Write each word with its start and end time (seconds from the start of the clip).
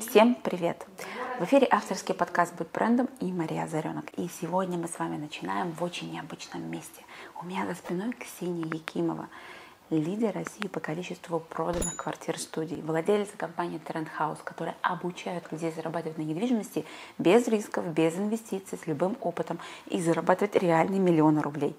Всем 0.00 0.36
привет! 0.36 0.86
В 1.40 1.44
эфире 1.44 1.66
авторский 1.70 2.14
подкаст 2.14 2.54
«Будь 2.54 2.70
брендом» 2.70 3.08
и 3.20 3.32
Мария 3.32 3.64
Озаренок. 3.64 4.06
И 4.16 4.28
сегодня 4.40 4.78
мы 4.78 4.86
с 4.86 4.98
вами 4.98 5.16
начинаем 5.16 5.72
в 5.72 5.82
очень 5.82 6.12
необычном 6.12 6.70
месте. 6.70 7.02
У 7.42 7.44
меня 7.44 7.66
за 7.66 7.74
спиной 7.74 8.12
Ксения 8.12 8.64
Якимова, 8.64 9.28
лидер 9.90 10.32
России 10.34 10.68
по 10.68 10.78
количеству 10.78 11.40
проданных 11.40 11.96
квартир 11.96 12.38
студий, 12.38 12.80
владелец 12.80 13.28
компании 13.36 13.80
Trend 13.84 14.08
House, 14.18 14.38
которая 14.44 14.76
обучает 14.82 15.50
людей 15.50 15.72
зарабатывать 15.72 16.16
на 16.16 16.22
недвижимости 16.22 16.84
без 17.18 17.48
рисков, 17.48 17.86
без 17.86 18.16
инвестиций, 18.16 18.78
с 18.78 18.86
любым 18.86 19.16
опытом 19.20 19.58
и 19.86 20.00
зарабатывать 20.00 20.54
реальные 20.54 21.00
миллионы 21.00 21.42
рублей. 21.42 21.76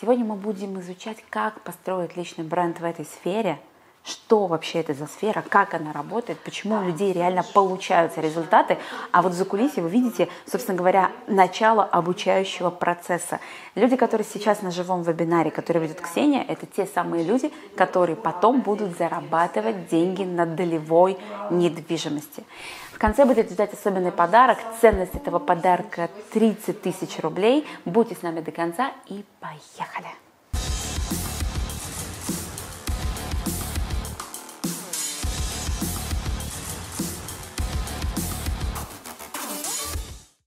Сегодня 0.00 0.24
мы 0.24 0.36
будем 0.36 0.80
изучать, 0.80 1.22
как 1.28 1.60
построить 1.60 2.16
личный 2.16 2.44
бренд 2.44 2.80
в 2.80 2.84
этой 2.84 3.04
сфере– 3.04 3.60
что 4.04 4.46
вообще 4.46 4.80
это 4.80 4.94
за 4.94 5.06
сфера, 5.06 5.44
как 5.48 5.74
она 5.74 5.92
работает, 5.92 6.38
почему 6.40 6.78
у 6.78 6.82
людей 6.82 7.12
реально 7.12 7.44
получаются 7.54 8.20
результаты. 8.20 8.78
А 9.12 9.22
вот 9.22 9.32
за 9.32 9.44
кулисье 9.44 9.82
вы 9.82 9.90
видите, 9.90 10.28
собственно 10.46 10.76
говоря, 10.76 11.12
начало 11.26 11.84
обучающего 11.84 12.70
процесса. 12.70 13.40
Люди, 13.74 13.96
которые 13.96 14.26
сейчас 14.26 14.62
на 14.62 14.70
живом 14.70 15.02
вебинаре, 15.02 15.50
которые 15.50 15.84
ведет 15.84 16.00
Ксения, 16.00 16.42
это 16.42 16.66
те 16.66 16.86
самые 16.86 17.24
люди, 17.24 17.52
которые 17.76 18.16
потом 18.16 18.60
будут 18.60 18.98
зарабатывать 18.98 19.88
деньги 19.88 20.24
на 20.24 20.46
долевой 20.46 21.16
недвижимости. 21.50 22.44
В 22.92 22.98
конце 22.98 23.24
будет 23.24 23.50
ждать 23.50 23.72
особенный 23.72 24.12
подарок. 24.12 24.58
Ценность 24.80 25.14
этого 25.14 25.38
подарка 25.38 26.08
30 26.32 26.82
тысяч 26.82 27.18
рублей. 27.20 27.66
Будьте 27.84 28.14
с 28.14 28.22
нами 28.22 28.40
до 28.40 28.52
конца 28.52 28.92
и 29.06 29.24
поехали! 29.40 30.08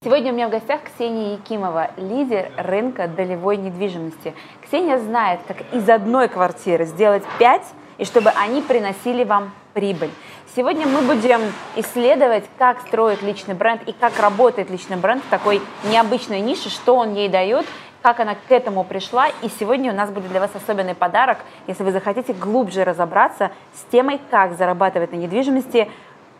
Сегодня 0.06 0.32
у 0.32 0.36
меня 0.36 0.50
в 0.50 0.52
гостях 0.52 0.82
Ксения 0.84 1.34
Якимова, 1.34 1.90
лидер 1.98 2.52
рынка 2.58 3.08
долевой 3.08 3.58
недвижимости. 3.58 4.36
Ксения 4.64 5.00
знает, 5.00 5.40
как 5.48 5.58
из 5.74 5.90
одной 5.90 6.28
квартиры 6.28 6.86
сделать 6.86 7.24
пять, 7.40 7.66
и 7.98 8.06
чтобы 8.06 8.30
они 8.30 8.62
приносили 8.62 9.24
вам 9.24 9.52
прибыль. 9.74 10.12
Сегодня 10.56 10.86
мы 10.86 11.02
будем 11.02 11.42
исследовать, 11.76 12.44
как 12.60 12.82
строить 12.82 13.24
личный 13.24 13.56
бренд 13.56 13.82
и 13.88 13.94
как 13.94 14.20
работает 14.20 14.70
личный 14.70 14.98
бренд 14.98 15.24
в 15.24 15.30
такой 15.32 15.60
необычной 15.90 16.42
нише, 16.42 16.70
что 16.70 16.98
он 16.98 17.16
ей 17.16 17.28
дает, 17.28 17.66
как 18.04 18.20
она 18.20 18.36
к 18.36 18.52
этому 18.52 18.84
пришла. 18.84 19.30
И 19.42 19.50
сегодня 19.60 19.92
у 19.92 19.96
нас 19.96 20.12
будет 20.12 20.30
для 20.30 20.40
вас 20.40 20.52
особенный 20.54 20.94
подарок, 20.94 21.40
если 21.66 21.82
вы 21.82 21.92
захотите 21.92 22.34
глубже 22.34 22.84
разобраться 22.84 23.50
с 23.74 23.92
темой, 23.92 24.22
как 24.30 24.56
зарабатывать 24.56 25.14
на 25.14 25.16
недвижимости 25.16 25.90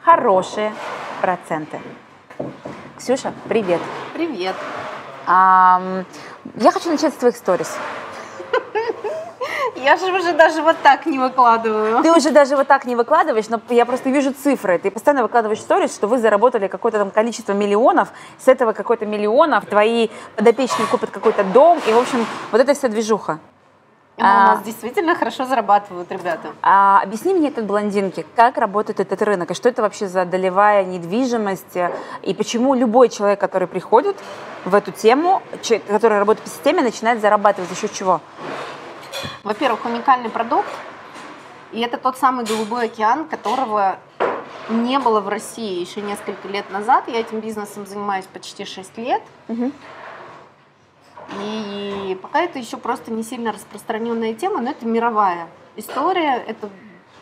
хорошие 0.04 0.72
проценты. 1.20 1.80
Ксюша, 2.98 3.34
привет. 3.50 3.82
Привет. 4.14 4.56
А, 5.28 6.04
я 6.56 6.72
хочу 6.72 6.90
начать 6.90 7.14
с 7.14 7.18
твоих 7.18 7.36
сторис. 7.36 7.76
Я 9.76 9.98
же 9.98 10.14
уже 10.14 10.32
даже 10.32 10.62
вот 10.62 10.78
так 10.82 11.06
не 11.06 11.20
выкладываю. 11.20 12.02
Ты 12.02 12.14
уже 12.14 12.32
даже 12.32 12.56
вот 12.56 12.68
так 12.68 12.86
не 12.86 12.96
выкладываешь, 12.96 13.50
но 13.50 13.60
я 13.70 13.86
просто 13.86 14.10
вижу 14.10 14.34
цифры. 14.34 14.80
Ты 14.80 14.90
постоянно 14.90 15.24
выкладываешь 15.24 15.60
сторис, 15.60 15.94
что 15.94 16.08
вы 16.08 16.18
заработали 16.18 16.68
какое-то 16.68 16.98
там 16.98 17.12
количество 17.12 17.52
миллионов, 17.52 18.10
с 18.40 18.48
этого 18.48 18.72
какое-то 18.72 19.06
миллионов, 19.06 19.66
твои 19.66 20.08
подопечные 20.38 20.88
купят 20.88 21.12
какой-то 21.12 21.44
дом, 21.44 21.80
и, 21.88 21.92
в 21.92 21.98
общем, 21.98 22.26
вот 22.52 22.62
это 22.62 22.74
вся 22.74 22.88
движуха. 22.88 23.40
А, 24.18 24.22
у 24.22 24.56
нас 24.56 24.64
действительно 24.64 25.14
хорошо 25.16 25.46
зарабатывают 25.46 26.10
ребята. 26.12 26.54
А, 26.62 27.02
объясни 27.02 27.34
мне, 27.34 27.52
как 27.52 27.66
блондинки, 27.66 28.26
как 28.36 28.58
работает 28.58 29.00
этот 29.00 29.22
рынок, 29.22 29.52
и 29.52 29.54
что 29.54 29.68
это 29.68 29.82
вообще 29.82 30.08
за 30.08 30.26
долевая 30.26 30.86
недвижимость, 30.86 31.78
и 32.22 32.34
почему 32.34 32.76
любой 32.76 33.10
человек, 33.10 33.40
который 33.40 33.68
приходит 33.68 34.16
в 34.64 34.74
эту 34.74 34.92
тему, 34.92 35.42
который 35.88 36.20
работает 36.20 36.46
по 36.46 36.50
системе, 36.50 36.82
начинает 36.82 37.20
зарабатывать 37.20 37.70
за 37.70 37.76
счет 37.76 37.92
чего? 37.92 38.22
Во-первых, 39.44 39.86
уникальный 39.86 40.30
продукт, 40.30 40.70
и 41.72 41.82
это 41.82 41.98
тот 41.98 42.18
самый 42.18 42.46
голубой 42.46 42.86
океан, 42.86 43.26
которого 43.26 43.98
не 44.70 44.98
было 45.00 45.20
в 45.20 45.28
России 45.28 45.80
еще 45.80 46.02
несколько 46.02 46.48
лет 46.48 46.70
назад. 46.72 47.08
Я 47.08 47.20
этим 47.20 47.40
бизнесом 47.40 47.86
занимаюсь 47.86 48.26
почти 48.26 48.66
6 48.66 48.98
лет. 48.98 49.22
Угу. 49.48 49.72
И 51.42 52.18
пока 52.22 52.42
это 52.42 52.60
еще 52.60 52.78
просто 52.78 53.12
не 53.12 53.24
сильно 53.24 53.52
распространенная 53.52 54.34
тема, 54.34 54.62
но 54.62 54.72
это 54.72 54.86
мировая 54.86 55.48
история, 55.76 56.38
это 56.38 56.70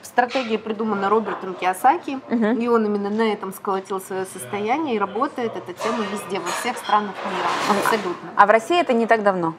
стратегия 0.02 0.60
придумана 0.60 1.10
Робертом 1.10 1.54
Киосаки, 1.54 2.20
uh-huh. 2.30 2.62
и 2.62 2.68
он 2.68 2.86
именно 2.86 3.10
на 3.10 3.34
этом 3.34 3.54
сколотил 3.54 4.00
свое 4.00 4.26
состояние 4.26 4.96
и 4.96 5.00
работает 5.00 5.56
эта 5.56 5.74
тема 5.74 6.04
везде, 6.12 6.40
во 6.40 6.50
всех 6.50 6.78
странах 6.78 7.16
мира, 7.26 7.80
абсолютно. 7.80 8.30
А 8.36 8.46
в 8.46 8.50
России 8.50 8.80
это 8.80 8.94
не 8.94 9.08
так 9.08 9.24
давно? 9.24 9.56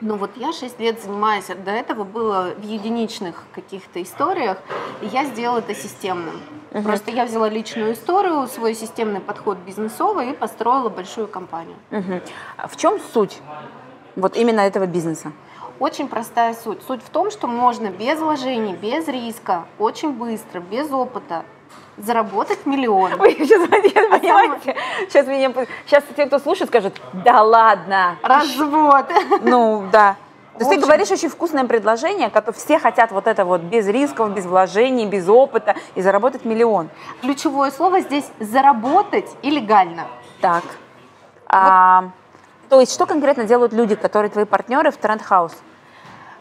Ну 0.00 0.16
вот 0.16 0.30
я 0.36 0.52
6 0.52 0.80
лет 0.80 1.02
занимаюсь, 1.02 1.46
до 1.46 1.70
этого 1.70 2.04
было 2.04 2.54
в 2.56 2.62
единичных 2.62 3.44
каких-то 3.52 4.02
историях, 4.02 4.56
и 5.02 5.06
я 5.06 5.26
сделала 5.26 5.58
это 5.58 5.74
системным. 5.74 6.40
Угу. 6.70 6.82
Просто 6.82 7.10
я 7.10 7.26
взяла 7.26 7.50
личную 7.50 7.92
историю, 7.92 8.46
свой 8.46 8.74
системный 8.74 9.20
подход 9.20 9.58
бизнесовый 9.58 10.30
и 10.30 10.32
построила 10.32 10.88
большую 10.88 11.28
компанию. 11.28 11.76
Угу. 11.90 12.20
В 12.68 12.76
чем 12.76 12.98
суть 13.12 13.40
вот 14.16 14.36
именно 14.36 14.60
этого 14.60 14.86
бизнеса? 14.86 15.32
Очень 15.78 16.08
простая 16.08 16.54
суть. 16.54 16.82
Суть 16.86 17.02
в 17.02 17.08
том, 17.08 17.30
что 17.30 17.46
можно 17.46 17.88
без 17.88 18.18
вложений, 18.18 18.74
без 18.74 19.08
риска, 19.08 19.64
очень 19.78 20.12
быстро, 20.12 20.60
без 20.60 20.90
опыта 20.90 21.44
заработать 21.96 22.66
миллион. 22.66 23.16
Вы 23.16 23.32
сейчас, 23.32 23.62
а 23.64 24.18
понимаете, 24.18 24.76
сейчас, 25.08 25.26
меня, 25.26 25.52
сейчас 25.86 26.04
те, 26.16 26.26
кто 26.26 26.38
слушает, 26.38 26.70
скажут, 26.70 27.00
да 27.12 27.42
ладно. 27.42 28.16
Развод. 28.22 29.06
Ну, 29.42 29.84
да. 29.90 30.16
То 30.58 30.66
есть 30.66 30.70
ты 30.70 30.80
говоришь 30.80 31.10
очень 31.10 31.30
вкусное 31.30 31.64
предложение, 31.64 32.28
которое 32.28 32.58
все 32.58 32.78
хотят 32.78 33.12
вот 33.12 33.26
это 33.26 33.46
вот 33.46 33.62
без 33.62 33.88
рисков, 33.88 34.34
без 34.34 34.44
вложений, 34.44 35.06
без 35.06 35.26
опыта 35.26 35.74
и 35.94 36.02
заработать 36.02 36.44
миллион. 36.44 36.90
Ключевое 37.22 37.70
слово 37.70 38.00
здесь 38.00 38.30
заработать 38.40 39.30
и 39.40 39.50
легально. 39.50 40.06
Так. 40.42 40.62
Вот. 40.64 40.72
А, 41.46 42.10
то 42.70 42.80
есть 42.80 42.94
что 42.94 43.04
конкретно 43.04 43.44
делают 43.44 43.72
люди, 43.72 43.96
которые 43.96 44.30
твои 44.30 44.44
партнеры 44.44 44.92
в 44.92 44.98
House? 44.98 45.54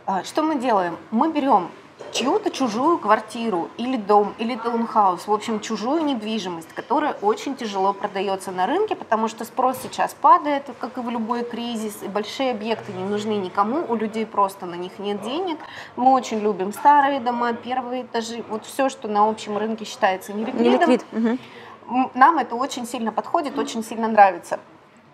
А, 0.06 0.24
что 0.24 0.44
мы 0.44 0.56
делаем? 0.56 0.96
Мы 1.12 1.32
берем 1.32 1.70
чью-то 2.12 2.52
чужую 2.52 2.98
квартиру 3.00 3.70
или 3.78 3.98
дом, 3.98 4.34
или 4.38 4.56
таунхаус, 4.56 5.28
в 5.28 5.34
общем, 5.34 5.60
чужую 5.60 6.04
недвижимость, 6.04 6.70
которая 6.74 7.14
очень 7.22 7.56
тяжело 7.56 7.94
продается 7.94 8.52
на 8.52 8.66
рынке, 8.68 8.96
потому 8.96 9.28
что 9.28 9.44
спрос 9.44 9.78
сейчас 9.82 10.14
падает, 10.14 10.64
как 10.80 10.98
и 10.98 11.02
в 11.02 11.10
любой 11.10 11.44
кризис, 11.44 12.02
и 12.04 12.08
большие 12.08 12.52
объекты 12.52 12.94
не 12.94 13.04
нужны 13.04 13.34
никому, 13.34 13.84
у 13.88 13.96
людей 13.96 14.26
просто 14.26 14.66
на 14.66 14.76
них 14.76 15.00
нет 15.00 15.22
денег. 15.22 15.58
Мы 15.96 16.12
очень 16.12 16.40
любим 16.40 16.74
старые 16.74 17.20
дома, 17.20 17.54
первые 17.54 18.04
этажи, 18.04 18.44
вот 18.50 18.66
все, 18.66 18.90
что 18.90 19.08
на 19.08 19.28
общем 19.28 19.58
рынке 19.58 19.86
считается 19.86 20.34
неликвидом. 20.34 20.64
Не 20.64 20.70
ликвид. 20.70 21.06
Угу. 21.12 22.10
Нам 22.14 22.38
это 22.38 22.56
очень 22.56 22.86
сильно 22.86 23.12
подходит, 23.12 23.58
очень 23.58 23.84
сильно 23.84 24.08
нравится. 24.08 24.60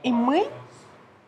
И 0.04 0.12
мы 0.12 0.48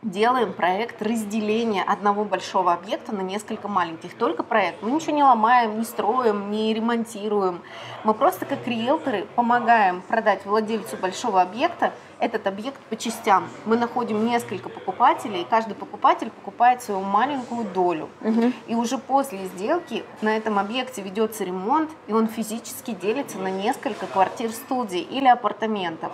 делаем 0.10 0.54
проект 0.54 1.02
разделения 1.02 1.84
одного 1.84 2.24
большого 2.24 2.74
объекта 2.74 3.14
на 3.14 3.22
несколько 3.22 3.68
маленьких. 3.68 4.14
Только 4.16 4.44
проект. 4.44 4.82
Мы 4.82 4.92
ничего 4.92 5.14
не 5.14 5.24
ломаем, 5.24 5.78
не 5.78 5.86
строим, 5.86 6.50
не 6.50 6.74
ремонтируем. 6.74 7.62
Мы 8.08 8.14
просто 8.14 8.46
как 8.46 8.66
риэлторы 8.66 9.28
помогаем 9.36 10.02
продать 10.02 10.46
владельцу 10.46 10.96
большого 10.96 11.42
объекта 11.42 11.92
этот 12.20 12.48
объект 12.48 12.80
по 12.84 12.96
частям. 12.96 13.50
Мы 13.66 13.76
находим 13.76 14.26
несколько 14.26 14.70
покупателей, 14.70 15.42
и 15.42 15.44
каждый 15.44 15.74
покупатель 15.76 16.30
покупает 16.30 16.82
свою 16.82 17.02
маленькую 17.02 17.66
долю. 17.66 18.08
Угу. 18.22 18.54
И 18.68 18.76
уже 18.76 18.98
после 18.98 19.48
сделки 19.48 20.06
на 20.22 20.38
этом 20.38 20.58
объекте 20.58 21.02
ведется 21.02 21.44
ремонт, 21.44 21.90
и 22.08 22.14
он 22.14 22.30
физически 22.30 22.92
делится 22.92 23.40
на 23.40 23.50
несколько 23.50 24.08
квартир 24.08 24.52
студий 24.52 25.02
или 25.02 25.28
апартаментов. 25.28 26.14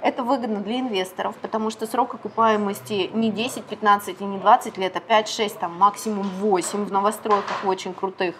Это 0.00 0.22
выгодно 0.22 0.60
для 0.60 0.78
инвесторов, 0.78 1.34
потому 1.42 1.70
что 1.70 1.88
срок 1.88 2.14
окупаемости 2.14 3.10
не 3.14 3.32
10, 3.32 3.64
15 3.64 4.20
и 4.20 4.24
не 4.24 4.38
20 4.38 4.78
лет, 4.78 4.96
а 4.96 5.00
5, 5.00 5.28
6, 5.28 5.58
там 5.58 5.76
максимум 5.76 6.28
8 6.38 6.84
в 6.84 6.92
новостройках 6.92 7.64
очень 7.64 7.94
крутых. 7.94 8.36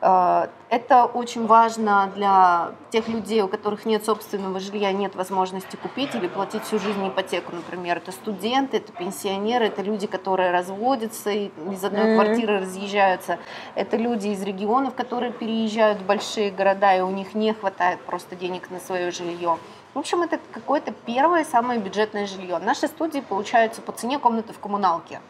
Э, 0.00 0.48
это 0.68 1.04
очень 1.04 1.46
важно 1.46 2.10
для 2.14 2.72
тех 2.90 3.08
людей, 3.08 3.42
у 3.42 3.48
которых 3.48 3.86
нет 3.86 4.04
собственного 4.04 4.58
жилья, 4.60 4.92
нет 4.92 5.14
возможности 5.14 5.76
купить 5.76 6.14
или 6.14 6.26
платить 6.26 6.64
всю 6.64 6.78
жизнь 6.78 7.06
ипотеку, 7.06 7.54
например. 7.54 7.98
Это 7.98 8.12
студенты, 8.12 8.78
это 8.78 8.92
пенсионеры, 8.92 9.66
это 9.66 9.82
люди, 9.82 10.06
которые 10.06 10.50
разводятся 10.50 11.30
и 11.30 11.50
из 11.70 11.84
одной 11.84 12.06
mm-hmm. 12.06 12.14
квартиры 12.14 12.60
разъезжаются. 12.60 13.38
Это 13.74 13.96
люди 13.96 14.28
из 14.28 14.42
регионов, 14.42 14.94
которые 14.94 15.32
переезжают 15.32 16.00
в 16.00 16.06
большие 16.06 16.50
города, 16.50 16.96
и 16.96 17.00
у 17.00 17.10
них 17.10 17.34
не 17.34 17.52
хватает 17.52 18.00
просто 18.00 18.34
денег 18.36 18.70
на 18.70 18.80
свое 18.80 19.10
жилье. 19.10 19.58
В 19.94 19.98
общем, 19.98 20.22
это 20.22 20.38
какое-то 20.52 20.92
первое 21.06 21.44
самое 21.44 21.80
бюджетное 21.80 22.26
жилье. 22.26 22.58
Наши 22.58 22.86
студии 22.86 23.20
получаются 23.20 23.80
по 23.80 23.92
цене 23.92 24.18
комнаты 24.18 24.52
в 24.52 24.58
коммуналке. 24.58 25.20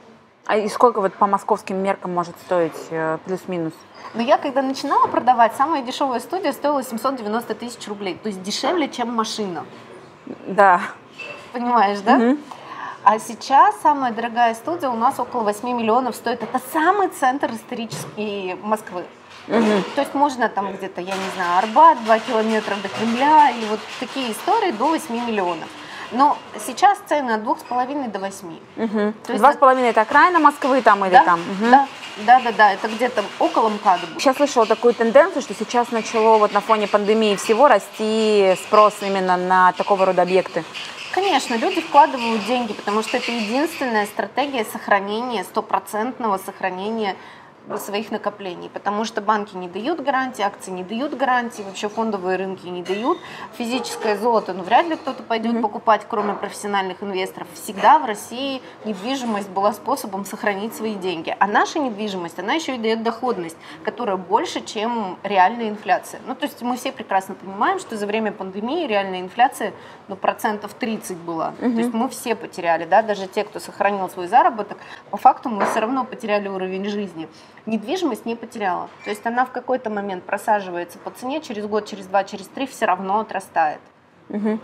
А 0.46 0.56
и 0.56 0.68
сколько 0.68 1.00
вот 1.00 1.12
по 1.14 1.26
московским 1.26 1.76
меркам 1.76 2.14
может 2.14 2.36
стоить 2.46 2.72
э, 2.90 3.18
плюс-минус? 3.24 3.72
Но 4.14 4.22
я 4.22 4.38
когда 4.38 4.62
начинала 4.62 5.08
продавать, 5.08 5.56
самая 5.56 5.82
дешевая 5.82 6.20
студия 6.20 6.52
стоила 6.52 6.84
790 6.84 7.54
тысяч 7.56 7.88
рублей. 7.88 8.18
То 8.22 8.28
есть 8.28 8.42
дешевле, 8.42 8.88
чем 8.88 9.12
машина. 9.12 9.64
Да. 10.46 10.80
Понимаешь, 11.52 11.98
да? 12.00 12.16
Мгм. 12.16 12.38
А 13.02 13.18
сейчас 13.18 13.80
самая 13.82 14.12
дорогая 14.12 14.54
студия 14.54 14.88
у 14.88 14.96
нас 14.96 15.18
около 15.18 15.42
8 15.42 15.68
миллионов 15.68 16.14
стоит. 16.14 16.42
Это 16.42 16.60
самый 16.72 17.08
центр 17.08 17.50
исторический 17.52 18.56
Москвы. 18.62 19.04
Мгм. 19.48 19.84
То 19.94 20.00
есть 20.00 20.14
можно 20.14 20.48
там 20.48 20.72
где-то, 20.72 21.00
я 21.00 21.14
не 21.14 21.30
знаю, 21.34 21.58
Арбат, 21.58 22.04
2 22.04 22.18
километра 22.20 22.74
до 22.82 22.88
Кремля, 22.88 23.50
и 23.50 23.64
вот 23.66 23.80
такие 24.00 24.32
истории 24.32 24.72
до 24.72 24.88
8 24.88 25.26
миллионов. 25.26 25.68
Но 26.12 26.36
сейчас 26.66 26.98
цены 27.08 27.32
от 27.32 27.42
2,5 27.42 28.08
до 28.10 28.18
8. 28.18 28.58
Мгм. 28.76 29.12
То 29.24 29.32
есть 29.32 29.38
Два 29.40 29.48
с 29.50 29.54
это- 29.54 29.58
половиной 29.60 29.88
это 29.90 30.02
окраина 30.02 30.38
Москвы 30.38 30.80
там 30.82 31.04
или 31.04 31.12
да? 31.12 31.24
там? 31.24 31.40
Мгм. 31.40 31.70
да, 31.70 31.88
да, 32.18 32.40
да, 32.40 32.52
да, 32.52 32.72
это 32.72 32.88
где-то 32.88 33.24
около 33.38 33.68
МКАДа. 33.68 34.06
Сейчас 34.18 34.36
слышала 34.36 34.66
такую 34.66 34.94
тенденцию, 34.94 35.42
что 35.42 35.54
сейчас 35.54 35.90
начало 35.90 36.38
вот 36.38 36.52
на 36.52 36.60
фоне 36.60 36.86
пандемии 36.86 37.36
всего 37.36 37.68
расти 37.68 38.56
спрос 38.66 38.94
именно 39.02 39.36
на 39.36 39.72
такого 39.72 40.06
рода 40.06 40.22
объекты. 40.22 40.64
Конечно, 41.12 41.54
люди 41.54 41.80
вкладывают 41.80 42.44
деньги, 42.46 42.72
потому 42.74 43.02
что 43.02 43.16
это 43.16 43.30
единственная 43.32 44.04
стратегия 44.06 44.64
сохранения, 44.66 45.44
стопроцентного 45.44 46.36
сохранения 46.38 47.16
своих 47.76 48.10
накоплений, 48.10 48.68
потому 48.68 49.04
что 49.04 49.20
банки 49.20 49.56
не 49.56 49.68
дают 49.68 50.00
гарантии, 50.00 50.42
акции 50.42 50.70
не 50.70 50.84
дают 50.84 51.14
гарантии, 51.14 51.62
вообще 51.62 51.88
фондовые 51.88 52.36
рынки 52.36 52.66
не 52.66 52.82
дают. 52.82 53.18
Физическое 53.58 54.16
золото, 54.16 54.54
ну 54.54 54.62
вряд 54.62 54.86
ли 54.86 54.96
кто-то 54.96 55.22
пойдет 55.22 55.60
покупать, 55.60 56.02
кроме 56.08 56.34
профессиональных 56.34 57.02
инвесторов. 57.02 57.48
Всегда 57.54 57.98
в 57.98 58.04
России 58.04 58.62
недвижимость 58.84 59.48
была 59.50 59.72
способом 59.72 60.24
сохранить 60.24 60.74
свои 60.74 60.94
деньги. 60.94 61.34
А 61.38 61.46
наша 61.46 61.78
недвижимость, 61.78 62.38
она 62.38 62.54
еще 62.54 62.76
и 62.76 62.78
дает 62.78 63.02
доходность, 63.02 63.56
которая 63.84 64.16
больше, 64.16 64.64
чем 64.64 65.18
реальная 65.22 65.68
инфляция. 65.68 66.20
Ну, 66.26 66.34
то 66.34 66.46
есть 66.46 66.62
мы 66.62 66.76
все 66.76 66.92
прекрасно 66.92 67.34
понимаем, 67.34 67.78
что 67.78 67.96
за 67.96 68.06
время 68.06 68.32
пандемии 68.32 68.86
реальная 68.86 69.20
инфляция 69.20 69.72
ну, 70.08 70.16
процентов 70.16 70.74
30 70.74 71.16
была. 71.16 71.52
То 71.58 71.66
есть 71.66 71.92
мы 71.92 72.08
все 72.08 72.34
потеряли, 72.34 72.84
да, 72.84 73.02
даже 73.02 73.26
те, 73.26 73.44
кто 73.44 73.58
сохранил 73.58 74.08
свой 74.08 74.28
заработок, 74.28 74.78
по 75.10 75.16
факту 75.16 75.48
мы 75.48 75.64
все 75.66 75.80
равно 75.80 76.04
потеряли 76.04 76.48
уровень 76.48 76.84
жизни. 76.86 77.28
Недвижимость 77.66 78.24
не 78.24 78.36
потеряла. 78.36 78.88
То 79.04 79.10
есть 79.10 79.26
она 79.26 79.44
в 79.44 79.50
какой-то 79.50 79.90
момент 79.90 80.24
просаживается 80.24 80.98
по 80.98 81.10
цене, 81.10 81.40
через 81.40 81.66
год, 81.66 81.86
через 81.86 82.06
два, 82.06 82.24
через 82.24 82.46
три 82.46 82.66
все 82.66 82.86
равно 82.86 83.20
отрастает. 83.20 83.80
Мгм. 84.28 84.60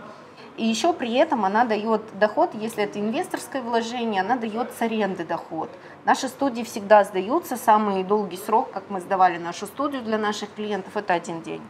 И 0.55 0.65
еще 0.65 0.93
при 0.93 1.13
этом 1.15 1.45
она 1.45 1.65
дает 1.65 2.01
доход, 2.17 2.51
если 2.53 2.83
это 2.83 2.99
инвесторское 2.99 3.61
вложение, 3.61 4.21
она 4.21 4.35
дает 4.35 4.71
с 4.77 4.81
аренды 4.81 5.25
доход. 5.25 5.69
Наши 6.05 6.27
студии 6.27 6.63
всегда 6.63 7.03
сдаются, 7.03 7.57
самый 7.57 8.03
долгий 8.03 8.37
срок, 8.37 8.71
как 8.71 8.83
мы 8.89 9.01
сдавали 9.01 9.37
нашу 9.37 9.65
студию 9.65 10.03
для 10.03 10.17
наших 10.17 10.53
клиентов, 10.53 10.95
это 10.95 11.13
один 11.13 11.41
день. 11.41 11.61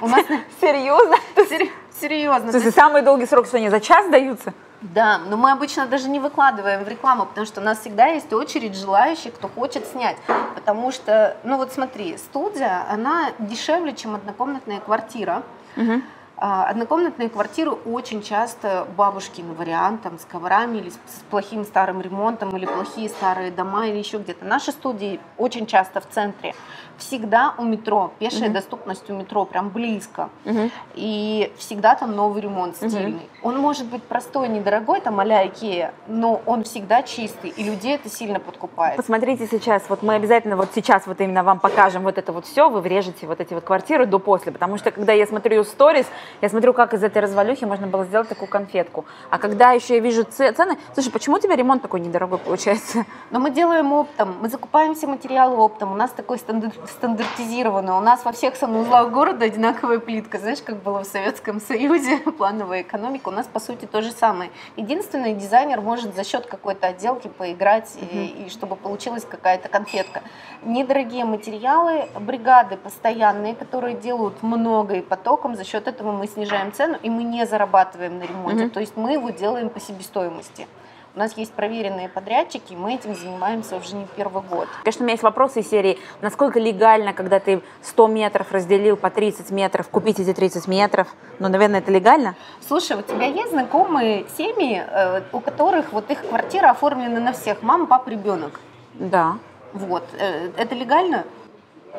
У 0.00 0.08
нас 0.08 0.24
Серьезно? 0.60 1.16
Сер- 1.36 1.68
серьезно. 2.00 2.50
То 2.50 2.58
есть 2.58 2.74
самый 2.74 3.02
долгий 3.02 3.26
срок, 3.26 3.46
что 3.46 3.58
они 3.58 3.68
за 3.68 3.80
час 3.80 4.08
даются? 4.08 4.54
Да, 4.82 5.18
но 5.18 5.36
мы 5.36 5.52
обычно 5.52 5.86
даже 5.86 6.08
не 6.08 6.18
выкладываем 6.18 6.82
в 6.82 6.88
рекламу, 6.88 7.24
потому 7.24 7.46
что 7.46 7.60
у 7.60 7.64
нас 7.64 7.78
всегда 7.78 8.06
есть 8.06 8.32
очередь 8.32 8.76
желающих, 8.76 9.34
кто 9.34 9.48
хочет 9.48 9.86
снять. 9.86 10.16
Потому 10.54 10.90
что, 10.90 11.36
ну 11.44 11.56
вот 11.56 11.72
смотри, 11.72 12.16
студия, 12.16 12.84
она 12.90 13.30
дешевле, 13.38 13.94
чем 13.94 14.16
однокомнатная 14.16 14.80
квартира. 14.80 15.42
Мгм. 15.76 16.02
А, 16.44 16.64
Однокомнатные 16.64 17.28
квартиры 17.28 17.70
очень 17.70 18.20
часто 18.20 18.88
бабушкин 18.96 19.54
вариант, 19.54 20.02
там, 20.02 20.18
с 20.18 20.24
коврами 20.24 20.78
или 20.78 20.90
с 20.90 20.96
плохим 21.30 21.64
старым 21.64 22.00
ремонтом, 22.00 22.56
или 22.56 22.66
плохие 22.66 23.08
старые 23.08 23.52
дома, 23.52 23.86
или 23.86 23.98
еще 23.98 24.18
где-то. 24.18 24.44
Наши 24.44 24.72
студии 24.72 25.20
очень 25.38 25.66
часто 25.66 26.00
в 26.00 26.08
центре. 26.08 26.52
Всегда 26.98 27.54
у 27.58 27.64
метро, 27.64 28.12
пешая 28.18 28.48
доступность 28.50 29.08
у 29.08 29.14
метро, 29.14 29.44
прям 29.44 29.68
близко. 29.68 30.30
Мгм. 30.44 30.72
И 30.94 31.52
всегда 31.58 31.94
там 31.94 32.16
новый 32.16 32.42
ремонт 32.42 32.74
стильный. 32.74 33.28
Он 33.44 33.58
может 33.58 33.86
быть 33.86 34.02
простой, 34.02 34.48
недорогой, 34.48 35.00
там 35.00 35.20
а-ля 35.20 35.46
Икея, 35.46 35.94
но 36.08 36.42
он 36.44 36.64
всегда 36.64 37.04
чистый, 37.04 37.50
и 37.50 37.62
людей 37.62 37.94
это 37.94 38.08
сильно 38.08 38.40
подкупает. 38.40 38.96
Посмотрите 38.96 39.46
сейчас, 39.46 39.84
вот 39.88 40.02
мы 40.02 40.14
обязательно 40.14 40.56
вот 40.56 40.70
сейчас 40.74 41.06
вот 41.06 41.20
именно 41.20 41.44
вам 41.44 41.60
покажем 41.60 42.02
вот 42.02 42.18
это 42.18 42.32
вот 42.32 42.46
все, 42.46 42.68
вы 42.68 42.80
врежете 42.80 43.28
вот 43.28 43.40
эти 43.40 43.54
вот 43.54 43.62
квартиры 43.62 44.06
до-после, 44.06 44.50
потому 44.50 44.76
что 44.76 44.90
когда 44.90 45.12
я 45.12 45.24
смотрю 45.26 45.58
ее 45.58 45.64
сторис, 45.64 46.06
я 46.40 46.48
смотрю, 46.48 46.72
как 46.72 46.94
из 46.94 47.02
этой 47.02 47.22
развалюхи 47.22 47.64
можно 47.64 47.86
было 47.86 48.04
сделать 48.04 48.28
такую 48.28 48.48
конфетку. 48.48 49.04
А 49.30 49.38
когда 49.38 49.72
еще 49.72 49.94
я 49.94 50.00
вижу 50.00 50.24
це- 50.24 50.52
цены, 50.52 50.76
слушай, 50.94 51.10
почему 51.10 51.36
у 51.36 51.38
тебя 51.40 51.56
ремонт 51.56 51.82
такой 51.82 52.00
недорогой 52.00 52.38
получается? 52.38 53.04
Но 53.30 53.38
мы 53.38 53.50
делаем 53.50 53.92
оптом, 53.92 54.36
мы 54.40 54.48
закупаем 54.48 54.94
все 54.94 55.06
материалы 55.06 55.56
оптом, 55.56 55.92
у 55.92 55.96
нас 55.96 56.10
такой 56.10 56.38
стандар- 56.38 56.72
стандартизированный, 56.88 57.92
у 57.92 58.00
нас 58.00 58.24
во 58.24 58.32
всех 58.32 58.56
санузлах 58.56 59.10
города 59.10 59.44
одинаковая 59.44 59.98
плитка, 59.98 60.38
знаешь, 60.38 60.62
как 60.62 60.82
было 60.82 61.00
в 61.00 61.06
Советском 61.06 61.60
Союзе, 61.60 62.18
плановая 62.38 62.82
экономика, 62.82 63.28
у 63.28 63.32
нас 63.32 63.46
по 63.46 63.60
сути 63.60 63.86
то 63.86 64.02
же 64.02 64.12
самое. 64.12 64.50
Единственный 64.76 65.34
дизайнер 65.34 65.80
может 65.80 66.14
за 66.14 66.24
счет 66.24 66.46
какой-то 66.46 66.88
отделки 66.88 67.28
поиграть, 67.28 67.90
и, 68.00 68.44
и 68.46 68.50
чтобы 68.50 68.76
получилась 68.76 69.24
какая-то 69.24 69.68
конфетка. 69.68 70.22
Недорогие 70.62 71.24
материалы, 71.24 72.08
бригады 72.20 72.76
постоянные, 72.76 73.54
которые 73.54 73.96
делают 73.96 74.42
много 74.42 74.94
и 74.94 75.00
потоком, 75.00 75.56
за 75.56 75.64
счет 75.64 75.88
этого 75.88 76.12
мы 76.22 76.28
снижаем 76.28 76.72
цену, 76.72 76.98
и 77.02 77.10
мы 77.10 77.24
не 77.24 77.44
зарабатываем 77.46 78.20
на 78.20 78.22
ремонте, 78.22 78.64
Мгм. 78.66 78.70
то 78.70 78.78
есть 78.78 78.96
мы 78.96 79.14
его 79.14 79.30
делаем 79.30 79.68
по 79.70 79.80
себестоимости. 79.80 80.68
У 81.16 81.18
нас 81.18 81.36
есть 81.36 81.52
проверенные 81.52 82.08
подрядчики, 82.08 82.74
и 82.74 82.76
мы 82.76 82.94
этим 82.94 83.16
занимаемся 83.16 83.76
уже 83.76 83.96
не 83.96 84.06
первый 84.16 84.44
год. 84.44 84.68
Конечно, 84.84 85.02
у 85.02 85.04
меня 85.06 85.14
есть 85.14 85.24
вопросы 85.24 85.60
из 85.60 85.68
серии, 85.68 85.98
насколько 86.20 86.60
легально, 86.60 87.12
когда 87.12 87.40
ты 87.40 87.60
100 87.82 88.06
метров 88.06 88.52
разделил 88.52 88.96
по 88.96 89.10
30 89.10 89.50
метров, 89.50 89.88
купить 89.88 90.20
эти 90.20 90.32
30 90.32 90.68
метров? 90.68 91.08
Ну, 91.40 91.48
наверное, 91.48 91.80
это 91.80 91.90
легально? 91.90 92.36
Слушай, 92.68 92.98
у 92.98 93.02
тебя 93.02 93.26
есть 93.26 93.50
знакомые 93.50 94.24
семьи, 94.38 94.80
э, 94.80 95.22
у 95.32 95.40
которых 95.40 95.92
вот 95.92 96.08
их 96.08 96.24
квартира 96.28 96.70
оформлена 96.70 97.18
на 97.18 97.32
всех, 97.32 97.62
мама, 97.62 97.86
папа, 97.86 98.08
ребенок. 98.08 98.60
Да. 98.94 99.38
Вот, 99.72 100.04
э, 100.20 100.50
это 100.56 100.76
легально? 100.76 101.24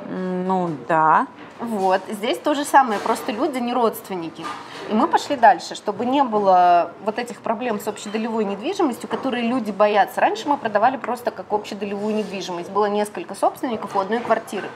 Ну, 0.09 0.69
да. 0.87 1.27
Вот, 1.59 2.01
здесь 2.09 2.37
то 2.39 2.55
же 2.55 2.65
самое, 2.65 2.99
просто 2.99 3.31
люди 3.31 3.57
не 3.59 3.73
родственники. 3.73 4.43
И 4.89 4.93
мы 4.93 5.07
пошли 5.07 5.35
дальше, 5.37 5.75
чтобы 5.75 6.05
не 6.05 6.23
было 6.23 6.91
вот 7.05 7.19
этих 7.19 7.39
проблем 7.41 7.79
с 7.79 7.87
общедолевой 7.87 8.43
недвижимостью, 8.43 9.07
которые 9.07 9.47
люди 9.47 9.71
боятся. 9.71 10.19
Раньше 10.19 10.49
мы 10.49 10.57
продавали 10.57 10.97
просто 10.97 11.31
как 11.31 11.53
общедолевую 11.53 12.15
недвижимость. 12.15 12.69
Было 12.69 12.87
несколько 12.87 13.33
собственников 13.33 13.95
у 13.95 13.99
одной 13.99 14.19
квартиры. 14.19 14.67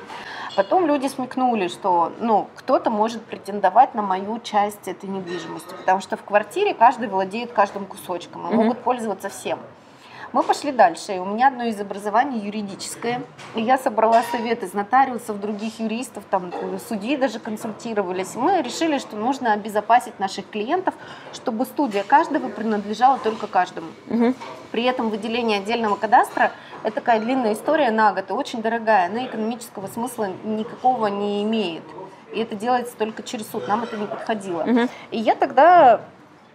Потом 0.56 0.88
люди 0.88 1.08
смекнули, 1.08 1.68
что 1.68 2.14
ну, 2.20 2.48
кто-то 2.56 2.90
может 2.90 3.22
претендовать 3.24 3.94
на 3.94 4.02
мою 4.02 4.40
часть 4.40 4.88
этой 4.88 5.10
недвижимости, 5.10 5.74
потому 5.76 6.00
что 6.00 6.18
в 6.18 6.24
квартире 6.24 6.74
каждый 6.74 7.10
владеет 7.10 7.52
каждым 7.52 7.86
кусочком 7.86 8.44
и 8.48 8.54
Мгм. 8.54 8.56
могут 8.56 8.80
пользоваться 8.80 9.30
всем. 9.30 9.60
Мы 10.34 10.44
пошли 10.44 10.72
дальше. 10.72 11.16
И 11.16 11.20
у 11.20 11.26
меня 11.26 11.48
одно 11.48 11.64
из 11.66 11.80
образований 11.80 12.40
юридическое. 12.40 13.22
И 13.56 13.62
я 13.62 13.78
собрала 13.78 14.24
совет 14.32 14.64
из 14.64 14.74
нотариусов, 14.74 15.40
других 15.40 15.80
юристов, 15.80 16.24
там, 16.30 16.52
судьи 16.88 17.18
даже 17.18 17.40
консультировались. 17.40 18.36
Мы 18.36 18.62
решили, 18.62 19.00
что 19.00 19.16
нужно 19.16 19.54
обезопасить 19.54 20.20
наших 20.20 20.50
клиентов, 20.50 20.94
чтобы 21.34 21.66
студия 21.66 22.04
каждого 22.04 22.50
принадлежала 22.50 23.18
только 23.20 23.48
каждому. 23.48 23.88
Мгм. 24.08 24.36
При 24.72 24.84
этом 24.84 25.10
выделение 25.10 25.60
отдельного 25.60 25.96
кадастра– 25.96 26.52
это 26.84 26.96
такая 26.96 27.20
длинная 27.20 27.54
история 27.54 27.92
на 27.92 28.14
год 28.14 28.30
и 28.30 28.34
очень 28.34 28.62
дорогая. 28.62 29.08
Она 29.08 29.26
экономического 29.26 29.88
смысла 29.88 30.30
никакого 30.44 31.08
не 31.08 31.44
имеет. 31.44 31.84
И 32.34 32.40
это 32.40 32.56
делается 32.56 32.96
только 32.98 33.24
через 33.24 33.50
суд. 33.50 33.68
Нам 33.68 33.84
это 33.84 33.96
не 33.96 34.06
подходило. 34.06 34.64
Мгм. 34.64 34.90
И 35.12 35.18
я 35.18 35.36
тогда 35.36 36.02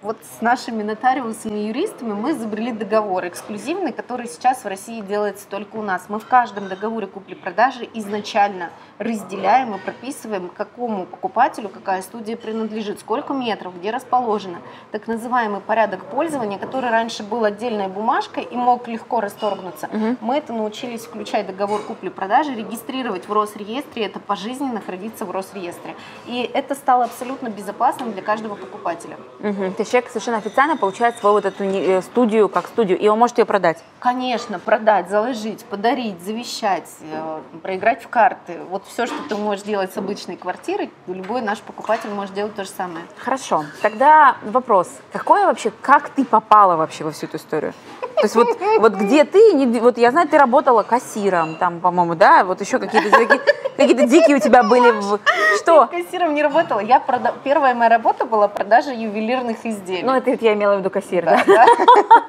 вот 0.02 0.18
с 0.38 0.40
нашими 0.40 0.82
нотариусами 0.82 1.60
и 1.60 1.66
юристами 1.68 2.12
мы 2.12 2.32
изобрели 2.32 2.72
договор 2.72 3.26
эксклюзивный, 3.26 3.92
который 3.92 4.26
сейчас 4.26 4.64
в 4.64 4.66
России 4.66 5.00
делается 5.00 5.46
только 5.48 5.76
у 5.76 5.82
нас. 5.82 6.06
Мы 6.08 6.18
в 6.18 6.26
каждом 6.26 6.68
договоре 6.68 7.06
купли-продажи 7.06 7.88
изначально 7.94 8.70
разделяем 9.02 9.74
и 9.74 9.78
прописываем, 9.78 10.48
какому 10.48 11.06
покупателю 11.06 11.68
какая 11.68 12.02
студия 12.02 12.36
принадлежит, 12.36 13.00
сколько 13.00 13.32
метров, 13.32 13.76
где 13.78 13.90
расположена. 13.90 14.58
Так 14.90 15.06
называемый 15.06 15.60
порядок 15.60 16.04
пользования, 16.04 16.58
который 16.58 16.90
раньше 16.90 17.22
был 17.22 17.44
отдельной 17.44 17.88
бумажкой 17.88 18.44
и 18.44 18.56
мог 18.56 18.88
легко 18.88 19.20
расторгнуться. 19.20 19.88
Мгм. 19.92 20.18
Мы 20.20 20.36
это 20.36 20.52
научились 20.52 21.02
включать 21.02 21.46
договор 21.46 21.82
купли-продажи, 21.82 22.54
регистрировать 22.54 23.28
в 23.28 23.32
Росреестре, 23.32 24.06
это 24.06 24.20
пожизненно 24.20 24.80
хранится 24.80 25.24
в 25.24 25.30
Росреестре. 25.30 25.94
И 26.26 26.50
это 26.52 26.74
стало 26.74 27.04
абсолютно 27.04 27.48
безопасным 27.48 28.12
для 28.12 28.22
каждого 28.22 28.54
покупателя. 28.54 29.16
Мгм. 29.40 29.74
Ты 29.74 29.84
человек 29.84 30.08
совершенно 30.08 30.38
официально 30.38 30.76
получает 30.76 31.16
свою 31.16 31.34
вот 31.34 31.44
эту 31.44 31.64
э, 31.64 32.02
студию 32.02 32.48
как 32.48 32.66
студию, 32.66 32.98
и 32.98 33.08
он 33.08 33.18
может 33.18 33.38
ее 33.38 33.44
продать. 33.44 33.82
Конечно, 33.98 34.58
продать, 34.58 35.08
заложить, 35.08 35.64
подарить, 35.64 36.20
завещать, 36.22 36.88
э, 37.00 37.40
проиграть 37.62 38.02
в 38.02 38.08
карты. 38.08 38.58
Вот 38.70 38.84
все, 38.92 39.06
что 39.06 39.16
ты 39.28 39.36
можешь 39.36 39.64
делать 39.64 39.92
с 39.92 39.96
обычной 39.96 40.36
квартирой, 40.36 40.90
любой 41.06 41.40
наш 41.40 41.60
покупатель 41.60 42.10
может 42.10 42.34
делать 42.34 42.54
то 42.54 42.64
же 42.64 42.70
самое. 42.70 43.04
Хорошо. 43.18 43.64
Тогда 43.80 44.36
вопрос. 44.42 44.88
Какое 45.12 45.46
вообще, 45.46 45.72
как 45.80 46.10
ты 46.10 46.24
попала 46.24 46.76
вообще 46.76 47.04
во 47.04 47.10
всю 47.10 47.26
эту 47.26 47.38
историю? 47.38 47.72
То 48.16 48.22
есть 48.24 48.34
вот, 48.36 48.46
вот 48.78 48.92
где 48.94 49.24
ты, 49.24 49.52
не- 49.54 49.80
вот 49.80 49.98
я 49.98 50.10
знаю, 50.10 50.28
ты 50.28 50.38
работала 50.38 50.82
кассиром, 50.82 51.56
там, 51.56 51.80
по-моему, 51.80 52.14
да, 52.14 52.44
вот 52.44 52.60
еще 52.60 52.78
какие-то 52.78 53.10
какие- 53.10 53.40
какие-то 53.76 54.06
дикие 54.06 54.36
у 54.36 54.40
тебя 54.40 54.62
были. 54.62 54.90
в- 54.92 55.18
Что? 55.58 55.86
Кассиром 55.86 56.34
не 56.34 56.42
работала. 56.42 56.80
Я 56.80 56.98
прода- 57.00 57.34
Первая 57.42 57.74
моя 57.74 57.88
работа 57.90 58.24
была 58.26 58.46
продажа 58.48 58.92
ювелирных 58.92 59.64
изделий. 59.64 60.02
Ну, 60.02 60.12
это 60.12 60.30
я 60.40 60.52
имела 60.52 60.76
в 60.76 60.80
виду 60.80 60.90
кассир, 60.90 61.24
да? 61.24 61.42
Да, 61.46 61.66
да. 61.66 62.24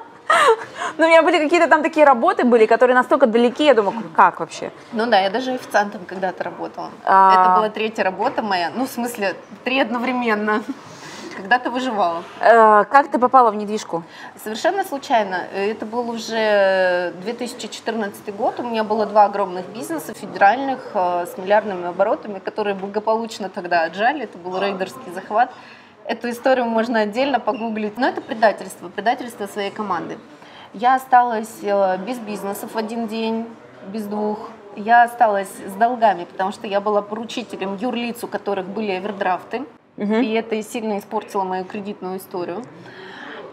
Но 0.98 1.06
у 1.06 1.08
меня 1.08 1.22
были 1.22 1.38
какие-то 1.38 1.68
там 1.68 1.82
такие 1.82 2.06
работы 2.06 2.44
были, 2.44 2.66
которые 2.66 2.94
настолько 2.94 3.26
далеки, 3.26 3.64
я 3.64 3.74
думаю, 3.74 4.02
как 4.14 4.40
вообще? 4.40 4.70
Ну 4.92 5.06
да, 5.06 5.20
я 5.20 5.30
даже 5.30 5.52
официантом 5.52 6.04
когда-то 6.06 6.44
работала. 6.44 6.90
А. 7.04 7.32
Это 7.32 7.56
была 7.56 7.68
третья 7.70 8.04
работа 8.04 8.42
моя. 8.42 8.70
Ну, 8.74 8.86
в 8.86 8.90
смысле, 8.90 9.34
три 9.64 9.80
одновременно. 9.80 10.62
Когда-то 11.36 11.70
выживала. 11.70 12.22
Э, 12.40 12.84
Как 12.84 13.10
ты 13.10 13.18
попала 13.18 13.50
в 13.50 13.56
недвижку? 13.56 14.04
Совершенно 14.42 14.84
случайно. 14.84 15.46
Это 15.52 15.84
был 15.84 16.08
уже 16.08 17.12
2014 17.22 18.36
год. 18.36 18.60
У 18.60 18.62
меня 18.62 18.84
было 18.84 19.04
два 19.06 19.24
огромных 19.24 19.66
бизнеса 19.66 20.14
федеральных 20.14 20.90
э, 20.94 21.26
с 21.26 21.36
миллиардными 21.36 21.88
оборотами, 21.88 22.38
которые 22.38 22.74
благополучно 22.74 23.48
тогда 23.48 23.82
отжали. 23.82 24.24
Это 24.24 24.38
был 24.38 24.56
рейдерский 24.60 25.12
захват. 25.12 25.50
Эту 26.06 26.28
историю 26.28 26.66
можно 26.66 27.00
отдельно 27.00 27.40
погуглить. 27.40 27.96
Но 27.96 28.06
это 28.06 28.20
предательство, 28.20 28.88
предательство 28.88 29.46
своей 29.46 29.70
команды. 29.70 30.18
Я 30.74 30.96
осталась 30.96 31.60
э, 31.62 31.98
без 31.98 32.18
бизнесов 32.18 32.74
в 32.74 32.76
один 32.76 33.06
день, 33.08 33.46
без 33.92 34.06
двух. 34.06 34.50
Я 34.76 35.04
осталась 35.04 35.48
с 35.48 35.72
долгами, 35.74 36.24
потому 36.24 36.52
что 36.52 36.66
я 36.66 36.80
была 36.80 37.00
поручителем 37.00 37.76
юрлиц, 37.76 38.22
у 38.24 38.26
которых 38.26 38.66
были 38.66 38.90
овердрафты. 38.90 39.64
И 39.96 40.32
это 40.32 40.60
сильно 40.62 40.98
испортило 40.98 41.44
мою 41.44 41.64
кредитную 41.64 42.18
историю. 42.18 42.64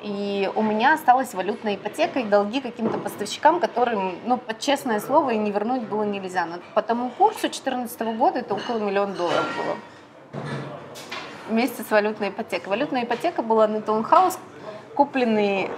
И 0.01 0.50
у 0.55 0.63
меня 0.63 0.93
осталась 0.93 1.36
валютная 1.36 1.75
ипотека 1.75 2.20
и 2.20 2.24
долги 2.24 2.60
каким-то 2.60 2.98
поставщикам, 2.98 3.60
которым, 3.60 4.15
ну, 4.25 4.38
под 4.38 4.58
честное 4.58 5.00
слово, 5.00 5.29
и 5.29 5.38
не 5.38 5.51
вернуть 5.51 5.84
было 5.84 6.01
нельзя. 6.01 6.48
Но 6.48 6.55
по 6.74 6.81
тому 6.81 7.12
курсу 7.12 7.41
2014 7.41 8.01
года 8.17 8.39
это 8.39 8.55
около 8.55 8.79
миллиона 8.79 9.13
долларов 9.13 9.46
было. 9.55 9.75
Вместе 11.51 11.84
с 11.84 11.91
валютной 11.91 12.29
ипотекой. 12.29 12.70
Валютная 12.70 13.03
ипотека 13.03 13.41
была 13.41 13.67
на 13.67 13.81
таунхаус, 13.81 14.39
купленный 14.96 15.70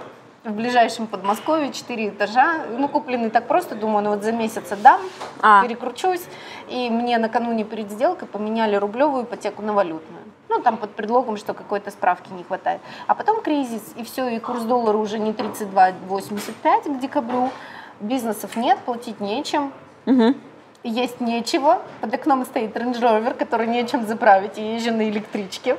в 0.44 0.52
ближайшем 0.52 1.08
Подмосковье, 1.08 1.72
4 1.72 2.10
этажа. 2.10 2.66
Ну, 2.78 2.86
купленный 2.86 3.28
так 3.28 3.48
просто, 3.48 3.74
думаю, 3.74 4.04
ну 4.04 4.10
вот 4.10 4.22
за 4.22 4.30
месяц 4.30 4.70
отдам, 4.70 5.00
А. 5.42 5.64
перекручусь. 5.64 6.22
И 6.68 6.88
мне 6.90 7.18
накануне 7.18 7.64
перед 7.64 7.90
сделкой 7.90 8.28
поменяли 8.28 8.76
рублевую 8.76 9.24
ипотеку 9.24 9.62
на 9.62 9.72
валютную. 9.72 10.22
Ну, 10.48 10.60
там 10.60 10.76
под 10.76 10.94
предлогом, 10.94 11.36
что 11.36 11.54
какой-то 11.54 11.90
справки 11.90 12.32
не 12.32 12.44
хватает. 12.44 12.80
А 13.08 13.16
потом 13.16 13.40
кризис, 13.42 13.82
и 13.96 14.04
все, 14.04 14.28
и 14.28 14.38
курс 14.38 14.62
доллара 14.62 14.96
уже 14.96 15.18
не 15.18 15.32
32,85 15.32 16.98
к 16.98 17.00
декабрю. 17.00 17.50
Бизнесов 17.98 18.54
нет, 18.54 18.78
платить 18.78 19.18
нечем. 19.18 19.72
Мгм. 20.06 20.36
Есть 20.84 21.18
нечего. 21.18 21.80
Под 22.02 22.12
окном 22.12 22.44
стоит 22.44 22.76
Rover, 22.76 23.32
который 23.32 23.66
нечем 23.66 24.06
заправить. 24.06 24.58
Я 24.58 24.74
езжу 24.74 24.92
на 24.92 25.08
электричке. 25.08 25.78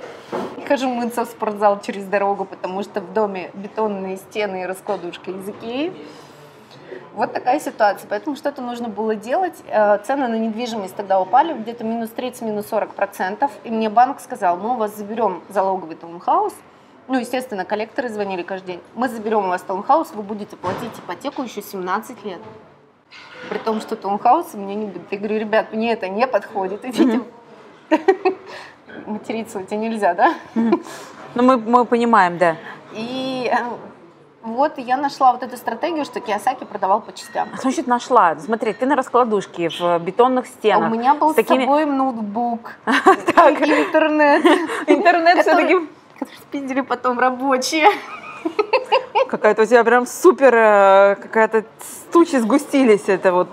Хожу 0.67 0.89
мыться 0.89 1.25
в 1.25 1.29
спортзал 1.29 1.79
через 1.79 2.05
дорогу, 2.05 2.43
потому 2.43 2.81
что 2.81 3.01
в 3.01 3.13
доме 3.13 3.51
бетонные 3.53 4.17
стены 4.17 4.63
и 4.63 4.65
раскладушка 4.65 5.29
из 5.29 5.47
Икеи. 5.47 5.93
Вот 7.13 7.33
такая 7.33 7.59
ситуация. 7.59 8.07
Поэтому 8.09 8.35
что-то 8.35 8.63
нужно 8.63 8.89
было 8.89 9.15
делать. 9.15 9.53
Э, 9.67 9.99
Цены 9.99 10.27
на 10.27 10.39
недвижимость 10.39 10.95
тогда 10.95 11.21
упали 11.21 11.53
где-то 11.53 11.83
минус 11.83 12.09
30, 12.09 12.41
минус 12.41 12.65
40 12.65 12.95
процентов. 12.95 13.51
И 13.63 13.69
мне 13.69 13.91
банк 13.91 14.19
сказал, 14.19 14.57
мы 14.57 14.71
у 14.71 14.75
вас 14.77 14.97
заберем 14.97 15.43
залоговый 15.49 15.97
таунхаус. 15.97 16.55
Ну, 17.07 17.19
естественно, 17.19 17.63
коллекторы 17.63 18.09
звонили 18.09 18.41
каждый 18.41 18.65
день. 18.65 18.81
Мы 18.95 19.07
заберем 19.07 19.45
у 19.45 19.49
вас 19.49 19.61
таунхаус, 19.61 20.13
вы 20.15 20.23
будете 20.23 20.55
платить 20.55 20.97
ипотеку 20.97 21.43
еще 21.43 21.61
17 21.61 22.25
лет. 22.25 22.39
При 23.49 23.57
том, 23.59 23.81
что 23.81 23.95
таунхаус 23.95 24.53
меня 24.53 24.75
не 24.75 24.85
будет. 24.87 25.11
Я 25.11 25.17
говорю, 25.17 25.39
ребят, 25.39 25.73
мне 25.73 25.93
это 25.93 26.09
не 26.09 26.27
подходит. 26.27 26.83
Идите. 26.85 27.21
Материться 29.05 29.59
у 29.59 29.63
тебя 29.63 29.77
нельзя, 29.77 30.13
да? 30.13 30.33
Ну, 30.53 31.43
мы, 31.43 31.57
мы 31.57 31.85
понимаем, 31.85 32.37
да. 32.37 32.55
И 32.93 33.51
э, 33.51 33.57
вот 34.41 34.77
я 34.77 34.95
нашла 34.95 35.33
вот 35.33 35.43
эту 35.43 35.57
стратегию, 35.57 36.05
что 36.05 36.19
Киосаки 36.21 36.63
продавал 36.63 37.01
по 37.01 37.11
частям. 37.11 37.49
А 37.53 37.57
Значит, 37.57 37.87
нашла. 37.87 38.37
Смотри, 38.39 38.73
ты 38.73 38.85
на 38.85 38.95
раскладушке 38.95 39.69
в 39.69 39.99
бетонных 39.99 40.45
А 40.45 40.47
стенах. 40.47 40.91
У 40.91 40.95
меня 40.95 41.13
был 41.15 41.29
с 41.29 41.33
с 41.33 41.35
такими... 41.35 41.65
собой 41.65 41.85
ноутбук, 41.85 42.73
интернет, 42.85 44.45
Интернет 44.87 45.41
все-таки... 45.41 45.87
который 46.13 46.37
спиздили 46.37 46.81
потом 46.81 47.19
рабочие. 47.19 47.87
Какая-то 49.27 49.63
у 49.63 49.65
тебя 49.65 49.83
прям 49.83 50.05
супер, 50.05 50.53
э, 50.53 51.15
какая-то 51.15 51.65
тучи 52.11 52.37
сгустились. 52.37 53.07
Это 53.07 53.33
вот... 53.33 53.49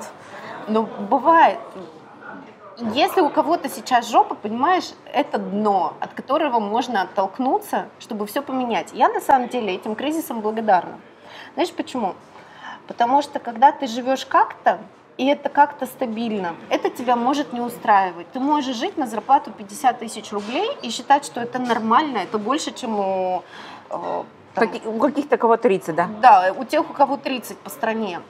Ну, 0.68 0.86
бывает. 1.10 1.58
Если 2.78 3.20
у 3.20 3.30
кого-то 3.30 3.68
сейчас 3.68 4.10
жопа, 4.10 4.34
понимаешь, 4.34 4.90
это 5.12 5.38
дно, 5.38 5.94
от 6.00 6.14
которого 6.14 6.58
можно 6.58 7.02
оттолкнуться, 7.02 7.88
чтобы 8.00 8.26
все 8.26 8.42
поменять. 8.42 8.90
Я 8.92 9.08
на 9.08 9.20
самом 9.20 9.48
деле 9.48 9.74
этим 9.74 9.94
кризисом 9.94 10.40
благодарна. 10.40 10.98
Знаешь 11.54 11.72
почему? 11.72 12.14
Потому 12.86 13.22
что 13.22 13.38
когда 13.38 13.72
ты 13.72 13.86
живешь 13.86 14.26
как-то, 14.26 14.78
и 15.16 15.26
это 15.26 15.48
как-то 15.48 15.86
стабильно, 15.86 16.56
это 16.70 16.90
тебя 16.90 17.16
может 17.16 17.52
не 17.52 17.60
устраивать. 17.60 18.26
Ты 18.32 18.40
можешь 18.40 18.76
жить 18.76 18.96
на 18.96 19.06
зарплату 19.06 19.52
50 19.52 19.98
тысяч 19.98 20.32
рублей 20.32 20.70
и 20.82 20.90
считать, 20.90 21.24
что 21.24 21.40
это 21.40 21.58
нормально, 21.58 22.18
это 22.18 22.38
больше, 22.38 22.72
чем 22.72 22.98
у, 22.98 23.42
э, 23.90 24.22
там, 24.54 24.68
Каки- 24.68 24.86
У 24.86 24.98
каких-то 24.98 25.36
кого 25.36 25.56
30, 25.56 25.94
да? 25.94 26.08
да, 26.20 26.52
у 26.56 26.64
тех, 26.64 26.88
у 26.88 26.92
кого 26.92 27.16
30 27.16 27.58
по 27.58 27.70
стране. 27.70 28.20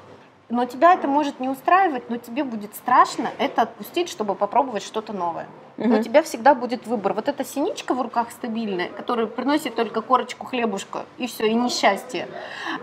Но 0.49 0.65
тебя 0.67 0.93
это 0.93 1.09
может 1.09 1.41
не 1.41 1.49
устраивать, 1.49 2.11
но 2.11 2.17
тебе 2.19 2.45
будет 2.45 2.75
страшно 2.77 3.31
это 3.39 3.63
отпустить, 3.63 4.09
чтобы 4.09 4.35
попробовать 4.35 4.83
что-то 4.83 5.13
новое. 5.13 5.47
Но 5.77 5.99
у 5.99 6.03
тебя 6.03 6.23
всегда 6.23 6.55
будет 6.55 6.87
выбор. 6.87 7.13
Вот 7.15 7.29
эта 7.29 7.45
синичка 7.45 7.95
в 7.95 8.01
руках 8.03 8.31
стабильная, 8.31 8.89
которая 8.89 9.27
приносит 9.27 9.75
только 9.75 10.01
корочку 10.03 10.47
хлебушка, 10.47 11.07
и 11.19 11.27
все, 11.27 11.47
и 11.47 11.55
несчастье. 11.55 12.29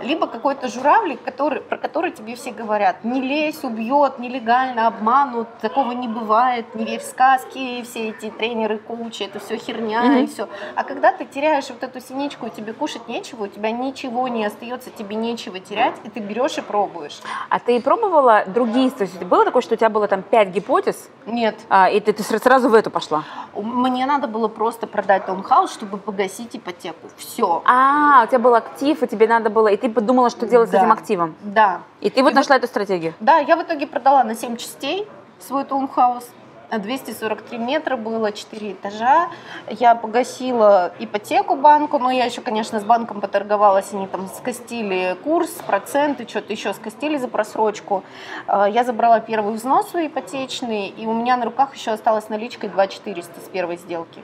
Либо 0.02 0.28
какой-то 0.28 0.68
журавлик, 0.68 1.22
который, 1.24 1.62
про 1.62 1.78
который 1.78 2.12
тебе 2.12 2.36
все 2.36 2.52
говорят, 2.52 3.04
не 3.04 3.22
лезь, 3.22 3.64
убьет, 3.64 4.20
нелегально 4.20 4.88
обманут, 4.88 5.48
такого 5.62 5.92
не 5.92 6.08
бывает, 6.08 6.74
не 6.76 6.86
верь 6.86 7.00
в 7.00 7.04
сказки, 7.04 7.84
все 7.84 8.10
эти 8.10 8.30
тренеры, 8.30 8.78
коучи, 8.80 9.24
это 9.24 9.40
все 9.40 9.58
херня 9.58 10.20
и 10.20 10.28
все. 10.28 10.48
А 10.76 10.84
когда 10.84 11.12
ты 11.12 11.26
теряешь 11.26 11.70
вот 11.70 11.84
эту 11.84 12.02
синичку, 12.02 12.50
тебе 12.50 12.74
кушать 12.74 13.08
нечего, 13.08 13.44
у 13.44 13.48
тебя 13.48 13.72
ничего 13.72 14.28
не 14.28 14.46
остается, 14.46 14.90
тебе 14.90 15.16
нечего 15.16 15.60
терять, 15.60 15.96
и 16.04 16.10
ты 16.10 16.20
берешь 16.20 16.58
и 16.58 16.62
пробуешь. 16.62 17.20
А 17.50 17.60
ты 17.60 17.82
пробовала 17.82 18.44
другие, 18.48 18.90
то 18.92 19.04
есть 19.04 19.22
было 19.24 19.46
такое, 19.46 19.62
что 19.62 19.76
у 19.76 19.78
тебя 19.78 19.90
было 19.90 20.08
там 20.08 20.24
5 20.24 20.50
гипотез, 20.50 21.10
Нет, 21.26 21.56
а, 21.70 21.90
и 21.90 22.00
ты, 22.00 22.14
ты 22.14 22.24
сра- 22.24 22.42
сразу 22.42 22.70
в 22.70 22.79
эту 22.80 22.90
пошла? 22.90 23.24
мне 23.56 24.06
надо 24.06 24.28
было 24.28 24.48
просто 24.48 24.88
продать 24.88 25.26
таунхаус, 25.26 25.72
чтобы 25.72 25.98
погасить 25.98 26.56
ипотеку. 26.56 27.10
Все. 27.18 27.62
А, 27.66 28.24
у 28.24 28.28
тебя 28.28 28.40
был 28.40 28.56
актив, 28.56 29.02
и 29.04 29.08
тебе 29.08 29.28
надо 29.28 29.50
было, 29.50 29.68
и 29.68 29.78
ты 29.78 29.90
подумала, 29.90 30.30
что 30.30 30.48
делать 30.48 30.70
с 30.70 30.72
Да. 30.72 30.80
этим 30.80 30.92
активом. 30.92 31.36
Да. 31.42 31.82
И 32.02 32.10
ты 32.10 32.24
вот 32.24 32.32
И 32.32 32.36
нашла 32.36 32.56
эту 32.56 32.68
стратегию. 32.68 33.14
Да, 33.20 33.38
я 33.38 33.56
в 33.56 33.62
итоге 33.64 33.86
продала 33.88 34.24
на 34.24 34.36
7 34.36 34.56
частей 34.58 35.08
свой 35.40 35.64
таунхаус. 35.64 36.28
243 36.78 37.58
метра 37.58 37.98
было, 37.98 38.32
4 38.32 38.74
этажа. 38.74 39.30
Я 39.70 39.96
погасила 39.96 40.94
ипотеку 41.00 41.56
банку, 41.56 41.98
но 41.98 42.12
я 42.12 42.26
еще, 42.26 42.42
конечно, 42.42 42.80
с 42.80 42.84
банком 42.84 43.22
поторговалась. 43.22 43.92
Они 43.94 44.08
там 44.08 44.28
скостили 44.28 45.18
курс, 45.24 45.50
проценты, 45.66 46.28
что-то 46.28 46.54
еще 46.54 46.74
скостили 46.74 47.18
за 47.18 47.28
просрочку. 47.28 48.04
А, 48.48 48.70
Я 48.70 48.84
забрала 48.84 49.20
первый 49.20 49.54
взнос 49.54 49.90
свой 49.90 50.08
ипотечный, 50.08 50.88
и 50.88 51.08
у 51.08 51.14
меня 51.14 51.38
на 51.38 51.46
руках 51.46 51.76
еще 51.76 51.92
осталась 51.92 52.30
наличка 52.30 52.68
2400 52.68 53.40
с 53.40 53.50
первой 53.50 53.78
сделки. 53.78 54.22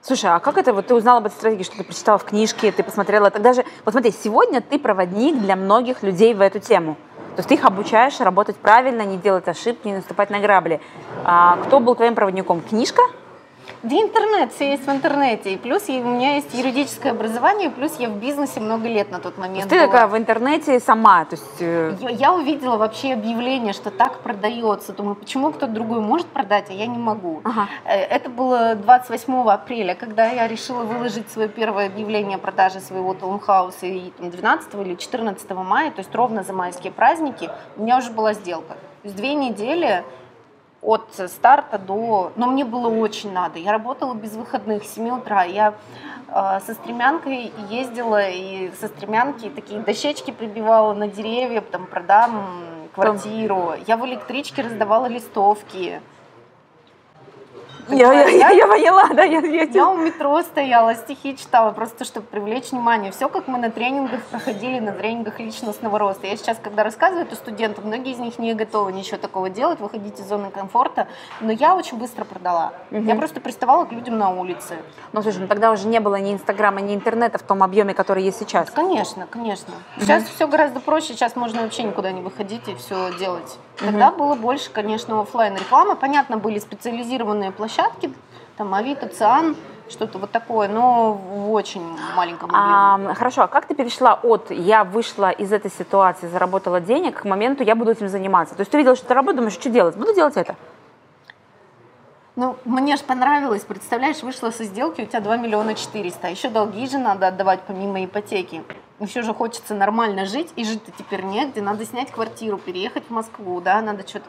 Слушай, 0.00 0.30
а 0.30 0.38
как 0.38 0.56
это, 0.56 0.72
вот 0.72 0.86
ты 0.86 0.94
узнала 0.94 1.18
об 1.18 1.26
этой 1.26 1.34
стратегии, 1.34 1.64
что 1.64 1.78
ты 1.78 1.82
прочитала 1.82 2.16
в 2.16 2.24
книжке, 2.24 2.70
ты 2.70 2.84
посмотрела, 2.84 3.28
тогда 3.30 3.52
же, 3.52 3.64
вот 3.84 3.90
смотри, 3.92 4.12
сегодня 4.12 4.60
ты 4.60 4.78
проводник 4.78 5.36
для 5.36 5.56
многих 5.56 6.04
людей 6.04 6.32
в 6.32 6.40
эту 6.40 6.60
тему. 6.60 6.96
То 7.36 7.40
есть 7.40 7.50
ты 7.50 7.54
их 7.54 7.66
обучаешь 7.66 8.18
работать 8.20 8.56
правильно, 8.56 9.02
не 9.02 9.18
делать 9.18 9.46
ошибки, 9.46 9.86
не 9.86 9.96
наступать 9.96 10.30
на 10.30 10.38
грабли. 10.38 10.80
А 11.22 11.58
кто 11.66 11.80
был 11.80 11.94
твоим 11.94 12.14
проводником? 12.14 12.62
Книжка? 12.62 13.02
Да 13.82 13.96
интернет, 13.96 14.52
все 14.52 14.70
есть 14.70 14.86
в 14.86 14.90
интернете. 14.90 15.54
И 15.54 15.56
плюс 15.56 15.88
у 15.88 15.92
меня 15.92 16.34
есть 16.36 16.52
юридическое 16.54 17.12
образование, 17.12 17.70
плюс 17.70 17.96
я 17.98 18.08
в 18.08 18.16
бизнесе 18.16 18.60
много 18.60 18.88
лет 18.88 19.10
на 19.10 19.18
тот 19.18 19.34
То 19.34 19.40
момент 19.40 19.56
есть 19.58 19.68
ты 19.68 19.76
была. 19.76 19.86
такая 19.86 20.06
в 20.06 20.16
интернете 20.16 20.80
сама, 20.80 21.24
то 21.24 21.36
есть... 21.36 21.60
э, 21.60 21.94
Я, 22.00 22.10
я 22.10 22.32
увидела 22.34 22.76
вообще 22.76 23.12
объявление, 23.12 23.72
что 23.72 23.90
так 23.90 24.20
продается. 24.20 24.92
Думаю, 24.92 25.14
почему 25.14 25.50
кто-то 25.50 25.72
другой 25.72 26.00
может 26.00 26.26
продать, 26.26 26.70
а 26.70 26.72
я 26.72 26.86
не 26.86 26.98
могу. 26.98 27.40
Ага. 27.44 27.68
Э, 27.84 27.94
Это 28.02 28.28
было 28.30 28.74
28 28.74 29.48
апреля, 29.50 29.94
когда 29.94 30.26
я 30.30 30.48
решила 30.48 30.82
выложить 30.84 31.30
свое 31.30 31.48
первое 31.48 31.86
объявление 31.86 32.36
о 32.36 32.38
продаже 32.38 32.80
своего 32.80 33.14
таунхауса 33.14 33.86
и 33.86 34.10
там, 34.10 34.30
12 34.30 34.74
или 34.74 34.94
14 34.94 35.50
мая, 35.50 35.90
то 35.90 35.98
есть 36.00 36.14
ровно 36.14 36.42
за 36.42 36.52
майские 36.52 36.92
праздники, 36.92 37.50
у 37.76 37.82
меня 37.82 37.98
уже 37.98 38.10
была 38.10 38.32
сделка. 38.32 38.74
То 38.74 39.08
есть 39.08 39.16
две 39.16 39.34
недели 39.34 40.04
от 40.86 41.30
старта 41.30 41.78
до... 41.78 42.32
Но 42.36 42.46
мне 42.46 42.64
было 42.64 42.88
очень 42.88 43.32
надо. 43.32 43.58
Я 43.58 43.72
работала 43.72 44.14
без 44.14 44.34
выходных 44.36 44.84
с 44.84 44.94
7 44.94 45.18
утра. 45.18 45.42
Я 45.42 45.74
э, 46.28 46.60
со 46.64 46.74
стремянкой 46.74 47.52
ездила 47.68 48.28
и 48.28 48.70
со 48.80 48.86
стремянки 48.86 49.50
такие 49.50 49.80
дощечки 49.80 50.30
прибивала 50.30 50.94
на 50.94 51.08
деревья, 51.08 51.60
там 51.60 51.86
продам 51.86 52.46
квартиру. 52.94 53.74
Я 53.86 53.96
в 53.96 54.06
электричке 54.06 54.62
раздавала 54.62 55.06
листовки. 55.06 56.00
Я, 57.88 58.12
я, 58.12 58.28
я, 58.28 58.50
я 58.50 58.66
поняла, 58.66 59.08
да, 59.08 59.22
я, 59.22 59.40
я, 59.40 59.62
Я 59.62 59.88
у 59.88 59.96
метро 59.96 60.42
стояла, 60.42 60.94
стихи 60.94 61.36
читала, 61.36 61.70
просто 61.70 62.04
чтобы 62.04 62.26
привлечь 62.26 62.72
внимание. 62.72 63.12
Все, 63.12 63.28
как 63.28 63.46
мы 63.46 63.58
на 63.58 63.70
тренингах 63.70 64.22
проходили, 64.24 64.80
на 64.80 64.92
тренингах 64.92 65.38
личностного 65.38 65.98
роста. 65.98 66.26
Я 66.26 66.36
сейчас, 66.36 66.58
когда 66.62 66.82
рассказываю 66.82 67.26
это 67.26 67.36
студентам, 67.36 67.86
многие 67.86 68.12
из 68.12 68.18
них 68.18 68.38
не 68.38 68.54
готовы 68.54 68.92
ничего 68.92 69.18
такого 69.18 69.50
делать, 69.50 69.78
выходить 69.78 70.18
из 70.18 70.26
зоны 70.26 70.50
комфорта. 70.50 71.06
Но 71.40 71.52
я 71.52 71.76
очень 71.76 71.98
быстро 71.98 72.24
продала. 72.24 72.72
Я 72.90 73.14
просто 73.14 73.40
приставала 73.40 73.84
к 73.84 73.92
людям 73.92 74.18
на 74.18 74.30
улице. 74.30 74.78
Ну, 75.12 75.22
слушай, 75.22 75.38
ну 75.38 75.46
тогда 75.46 75.70
уже 75.70 75.86
не 75.86 76.00
было 76.00 76.16
ни 76.16 76.32
Инстаграма, 76.32 76.80
ни 76.80 76.94
интернета 76.94 77.38
в 77.38 77.42
том 77.42 77.62
объеме, 77.62 77.94
который 77.94 78.24
есть 78.24 78.38
сейчас. 78.38 78.70
Конечно, 78.70 79.26
конечно. 79.30 79.74
Сейчас 80.00 80.24
все 80.24 80.48
гораздо 80.48 80.80
проще, 80.80 81.08
сейчас 81.08 81.36
можно 81.36 81.62
вообще 81.62 81.84
никуда 81.84 82.10
не 82.10 82.20
выходить 82.20 82.66
и 82.68 82.74
все 82.74 83.12
делать. 83.18 83.58
Тогда 83.78 84.10
было 84.10 84.34
больше, 84.34 84.70
конечно, 84.70 85.20
оффлайн 85.20 85.56
рекламы. 85.56 85.96
Понятно, 85.96 86.38
были 86.38 86.58
специализированные 86.58 87.50
площадки, 87.52 88.12
там 88.56 88.72
Авито, 88.74 89.08
Циан, 89.08 89.54
что-то 89.88 90.18
вот 90.18 90.30
такое, 90.30 90.68
но 90.68 91.12
в 91.12 91.52
очень 91.52 91.96
маленьком 92.16 92.50
объеме. 92.54 93.10
А, 93.10 93.14
хорошо, 93.14 93.42
а 93.42 93.48
как 93.48 93.66
ты 93.66 93.74
перешла 93.74 94.14
от 94.14 94.50
«я 94.50 94.84
вышла 94.84 95.30
из 95.30 95.52
этой 95.52 95.70
ситуации, 95.70 96.26
заработала 96.26 96.80
денег» 96.80 97.22
к 97.22 97.24
моменту 97.24 97.62
«я 97.62 97.74
буду 97.74 97.92
этим 97.92 98.08
заниматься»? 98.08 98.54
То 98.54 98.62
есть 98.62 98.70
ты 98.70 98.78
видела, 98.78 98.96
что 98.96 99.06
ты 99.06 99.14
работаешь, 99.14 99.36
думаешь, 99.36 99.54
что 99.54 99.70
делать? 99.70 99.96
Буду 99.96 100.14
делать 100.14 100.36
это. 100.36 100.56
Ну, 102.34 102.56
мне 102.64 102.96
же 102.96 103.04
понравилось, 103.04 103.62
представляешь, 103.62 104.22
вышла 104.22 104.50
со 104.50 104.64
сделки, 104.64 105.02
у 105.02 105.06
тебя 105.06 105.20
2 105.20 105.36
миллиона 105.38 105.74
400, 105.74 106.26
а 106.26 106.30
еще 106.30 106.50
долги 106.50 106.86
же 106.86 106.98
надо 106.98 107.28
отдавать 107.28 107.60
помимо 107.66 108.04
ипотеки. 108.04 108.62
Еще 109.00 109.22
же 109.22 109.34
хочется 109.34 109.74
нормально 109.74 110.24
жить, 110.24 110.52
и 110.56 110.64
жить-то 110.64 110.90
теперь 110.96 111.22
негде, 111.22 111.60
надо 111.60 111.84
снять 111.84 112.10
квартиру, 112.10 112.56
переехать 112.56 113.04
в 113.08 113.10
Москву, 113.10 113.60
да, 113.60 113.80
надо 113.80 114.06
что-то... 114.06 114.26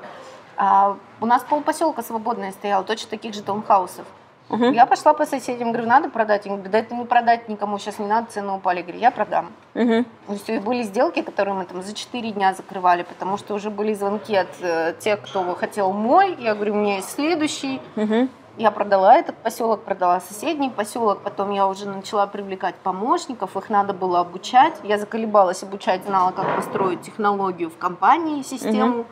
А 0.57 0.97
у 1.21 1.25
нас 1.25 1.43
полпоселка 1.43 2.01
свободное 2.01 2.51
стояло, 2.51 2.83
точно 2.83 3.09
таких 3.11 3.33
же 3.33 3.43
таунхаусов. 3.43 4.05
Мгм. 4.49 4.71
Я 4.71 4.85
пошла 4.85 5.13
по 5.13 5.25
соседям, 5.25 5.71
говорю, 5.71 5.87
надо 5.87 6.09
продать? 6.09 6.45
Они 6.45 6.55
говорят, 6.55 6.71
да 6.71 6.79
это 6.79 6.95
не 6.95 7.05
продать 7.05 7.49
никому, 7.49 7.77
сейчас 7.79 7.99
не 7.99 8.07
надо, 8.07 8.31
цены 8.31 8.53
упали. 8.53 8.77
Я 8.77 8.83
говорю, 8.83 8.99
я 8.99 9.11
продам. 9.11 9.51
Мгм. 9.73 10.05
И 10.29 10.37
все, 10.37 10.55
и 10.55 10.59
были 10.59 10.83
сделки, 10.83 11.21
которые 11.21 11.53
мы 11.53 11.65
там 11.65 11.81
за 11.83 11.93
4 11.93 12.31
дня 12.31 12.53
закрывали, 12.53 13.03
потому 13.03 13.37
что 13.37 13.55
уже 13.55 13.69
были 13.69 13.93
звонки 13.93 14.35
от 14.35 14.47
э, 14.61 14.95
тех, 14.99 15.21
кто 15.21 15.53
хотел 15.55 15.91
мой. 15.91 16.35
Я 16.39 16.55
говорю, 16.55 16.73
у 16.73 16.77
меня 16.77 16.95
есть 16.97 17.11
следующий. 17.11 17.81
Мгм. 17.95 18.29
Я 18.57 18.71
продала 18.71 19.15
этот 19.15 19.35
поселок, 19.37 19.83
продала 19.83 20.19
соседний 20.19 20.71
поселок, 20.71 21.21
потом 21.21 21.51
я 21.51 21.67
уже 21.67 21.87
начала 21.87 22.25
привлекать 22.25 22.73
помощников, 22.75 23.55
их 23.55 23.69
надо 23.69 23.93
было 23.93 24.19
обучать. 24.19 24.73
Я 24.83 24.97
заколебалась 24.97 25.61
обучать, 25.61 26.03
знала, 26.05 26.31
как 26.31 26.55
построить 26.55 27.01
технологию 27.03 27.69
в 27.69 27.77
компании, 27.77 28.41
систему. 28.41 29.05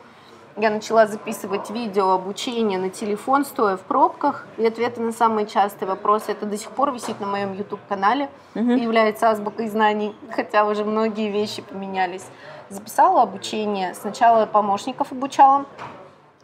Я 0.56 0.70
начала 0.70 1.06
записывать 1.06 1.70
видео 1.70 2.10
обучение 2.12 2.78
на 2.78 2.88
телефон, 2.88 3.44
стоя 3.44 3.76
в 3.76 3.82
пробках. 3.82 4.46
И 4.56 4.66
ответы 4.66 5.02
на 5.02 5.12
самые 5.12 5.46
частые 5.46 5.86
вопросы, 5.86 6.32
это 6.32 6.46
до 6.46 6.56
сих 6.56 6.70
пор 6.70 6.92
висит 6.92 7.20
на 7.20 7.26
моем 7.26 7.52
YouTube-канале 7.52 8.30
Мгм. 8.54 8.70
и 8.70 8.80
является 8.80 9.30
азбукой 9.30 9.68
знаний, 9.68 10.16
хотя 10.32 10.64
уже 10.64 10.84
многие 10.84 11.30
вещи 11.30 11.60
поменялись. 11.60 12.24
Записала 12.70 13.22
обучение, 13.22 13.94
сначала 13.94 14.46
помощников 14.46 15.12
обучала, 15.12 15.66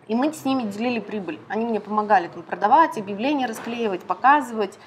и 0.09 0.15
мы 0.15 0.33
с 0.33 0.45
ними 0.45 0.65
делили 0.65 0.99
прибыль. 0.99 1.39
Они 1.49 1.65
мне 1.65 1.81
помогали 1.81 2.29
там 2.29 2.43
продавать, 2.43 2.99
объявления 2.99 3.47
расклеивать, 3.47 4.03
показывать. 4.03 4.79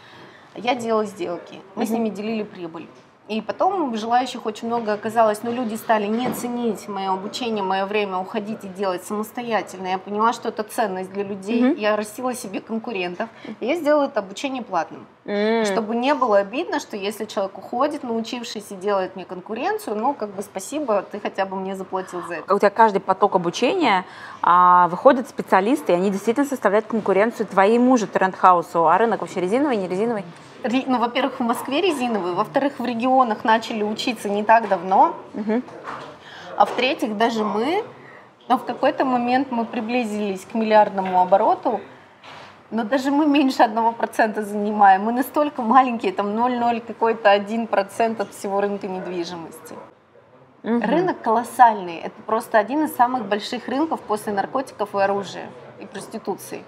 Я 0.55 0.75
делала 0.75 1.05
сделки. 1.05 1.59
Мы 1.75 1.85
с 1.85 1.89
ними 1.89 2.09
делили 2.09 2.43
прибыль. 2.43 2.87
И 3.27 3.41
потом 3.41 3.95
желающих 3.97 4.45
очень 4.45 4.67
много 4.67 4.93
оказалось, 4.93 5.41
но 5.41 5.51
люди 5.51 5.73
стали 5.75 6.05
не 6.05 6.31
ценить 6.31 6.87
мое 6.87 7.11
обучение, 7.11 7.63
мое 7.63 7.87
время, 7.87 8.17
уходить 8.17 8.63
и 8.63 8.67
делать 8.67 9.03
самостоятельно. 9.03 9.87
Я 9.87 9.97
поняла, 9.97 10.31
что 10.31 10.49
это 10.49 10.61
ценность 10.61 11.11
для 11.11 11.23
людей. 11.23 11.63
Мгм. 11.63 11.79
Я 11.79 11.95
растила 11.95 12.35
себе 12.35 12.61
конкурентов. 12.61 13.29
И 13.59 13.65
я 13.65 13.75
сделала 13.75 14.05
это 14.05 14.19
обучение 14.19 14.61
платным. 14.61 15.07
М. 15.25 15.65
Чтобы 15.65 15.95
не 15.95 16.13
было 16.13 16.37
обидно, 16.37 16.79
что 16.79 16.97
если 16.97 17.25
человек 17.25 17.57
уходит, 17.57 18.03
научившись 18.03 18.67
и 18.69 18.75
делает 18.75 19.15
мне 19.15 19.25
конкуренцию, 19.25 19.95
ну, 19.95 20.13
как 20.13 20.29
бы 20.29 20.43
спасибо, 20.43 21.01
ты 21.01 21.19
хотя 21.19 21.47
бы 21.47 21.55
мне 21.55 21.75
заплатил 21.75 22.21
за 22.27 22.35
это. 22.35 22.53
у 22.53 22.59
тебя 22.59 22.69
каждый 22.69 22.99
поток 22.99 23.35
обучения 23.35 24.05
а, 24.43 24.87
выходят 24.89 25.27
специалисты, 25.27 25.93
и 25.93 25.95
они 25.95 26.11
действительно 26.11 26.45
составляют 26.45 26.85
конкуренцию 26.85 27.47
твоему 27.47 27.97
же 27.97 28.05
трендхаусу. 28.05 28.87
А 28.87 28.97
рынок 28.99 29.21
вообще 29.21 29.41
резиновый, 29.41 29.77
не 29.77 29.87
резиновый? 29.87 30.23
Ну, 30.87 30.97
во-первых, 30.99 31.39
в 31.39 31.43
Москве 31.43 31.81
резиновые, 31.81 32.33
во-вторых, 32.33 32.79
в 32.79 32.85
регионах 32.85 33.43
начали 33.43 33.83
учиться 33.83 34.29
не 34.29 34.43
так 34.43 34.67
давно, 34.67 35.15
Мгм. 35.33 35.61
а 36.57 36.65
в-третьих, 36.65 37.17
даже 37.17 37.43
мы, 37.43 37.83
но 38.47 38.57
в 38.57 38.65
какой-то 38.65 39.05
момент 39.05 39.51
мы 39.51 39.65
приблизились 39.65 40.45
к 40.45 40.55
миллиардному 40.55 41.21
обороту, 41.21 41.81
но 42.71 42.83
даже 42.83 43.11
мы 43.11 43.27
меньше 43.27 43.61
одного 43.61 43.91
процента 43.91 44.43
занимаем. 44.43 45.03
Мы 45.03 45.11
настолько 45.11 45.61
маленькие, 45.61 46.11
там 46.11 46.35
0,0 46.35 46.79
какой-то 46.81 47.29
один 47.29 47.67
процент 47.67 48.19
от 48.19 48.33
всего 48.33 48.59
рынка 48.59 48.87
недвижимости. 48.87 49.75
Мгм. 50.63 50.81
Рынок 50.81 51.21
колоссальный. 51.21 51.97
Это 51.97 52.19
просто 52.25 52.57
один 52.57 52.85
из 52.85 52.95
самых 52.95 53.25
больших 53.25 53.67
рынков 53.67 53.99
после 54.01 54.33
наркотиков 54.33 54.95
и 54.95 54.97
оружия 54.97 55.47
и 55.79 55.85
проституции. 55.85 56.63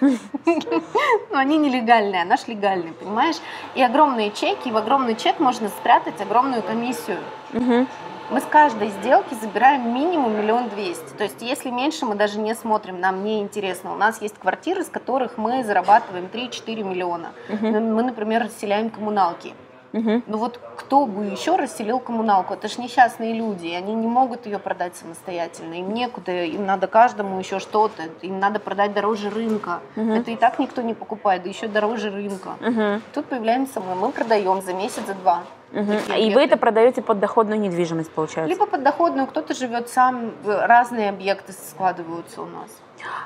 Но 0.00 1.38
они 1.38 1.58
нелегальные, 1.58 2.22
а 2.22 2.24
наш 2.24 2.46
легальный, 2.48 2.92
понимаешь? 2.92 3.36
И 3.74 3.82
огромные 3.82 4.30
чеки, 4.30 4.68
и 4.68 4.72
в 4.72 4.76
огромный 4.76 5.16
чек 5.16 5.40
можно 5.40 5.68
спрятать 5.68 6.20
огромную 6.20 6.62
комиссию. 6.62 7.18
Мы 7.52 8.40
с 8.40 8.44
каждой 8.44 8.90
сделки 8.90 9.34
забираем 9.34 9.92
минимум 9.92 10.36
миллион 10.36 10.68
двести. 10.68 11.12
То 11.18 11.24
есть 11.24 11.42
если 11.42 11.70
меньше, 11.70 12.06
мы 12.06 12.14
даже 12.14 12.38
не 12.38 12.54
смотрим, 12.54 13.00
нам 13.00 13.24
не 13.24 13.40
интересно. 13.40 13.92
У 13.92 13.96
нас 13.96 14.22
есть 14.22 14.38
квартиры, 14.38 14.84
с 14.84 14.88
которых 14.88 15.36
мы 15.36 15.64
зарабатываем 15.64 16.26
3-4 16.32 16.84
миллиона. 16.84 17.32
Мы, 17.48 18.02
например, 18.04 18.44
расселяем 18.44 18.90
коммуналки. 18.90 19.52
Мгм. 19.92 20.22
Ну 20.26 20.38
вот 20.38 20.60
кто 20.76 21.06
бы 21.06 21.24
еще 21.24 21.56
расселил 21.56 21.98
коммуналку? 21.98 22.54
Это 22.54 22.68
ж 22.68 22.78
несчастные 22.78 23.34
люди, 23.34 23.68
они 23.68 23.94
не 23.94 24.06
могут 24.06 24.46
ее 24.46 24.58
продать 24.58 24.96
самостоятельно. 24.96 25.74
Им 25.74 25.92
некуда, 25.92 26.32
им 26.44 26.66
надо 26.66 26.86
каждому 26.86 27.38
еще 27.38 27.58
что-то, 27.58 28.04
им 28.22 28.38
надо 28.38 28.60
продать 28.60 28.92
дороже 28.92 29.30
рынка. 29.30 29.80
Мгм. 29.96 30.12
Это 30.12 30.30
и 30.30 30.36
так 30.36 30.58
никто 30.58 30.82
не 30.82 30.94
покупает, 30.94 31.42
да 31.42 31.48
еще 31.48 31.68
дороже 31.68 32.10
рынка. 32.10 32.50
Мгм. 32.60 33.02
Тут 33.14 33.26
появляемся 33.26 33.80
мы, 33.80 33.94
мы 33.94 34.12
продаем 34.12 34.62
за 34.62 34.74
месяц, 34.74 35.02
за 35.06 35.14
два. 35.14 35.42
Такие 35.72 36.30
И 36.30 36.34
вы 36.34 36.42
это 36.42 36.56
продаете 36.56 37.00
под 37.00 37.20
доходную 37.20 37.60
недвижимость, 37.60 38.10
получается? 38.10 38.52
Либо 38.52 38.66
поддоходную, 38.66 39.26
кто-то 39.28 39.54
живет 39.54 39.88
сам, 39.88 40.32
разные 40.44 41.10
объекты 41.10 41.52
складываются 41.52 42.42
у 42.42 42.46
нас. 42.46 42.70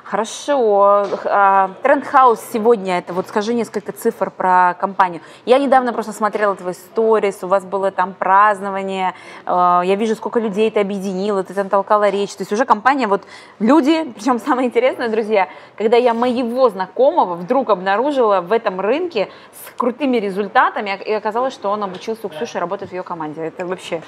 Хорошо. 0.03 1.07
А, 1.25 1.71
Трендхаус 1.81 2.39
сегодня, 2.53 2.99
это 2.99 3.11
вот 3.13 3.27
скажи 3.27 3.53
несколько 3.53 3.91
цифр 3.91 4.29
про 4.29 4.75
компанию. 4.79 5.21
Я 5.45 5.57
недавно 5.57 5.93
просто 5.93 6.13
смотрела 6.13 6.55
твой 6.55 6.75
сторис, 6.75 7.43
у 7.43 7.47
вас 7.47 7.65
было 7.65 7.89
там 7.91 8.13
празднование, 8.13 9.15
э, 9.45 9.81
я 9.83 9.95
вижу, 9.95 10.15
сколько 10.15 10.39
людей 10.39 10.69
ты 10.69 10.79
объединила, 10.79 11.43
ты 11.43 11.53
там 11.53 11.69
толкала 11.69 12.09
речь. 12.09 12.35
То 12.35 12.41
есть 12.41 12.53
уже 12.53 12.65
компания, 12.65 13.07
вот 13.07 13.23
люди, 13.59 14.13
причем 14.15 14.39
самое 14.39 14.67
интересное, 14.67 15.09
друзья, 15.09 15.49
когда 15.75 15.97
я 15.97 16.13
моего 16.13 16.69
знакомого 16.69 17.33
вдруг 17.35 17.71
обнаружила 17.71 18.41
в 18.41 18.51
этом 18.51 18.79
рынке 18.79 19.29
с 19.53 19.71
крутыми 19.75 20.17
результатами, 20.17 20.99
и 21.03 21.11
оказалось, 21.13 21.53
что 21.53 21.69
он 21.71 21.83
обучился 21.83 22.27
у 22.27 22.29
Ксюши 22.29 22.59
работать 22.59 22.89
в 22.89 22.93
ее 22.93 23.03
команде. 23.03 23.41
Это 23.41 23.65
вообще 23.65 24.03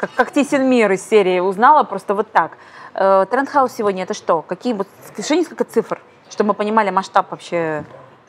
как, 0.00 0.10
как 0.14 0.30
тесен 0.30 0.64
мир 0.64 0.90
из 0.92 1.06
серии 1.06 1.40
узнала, 1.40 1.84
просто 1.84 2.14
вот 2.14 2.32
так. 2.32 2.52
Э, 2.94 3.26
Трендхаус 3.30 3.72
сегодня 3.72 4.04
это 4.04 4.14
что? 4.14 4.40
Какие 4.40 4.72
вот, 4.72 4.88
скажи 5.06 5.36
несколько 5.36 5.64
цифр, 5.64 6.00
чтобы 6.30 6.48
мы 6.48 6.54
понимали 6.54 6.88
масштаб 6.88 7.30
вообще. 7.30 7.84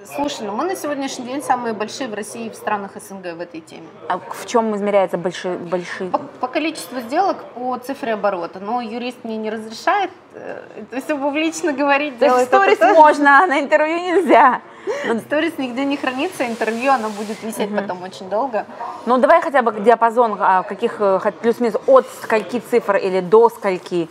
Слушай, 0.06 0.48
ну 0.48 0.54
мы 0.54 0.66
на 0.66 0.76
сегодняшний 0.76 1.26
день 1.26 1.44
самые 1.44 1.74
большие 1.74 2.08
в 2.08 2.14
России 2.14 2.48
и 2.48 2.50
в 2.50 2.56
странах 2.56 2.92
СНГ 2.96 3.34
в 3.38 3.42
этой 3.42 3.62
теме. 3.62 3.88
А 4.10 4.18
в 4.18 4.46
чем 4.46 4.76
измеряется 4.76 5.18
большие? 5.18 5.58
большие... 5.58 6.10
По, 6.10 6.18
по 6.18 6.48
количеству 6.48 7.00
сделок, 7.02 7.44
по 7.56 7.78
цифре 7.78 8.14
оборота. 8.14 8.60
Но 8.60 8.82
юрист 8.82 9.24
мне 9.24 9.38
не 9.38 9.50
разрешает 9.50 10.12
это 10.34 11.02
все 11.04 11.18
публично 11.18 11.74
говорить. 11.74 12.18
То 12.20 12.26
есть 12.26 12.46
сторис 12.46 12.78
это, 12.80 12.94
можно, 12.94 13.44
а 13.44 13.48
на 13.48 13.60
интервью 13.60 13.98
нельзя. 13.98 14.62
Но... 15.06 15.20
Сторис 15.28 15.58
нигде 15.58 15.84
не 15.86 15.98
хранится, 15.98 16.48
интервью 16.48 16.92
оно 16.92 17.10
будет 17.10 17.42
висеть 17.44 17.70
угу. 17.70 17.82
потом 17.82 18.02
очень 18.04 18.30
долго. 18.30 18.66
Ну 19.06 19.18
давай 19.18 19.42
хотя 19.42 19.62
бы 19.62 19.74
диапазон, 19.80 20.38
а, 20.40 20.64
каких 20.64 21.00
э, 21.00 21.20
плюс-минус 21.42 21.76
от 21.86 22.08
скольки 22.22 22.60
цифр 22.60 22.96
или 22.96 23.20
до 23.20 23.50
скольки? 23.50 24.10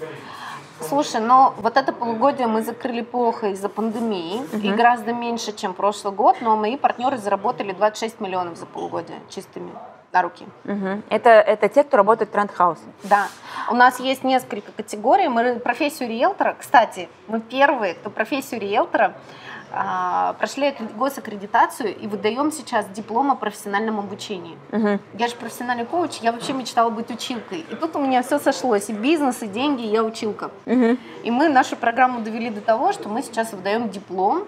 Слушай, 0.80 1.20
но 1.20 1.54
вот 1.58 1.76
это 1.76 1.92
полугодие 1.92 2.46
мы 2.46 2.62
закрыли 2.62 3.02
плохо 3.02 3.48
из-за 3.48 3.68
пандемии 3.68 4.40
угу. 4.52 4.58
и 4.62 4.72
гораздо 4.72 5.12
меньше, 5.12 5.52
чем 5.52 5.74
прошлый 5.74 6.12
год, 6.12 6.36
но 6.40 6.56
мои 6.56 6.76
партнеры 6.76 7.18
заработали 7.18 7.72
26 7.72 8.20
миллионов 8.20 8.56
за 8.56 8.66
полугодие 8.66 9.18
чистыми 9.28 9.70
на 10.12 10.22
руки. 10.22 10.46
Угу. 10.64 11.02
Это, 11.08 11.30
это 11.30 11.68
те, 11.68 11.84
кто 11.84 11.96
работает 11.96 12.30
в 12.30 12.32
трендхаусе? 12.32 12.82
Да. 13.04 13.28
У 13.70 13.74
нас 13.74 14.00
есть 14.00 14.24
несколько 14.24 14.72
категорий. 14.72 15.28
Мы 15.28 15.60
профессию 15.60 16.08
риэлтора, 16.08 16.56
кстати, 16.58 17.08
мы 17.28 17.40
первые, 17.40 17.94
кто 17.94 18.10
профессию 18.10 18.60
риэлтора 18.60 19.14
а, 19.72 20.34
прошли 20.34 20.74
госаккредитацию 20.96 21.96
и 21.96 22.06
выдаем 22.06 22.52
сейчас 22.52 22.88
диплом 22.88 23.30
о 23.30 23.34
профессиональном 23.34 23.98
обучении. 23.98 24.56
Угу. 24.72 24.98
Я 25.18 25.28
же 25.28 25.36
профессиональный 25.36 25.84
коуч, 25.84 26.18
я 26.22 26.32
вообще 26.32 26.52
мечтала 26.52 26.90
быть 26.90 27.10
училкой. 27.10 27.64
И 27.70 27.74
тут 27.74 27.96
у 27.96 28.00
меня 28.00 28.22
все 28.22 28.38
сошлось, 28.38 28.90
и 28.90 28.92
бизнес, 28.92 29.42
и 29.42 29.46
деньги, 29.46 29.82
и 29.82 29.88
я 29.88 30.02
училка. 30.02 30.50
Угу. 30.66 30.96
И 31.24 31.30
мы 31.30 31.48
нашу 31.48 31.76
программу 31.76 32.20
довели 32.20 32.50
до 32.50 32.60
того, 32.60 32.92
что 32.92 33.08
мы 33.08 33.22
сейчас 33.22 33.52
выдаем 33.52 33.90
диплом 33.90 34.44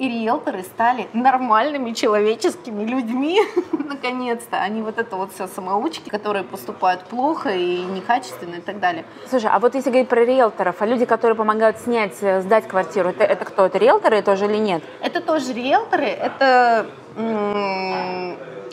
и 0.00 0.08
риэлторы 0.08 0.62
стали 0.62 1.08
нормальными 1.12 1.92
человеческими 1.92 2.84
людьми, 2.84 3.38
наконец-то, 3.72 4.66
не 4.68 4.80
вот 4.80 4.98
это 4.98 5.14
вот 5.16 5.30
все 5.34 5.46
самоучки, 5.46 6.08
которые 6.08 6.42
поступают 6.42 7.04
плохо 7.04 7.50
и 7.50 7.84
некачественно 7.84 8.56
и 8.56 8.60
так 8.60 8.80
далее. 8.80 9.04
Слушай, 9.28 9.50
а 9.52 9.58
вот 9.58 9.74
если 9.74 9.90
говорить 9.90 10.08
про 10.08 10.24
риэлторов, 10.24 10.76
а 10.80 10.86
люди, 10.86 11.04
которые 11.04 11.36
помогают 11.36 11.78
снять, 11.78 12.16
э, 12.22 12.40
сдать 12.40 12.66
квартиру, 12.66 13.10
это, 13.10 13.24
это 13.24 13.44
кто? 13.44 13.66
Это 13.66 13.76
риэлторы 13.76 14.22
тоже 14.22 14.46
или 14.46 14.56
нет? 14.56 14.82
Это 15.02 15.20
тоже 15.20 15.52
риэлторы, 15.52 16.06
это 16.06 16.86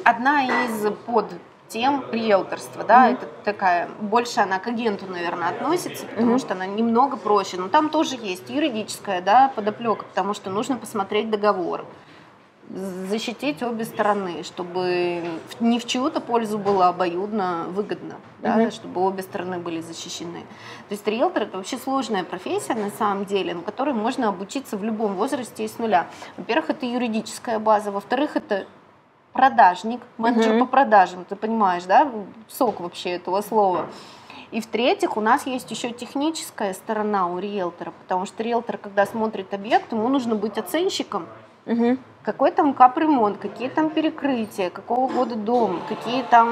одна 0.05 0.43
из 0.45 0.93
под 1.05 1.25
тем 1.67 2.03
риэлторства, 2.11 2.83
да, 2.83 3.09
mm-hmm. 3.09 3.13
это 3.13 3.27
такая, 3.43 3.89
больше 3.99 4.39
она 4.39 4.59
к 4.59 4.67
агенту, 4.67 5.05
наверное, 5.07 5.49
относится, 5.49 6.05
потому 6.05 6.35
mm-hmm. 6.35 6.39
что 6.39 6.53
она 6.53 6.65
немного 6.65 7.17
проще, 7.17 7.57
но 7.57 7.67
там 7.67 7.89
тоже 7.89 8.15
есть 8.15 8.49
юридическая, 8.49 9.21
да, 9.21 9.51
подоплека, 9.55 10.05
потому 10.05 10.33
что 10.33 10.49
нужно 10.49 10.77
посмотреть 10.77 11.29
договор, 11.29 11.85
защитить 12.69 13.63
обе 13.63 13.85
стороны, 13.85 14.43
чтобы 14.43 15.23
не 15.61 15.79
в 15.79 15.85
чью-то 15.85 16.19
пользу 16.19 16.57
было 16.57 16.89
обоюдно 16.89 17.65
выгодно, 17.69 18.15
да, 18.41 18.57
mm-hmm. 18.57 18.71
чтобы 18.71 19.01
обе 19.01 19.23
стороны 19.23 19.57
были 19.57 19.79
защищены. 19.79 20.41
То 20.89 20.93
есть 20.93 21.07
риэлтор 21.07 21.43
это 21.43 21.57
вообще 21.57 21.77
сложная 21.77 22.23
профессия 22.23 22.73
на 22.73 22.89
самом 22.89 23.25
деле, 23.25 23.53
на 23.53 23.61
которой 23.61 23.93
можно 23.93 24.27
обучиться 24.27 24.75
в 24.75 24.83
любом 24.83 25.15
возрасте 25.15 25.63
и 25.63 25.67
с 25.67 25.77
нуля. 25.79 26.07
Во-первых, 26.35 26.71
это 26.71 26.85
юридическая 26.85 27.59
база, 27.59 27.91
во-вторых, 27.91 28.35
это 28.35 28.67
продажник, 29.37 30.01
менеджер 30.17 30.55
угу. 30.55 30.65
по 30.65 30.71
продажам, 30.71 31.23
ты 31.23 31.35
понимаешь, 31.35 31.83
да, 31.83 32.09
сок 32.47 32.79
вообще 32.79 33.11
этого 33.11 33.41
слова. 33.41 33.85
И 34.51 34.61
в-третьих, 34.61 35.17
у 35.17 35.21
нас 35.21 35.45
есть 35.45 35.69
еще 35.71 35.91
техническая 35.91 36.73
сторона 36.73 37.27
у 37.27 37.37
риэлтора, 37.37 37.93
потому 38.01 38.25
что 38.25 38.43
риэлтор, 38.43 38.77
когда 38.77 39.05
смотрит 39.05 39.53
объект, 39.53 39.91
ему 39.91 40.07
нужно 40.07 40.35
быть 40.35 40.57
оценщиком. 40.57 41.25
Угу. 41.65 41.97
Какой 42.23 42.51
там 42.51 42.73
капремонт, 42.73 43.37
какие 43.37 43.69
там 43.69 43.89
перекрытия, 43.89 44.69
какого 44.69 45.11
года 45.11 45.35
дом, 45.35 45.81
какие 45.87 46.23
там 46.23 46.47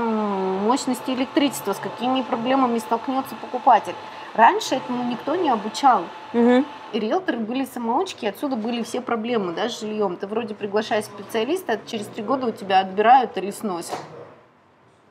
мощности 0.66 1.12
электричества, 1.12 1.74
с 1.74 1.80
какими 1.80 2.22
проблемами 2.22 2.80
столкнется 2.80 3.36
покупатель. 3.36 3.96
Раньше 4.36 4.76
этому 4.76 5.04
никто 5.10 5.36
не 5.36 5.50
обучал. 5.50 6.04
Угу. 6.34 6.66
Риэлторы 7.00 7.40
были 7.40 7.66
самоучки, 7.66 8.26
отсюда 8.26 8.56
были 8.56 8.84
все 8.84 9.02
проблемы, 9.02 9.54
да, 9.54 9.70
с 9.70 9.80
жильем. 9.80 10.18
Ты 10.18 10.28
вроде 10.28 10.56
приглашаешь 10.56 11.06
специалиста, 11.06 11.74
а 11.74 11.80
через 11.86 12.08
три 12.08 12.24
года 12.24 12.48
у 12.48 12.52
тебя 12.52 12.80
отбирают 12.80 13.38
или 13.38 13.52
сносят. 13.52 13.98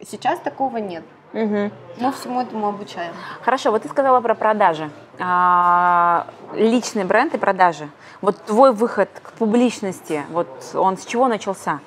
Сейчас 0.00 0.38
такого 0.40 0.78
нет. 0.78 1.04
Угу. 1.32 1.70
Мы 1.98 2.12
всему 2.12 2.40
этому 2.40 2.68
обучаем. 2.68 3.12
Хорошо, 3.42 3.70
вот 3.70 3.82
ты 3.82 3.88
сказала 3.88 4.20
про 4.20 4.34
продажи. 4.34 4.90
А, 5.18 6.26
личный 6.54 7.04
бренд 7.04 7.34
и 7.34 7.38
продажи. 7.38 7.88
Вот 8.20 8.36
твой 8.44 8.72
выход 8.72 9.08
к 9.22 9.32
публичности, 9.32 10.24
вот 10.30 10.48
он 10.74 10.96
с 10.96 11.04
чего 11.04 11.28
начался? 11.28 11.80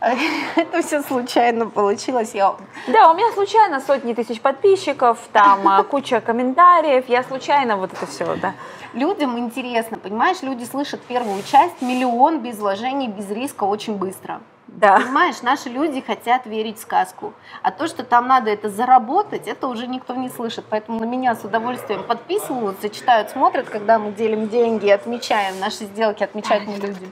Это 0.56 0.82
все 0.82 1.02
случайно 1.02 1.66
получилось. 1.66 2.34
Я... 2.34 2.54
Да, 2.86 3.10
у 3.10 3.16
меня 3.16 3.32
случайно 3.32 3.80
сотни 3.80 4.14
тысяч 4.14 4.40
подписчиков, 4.40 5.18
там 5.32 5.66
а, 5.66 5.82
куча 5.82 6.20
комментариев, 6.20 7.08
я 7.08 7.22
случайно 7.24 7.76
вот 7.76 7.92
это 7.92 8.06
все, 8.06 8.36
да. 8.36 8.54
Людям 8.92 9.38
интересно, 9.38 9.98
понимаешь, 9.98 10.42
люди 10.42 10.64
слышат 10.64 11.00
первую 11.02 11.42
часть, 11.42 11.82
миллион 11.82 12.40
без 12.40 12.58
вложений, 12.58 13.08
без 13.08 13.28
риска 13.30 13.64
очень 13.64 13.96
быстро. 13.96 14.40
Да. 14.68 14.98
Понимаешь, 14.98 15.42
наши 15.42 15.68
люди 15.70 16.00
хотят 16.00 16.46
верить 16.46 16.78
в 16.78 16.82
сказку. 16.82 17.32
А 17.62 17.70
то, 17.70 17.88
что 17.88 18.04
там 18.04 18.28
надо 18.28 18.50
это 18.50 18.68
заработать, 18.68 19.48
это 19.48 19.66
уже 19.66 19.86
никто 19.86 20.14
не 20.14 20.28
слышит. 20.28 20.66
Поэтому 20.68 21.00
на 21.00 21.04
меня 21.04 21.34
с 21.34 21.42
удовольствием 21.42 22.04
подписываются, 22.04 22.90
читают, 22.90 23.30
смотрят, 23.30 23.68
когда 23.70 23.98
мы 23.98 24.12
делим 24.12 24.48
деньги, 24.48 24.88
отмечаем 24.88 25.58
наши 25.58 25.84
сделки, 25.86 26.22
отмечают 26.22 26.66
мне 26.66 26.76
люди. 26.76 27.10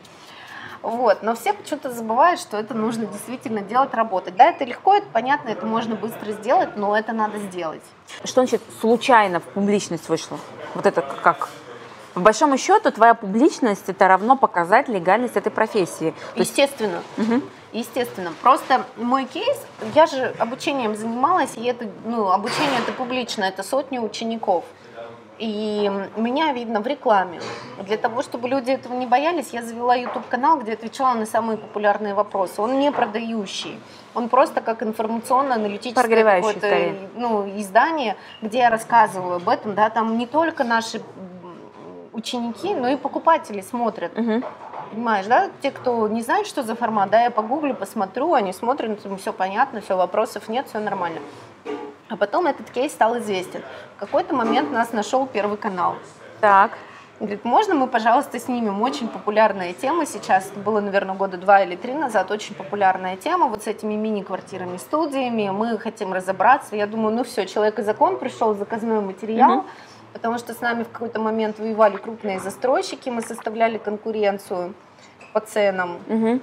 Вот. 0.83 1.23
Но 1.23 1.35
все 1.35 1.53
почему-то 1.53 1.91
забывают, 1.91 2.41
что 2.41 2.57
это 2.57 2.75
нужно 2.75 3.07
действительно 3.07 3.61
делать, 3.61 3.95
работать. 3.95 4.37
Да, 4.37 4.45
это 4.45 4.65
легко, 4.65 4.95
это 4.95 5.07
понятно, 5.13 5.51
это 5.51 5.67
можно 5.67 5.95
быстро 5.95 6.33
сделать, 6.33 6.77
но 6.77 6.97
это 6.97 7.13
надо 7.13 7.39
сделать. 7.39 7.83
Что 8.25 8.43
значит 8.43 8.63
случайно 8.81 9.41
в 9.41 9.45
публичность 9.45 10.09
вышло? 10.09 10.39
Вот 10.75 10.87
это 10.87 11.03
как? 11.03 11.49
По 12.15 12.21
большому 12.21 12.57
счету, 12.57 12.91
твоя 12.93 13.13
публичность 13.13 13.89
это 13.89 14.09
равно 14.09 14.37
показать 14.37 14.89
легальность 14.89 15.37
этой 15.37 15.51
профессии. 15.51 16.15
Естественно. 16.35 17.03
Угу. 17.19 17.43
Естественно. 17.75 18.33
Просто 18.41 18.87
мой 18.97 19.27
кейс, 19.27 19.59
я 19.95 20.07
же 20.07 20.35
обучением 20.39 20.97
занималась, 20.97 21.57
и 21.57 21.65
это, 21.65 21.87
ну, 22.07 22.33
обучение 22.33 22.79
это 22.79 22.93
публично, 22.93 23.45
это 23.45 23.63
сотни 23.63 23.99
учеников. 23.99 24.65
И 25.39 25.91
меня 26.17 26.53
видно 26.53 26.81
в 26.81 26.87
рекламе. 26.87 27.41
Для 27.83 27.99
того, 27.99 28.23
чтобы 28.23 28.49
люди 28.49 28.71
этого 28.71 28.95
не 28.95 29.07
боялись, 29.07 29.51
я 29.53 29.63
завела 29.63 29.95
YouTube-канал, 29.95 30.61
где 30.61 30.73
отвечала 30.73 31.15
на 31.15 31.27
самые 31.27 31.59
популярные 31.59 32.15
вопросы. 32.15 32.63
Он 32.63 32.79
не 32.79 32.91
продающий. 32.91 33.79
Он 34.15 34.31
просто 34.31 34.63
как 34.63 34.83
информационно-аналитическое 34.83 36.25
какое-то 36.25 36.95
ну, 37.17 37.47
издание, 37.59 38.17
где 38.41 38.59
я 38.59 38.71
рассказываю 38.71 39.37
об 39.37 39.49
этом. 39.49 39.75
Да, 39.75 39.91
там 39.91 40.17
не 40.17 40.27
только 40.27 40.65
наши 40.65 41.03
ученики, 42.15 42.75
но 42.75 42.89
и 42.89 42.97
покупатели 42.97 43.61
смотрят. 43.61 44.17
Угу. 44.19 44.43
Понимаешь, 44.91 45.27
да? 45.27 45.51
Те, 45.61 45.71
кто 45.71 46.09
не 46.09 46.23
знает, 46.23 46.47
что 46.47 46.63
за 46.63 46.75
формат, 46.75 47.11
да, 47.11 47.25
я 47.25 47.31
погуглю, 47.31 47.75
посмотрю, 47.75 48.33
они 48.33 48.53
смотрят, 48.53 49.01
все 49.21 49.33
понятно, 49.33 49.81
все, 49.83 49.97
вопросов 49.97 50.49
нет, 50.49 50.67
все 50.69 50.79
нормально. 50.79 51.21
А 52.09 52.17
потом 52.17 52.47
этот 52.47 52.71
кейс 52.71 52.93
стал 52.93 53.19
известен. 53.19 53.63
В 53.97 54.01
какой-то 54.01 54.35
момент 54.35 54.71
нас 54.71 54.93
нашел 54.93 55.27
Первый 55.27 55.57
канал. 55.57 55.97
Так. 56.41 56.73
Говорит, 57.19 57.47
можно 57.47 57.75
мы, 57.75 57.87
пожалуйста, 57.87 58.39
снимем? 58.39 58.83
Очень 58.83 59.09
популярная 59.09 59.73
тема 59.73 60.05
сейчас, 60.05 60.51
это 60.51 60.61
было, 60.61 60.81
наверное, 60.81 61.15
года 61.15 61.39
два 61.39 61.63
или 61.63 61.75
три 61.75 61.95
назад, 61.95 62.31
очень 62.31 62.55
популярная 62.55 63.17
тема 63.17 63.47
вот 63.47 63.63
с 63.63 63.67
этими 63.67 63.95
мини-квартирами, 63.95 64.77
студиями, 64.77 65.49
мы 65.49 65.79
хотим 65.79 66.13
разобраться. 66.13 66.77
Я 66.77 66.87
думаю, 66.87 67.15
ну 67.15 67.25
все, 67.25 67.47
человек 67.47 67.79
и 67.79 67.83
закон 67.83 68.19
пришел, 68.19 68.55
заказной 68.55 69.01
материал, 69.01 69.61
угу. 69.61 69.67
потому 70.13 70.37
что 70.37 70.53
с 70.53 70.61
нами 70.61 70.83
в 70.83 70.91
какой-то 70.91 71.19
момент 71.19 71.59
воевали 71.59 71.97
крупные 71.97 72.39
застройщики, 72.39 73.09
мы 73.09 73.23
составляли 73.23 73.79
конкуренцию 73.79 74.75
по 75.33 75.41
ценам. 75.41 75.99
Угу. 76.09 76.41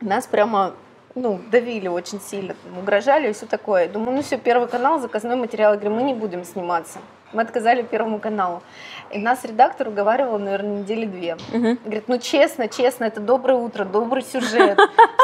Нас 0.00 0.26
прямо 0.26 0.72
ну, 1.16 1.40
давили 1.50 1.88
очень 1.88 2.20
сильно, 2.20 2.54
угрожали 2.78 3.30
и 3.30 3.32
все 3.32 3.46
такое. 3.46 3.88
Думаю, 3.88 4.16
ну 4.16 4.22
все, 4.22 4.36
Первый 4.36 4.68
канал, 4.68 5.00
заказной 5.00 5.34
материал. 5.34 5.72
Я 5.72 5.80
говорю, 5.80 5.96
мы 5.96 6.02
не 6.02 6.14
будем 6.14 6.44
сниматься. 6.44 7.00
Мы 7.32 7.42
отказали 7.42 7.82
Первому 7.82 8.18
каналу. 8.20 8.62
И 9.10 9.18
нас 9.18 9.44
редактор 9.44 9.88
уговаривал, 9.88 10.38
наверное, 10.38 10.78
недели 10.78 11.06
две. 11.06 11.36
Угу. 11.52 11.78
Говорит, 11.84 12.04
ну 12.08 12.18
честно, 12.18 12.68
честно, 12.68 13.04
это 13.04 13.20
доброе 13.20 13.58
утро, 13.58 13.84
добрый 13.84 14.22
сюжет, 14.22 14.78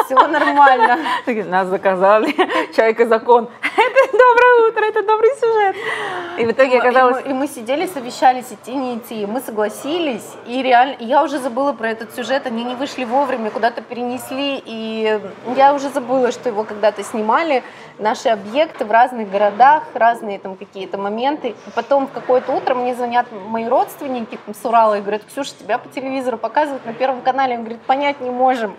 все 0.04 0.28
нормально. 0.28 0.98
Нас 1.48 1.66
заказали, 1.68 2.32
человек 2.76 3.00
и 3.00 3.04
закон. 3.06 3.48
это 3.76 4.12
доброе 4.12 4.68
утро, 4.68 4.84
это 4.84 5.02
добрый 5.02 5.30
сюжет. 5.40 5.76
И 6.38 6.46
в 6.46 6.50
итоге 6.52 6.78
оказалось... 6.78 7.24
И 7.24 7.28
мы, 7.28 7.30
и 7.30 7.34
мы 7.34 7.46
сидели, 7.48 7.86
совещались, 7.86 8.52
идти, 8.52 8.74
не 8.74 8.98
идти. 8.98 9.26
Мы 9.26 9.40
согласились, 9.40 10.28
и 10.46 10.62
реально... 10.62 10.96
Я 11.00 11.22
уже 11.24 11.38
забыла 11.38 11.72
про 11.72 11.90
этот 11.90 12.14
сюжет, 12.14 12.46
они 12.46 12.64
не 12.64 12.74
вышли 12.74 13.04
вовремя, 13.04 13.50
куда-то 13.50 13.82
перенесли, 13.82 14.62
и 14.64 15.20
я 15.56 15.74
уже 15.74 15.88
забыла, 15.88 16.30
что 16.32 16.48
его 16.48 16.64
когда-то 16.64 17.02
снимали. 17.02 17.62
Наши 17.98 18.28
объекты 18.28 18.84
в 18.84 18.90
разных 18.90 19.30
городах, 19.30 19.82
разные 19.94 20.38
там 20.38 20.56
какие-то 20.56 20.98
моменты. 20.98 21.48
И 21.48 21.70
потом 21.74 21.91
в 22.00 22.12
какое-то 22.12 22.52
утро 22.52 22.74
мне 22.74 22.94
звонят 22.94 23.26
мои 23.30 23.66
родственники 23.66 24.38
там, 24.44 24.54
с 24.54 24.64
Урала 24.64 24.98
и 24.98 25.00
говорят, 25.00 25.24
Ксюша, 25.24 25.52
тебя 25.58 25.78
по 25.78 25.88
телевизору 25.88 26.38
показывают 26.38 26.84
на 26.86 26.92
Первом 26.92 27.22
канале. 27.22 27.54
Он 27.54 27.60
говорит, 27.60 27.80
понять 27.82 28.20
не 28.20 28.30
можем, 28.30 28.76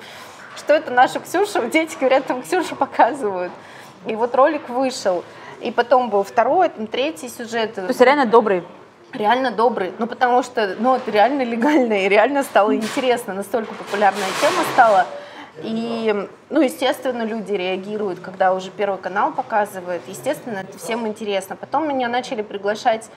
что 0.56 0.74
это 0.74 0.92
наша 0.92 1.20
Ксюша. 1.20 1.62
Дети 1.68 1.98
говорят, 2.00 2.26
там 2.26 2.42
Ксюшу 2.42 2.76
показывают. 2.76 3.52
И 4.06 4.16
вот 4.16 4.36
ролик 4.36 4.70
вышел. 4.70 5.24
И 5.62 5.72
потом 5.72 6.10
был 6.10 6.24
второй, 6.24 6.70
там 6.70 6.88
третий 6.88 7.30
сюжет. 7.30 7.76
То 7.76 7.88
есть 7.88 8.02
реально 8.02 8.26
добрый. 8.26 8.64
Реально 9.14 9.52
добрый. 9.52 9.94
Ну, 10.00 10.08
потому 10.08 10.44
что, 10.44 10.76
ну, 10.80 10.96
это 10.96 11.10
реально 11.12 11.44
легально 11.44 12.06
и 12.06 12.10
реально 12.10 12.44
стало 12.44 12.76
интересно. 12.76 13.34
Настолько 13.34 13.74
популярная 13.76 14.28
тема 14.42 14.64
стала. 14.74 15.06
И, 15.62 16.28
ну, 16.50 16.62
естественно, 16.62 17.24
люди 17.24 17.54
реагируют, 17.54 18.20
когда 18.20 18.54
уже 18.54 18.72
Первый 18.72 19.00
канал 19.00 19.32
показывает. 19.32 20.02
Естественно, 20.08 20.60
это 20.60 20.78
всем 20.80 21.08
интересно. 21.08 21.56
Потом 21.56 21.88
меня 21.88 22.10
начали 22.10 22.42
приглашать 22.42 23.10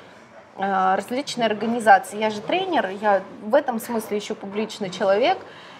э, 0.58 0.94
различные 0.94 1.46
организации. 1.46 2.18
Я 2.18 2.28
же 2.28 2.42
тренер, 2.42 2.90
я 3.00 3.22
в 3.42 3.54
этом 3.54 3.80
смысле 3.80 4.18
еще 4.18 4.34
публичный 4.34 4.90
человек 4.90 5.38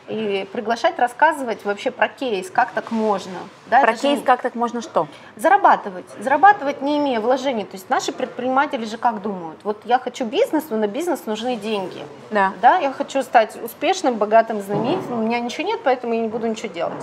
и 0.08 0.48
приглашать 0.52 0.98
рассказывать 0.98 1.64
вообще 1.64 1.90
про 1.90 2.08
кейс, 2.08 2.50
как 2.50 2.70
так 2.72 2.90
можно. 2.90 3.38
Да, 3.66 3.80
про 3.80 3.94
кейс, 3.94 4.20
же... 4.20 4.24
как 4.24 4.42
так 4.42 4.54
можно 4.54 4.80
что? 4.80 5.08
Зарабатывать. 5.36 6.06
Зарабатывать, 6.20 6.80
не 6.82 6.98
имея 6.98 7.20
вложений. 7.20 7.64
То 7.64 7.74
есть 7.74 7.90
наши 7.90 8.12
предприниматели 8.12 8.84
же 8.84 8.98
как 8.98 9.22
думают? 9.22 9.58
Вот 9.64 9.80
я 9.84 9.98
хочу 9.98 10.24
бизнес, 10.24 10.64
но 10.70 10.76
на 10.76 10.86
бизнес 10.86 11.26
нужны 11.26 11.56
деньги. 11.56 12.04
Да. 12.30 12.52
Да, 12.62 12.78
я 12.78 12.92
хочу 12.92 13.22
стать 13.22 13.60
успешным, 13.62 14.16
богатым, 14.16 14.60
знаменитым. 14.60 15.20
У 15.20 15.22
меня 15.22 15.40
ничего 15.40 15.66
нет, 15.66 15.80
поэтому 15.82 16.14
я 16.14 16.20
не 16.20 16.28
буду 16.28 16.46
ничего 16.46 16.72
делать. 16.72 17.02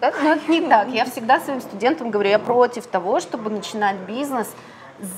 Да? 0.00 0.12
Но 0.22 0.32
это 0.32 0.50
не 0.50 0.62
так. 0.62 0.88
Я 0.88 1.04
всегда 1.04 1.40
своим 1.40 1.60
студентам 1.60 2.10
говорю, 2.10 2.30
я 2.30 2.38
против 2.38 2.86
того, 2.86 3.20
чтобы 3.20 3.50
начинать 3.50 3.96
бизнес– 3.96 4.48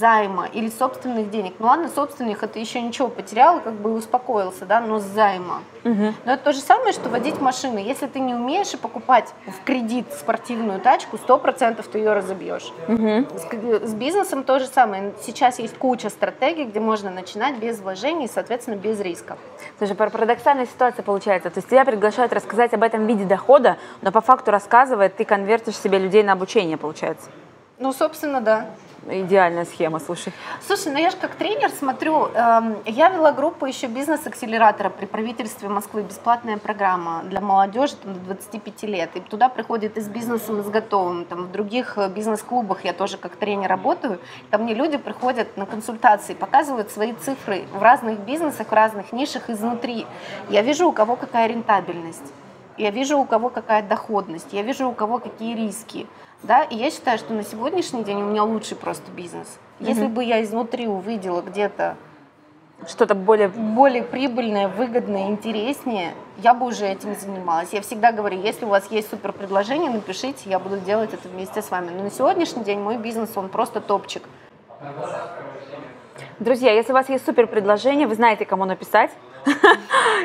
займа 0.01 0.47
или 0.47 0.69
собственных 0.69 1.31
денег. 1.31 1.55
Ну 1.59 1.67
ладно, 1.67 1.89
собственных 1.89 2.43
это 2.43 2.59
еще 2.59 2.81
ничего 2.81 3.09
потерял, 3.09 3.61
как 3.61 3.75
бы 3.75 3.93
успокоился, 3.93 4.65
да, 4.67 4.81
но 4.81 4.99
займа. 4.99 5.63
Угу. 5.85 6.15
Но 6.25 6.33
это 6.33 6.45
то 6.45 6.53
же 6.53 6.61
самое, 6.61 6.93
что 6.93 7.09
водить 7.09 7.41
машину. 7.41 7.79
Если 7.79 8.07
ты 8.07 8.21
не 8.21 8.35
умеешь 8.35 8.73
и 8.75 8.77
покупать 8.77 9.33
в 9.47 9.65
кредит 9.65 10.07
спортивную 10.13 10.81
тачку, 10.81 11.19
сто 11.19 11.39
процентов 11.39 11.89
ты 11.89 11.99
ее 11.99 12.13
разобьешь. 12.13 12.73
Угу. 12.89 13.27
С, 13.37 13.89
с 13.89 13.95
бизнесом 13.95 14.45
то 14.45 14.59
же 14.59 14.67
самое. 14.67 15.13
Сейчас 15.23 15.59
есть 15.59 15.77
куча 15.77 16.11
стратегий, 16.11 16.65
где 16.65 16.81
можно 16.81 17.11
начинать 17.11 17.57
без 17.57 17.81
вложений, 17.81 18.29
соответственно, 18.33 18.77
без 18.77 19.01
риска. 19.01 19.37
Слушай, 19.79 19.97
парадоксальная 19.97 20.67
ситуация 20.67 21.03
получается. 21.03 21.51
То 21.51 21.59
есть 21.59 21.69
тебя 21.69 21.85
приглашают 21.85 22.33
рассказать 22.33 22.73
об 22.75 22.83
этом 22.83 23.07
виде 23.07 23.25
дохода, 23.25 23.77
но 24.01 24.13
по 24.13 24.21
факту 24.21 24.51
рассказывает, 24.51 25.17
ты 25.17 25.25
конвертишь 25.25 25.77
себе 25.77 25.99
людей 25.99 26.23
на 26.23 26.33
обучение, 26.33 26.77
получается. 26.77 27.29
Ну, 27.83 27.93
собственно, 27.93 28.41
да. 28.41 28.67
Идеальная 29.11 29.65
схема, 29.65 29.99
слушай. 29.99 30.33
Слушай, 30.65 30.93
ну 30.93 30.99
я 31.01 31.11
же 31.11 31.17
как 31.17 31.35
тренер 31.35 31.71
смотрю, 31.71 32.27
эм, 32.27 32.77
я 32.87 33.09
вела 33.09 33.33
группу 33.33 33.67
еще 33.67 33.89
бизнес-акселератора 33.89 34.89
при 34.89 35.07
правительстве 35.07 35.69
Москвы, 35.69 36.03
бесплатная 36.03 36.59
программа 36.59 37.25
для 37.25 37.41
молодежи 37.41 37.97
там, 37.97 38.15
до 38.15 38.21
25 38.21 38.85
лет. 38.85 39.11
И 39.17 39.21
туда 39.21 39.49
приходят 39.49 39.97
и 39.97 40.01
с 40.01 40.07
бизнесом, 40.07 40.61
и 40.61 40.63
с 40.63 40.69
готовым. 40.69 41.25
Там, 41.25 41.47
в 41.47 41.51
других 41.51 41.99
э, 41.99 42.09
бизнес-клубах 42.09 42.85
я 42.85 42.93
тоже 42.93 43.17
как 43.17 43.35
тренер 43.35 43.69
работаю. 43.69 44.21
Ко 44.53 44.59
мне 44.59 44.75
люди 44.75 44.97
приходят 44.97 45.57
на 45.57 45.67
консультации, 45.67 46.35
показывают 46.35 46.93
свои 46.93 47.15
цифры 47.15 47.65
в 47.73 47.83
разных 47.83 48.21
бизнесах, 48.21 48.69
в 48.69 48.73
разных 48.73 49.11
нишах 49.11 49.51
изнутри. 49.51 50.07
Я 50.49 50.63
вижу, 50.63 50.87
у 50.87 50.93
кого 50.93 51.17
какая 51.17 51.49
рентабельность. 51.49 52.33
Я 52.79 52.91
вижу, 52.91 53.19
у 53.19 53.25
кого 53.25 53.51
какая 53.51 53.83
доходность, 53.83 54.53
я 54.53 54.63
вижу, 54.63 54.89
у 54.89 54.93
кого 54.93 55.19
какие 55.19 55.55
риски. 55.55 56.07
Да? 56.43 56.65
И 56.65 56.77
я 56.77 56.91
считаю, 56.91 57.19
что 57.19 57.33
на 57.33 57.45
сегодняшний 57.45 58.05
день 58.05 58.23
у 58.23 58.27
меня 58.27 58.45
лучший 58.45 58.77
просто 58.77 59.11
бизнес. 59.13 59.47
Mm-hmm. 59.47 59.89
Если 59.89 60.07
бы 60.07 60.25
я 60.25 60.43
изнутри 60.43 60.87
увидела 60.87 61.41
где-то 61.41 61.97
что-то 62.89 63.15
более... 63.15 63.49
более 63.49 64.03
прибыльное, 64.03 64.69
выгодное, 64.69 65.29
интереснее, 65.29 66.15
я 66.39 66.55
бы 66.55 66.67
уже 66.67 66.87
этим 66.87 67.15
занималась. 67.15 67.73
Я 67.73 67.81
всегда 67.81 68.13
говорю, 68.13 68.41
если 68.41 68.65
у 68.65 68.69
вас 68.69 68.91
есть 68.91 69.11
супер 69.11 69.33
предложение, 69.33 69.91
напишите, 69.91 70.51
я 70.51 70.59
буду 70.59 70.79
делать 70.79 71.15
это 71.15 71.29
вместе 71.29 71.63
с 71.63 71.71
вами. 71.71 71.91
Но 71.91 72.03
на 72.05 72.11
сегодняшний 72.11 72.65
день 72.65 72.81
мой 72.81 72.97
бизнес, 72.97 73.31
он 73.37 73.49
просто 73.49 73.81
топчик. 73.81 74.23
Друзья, 76.41 76.73
если 76.73 76.91
у 76.93 76.95
вас 76.95 77.09
есть 77.09 77.25
супер 77.25 77.47
предложение, 77.47 78.09
вы 78.09 78.17
знаете, 78.17 78.45
кому 78.45 78.65
написать. 78.65 79.13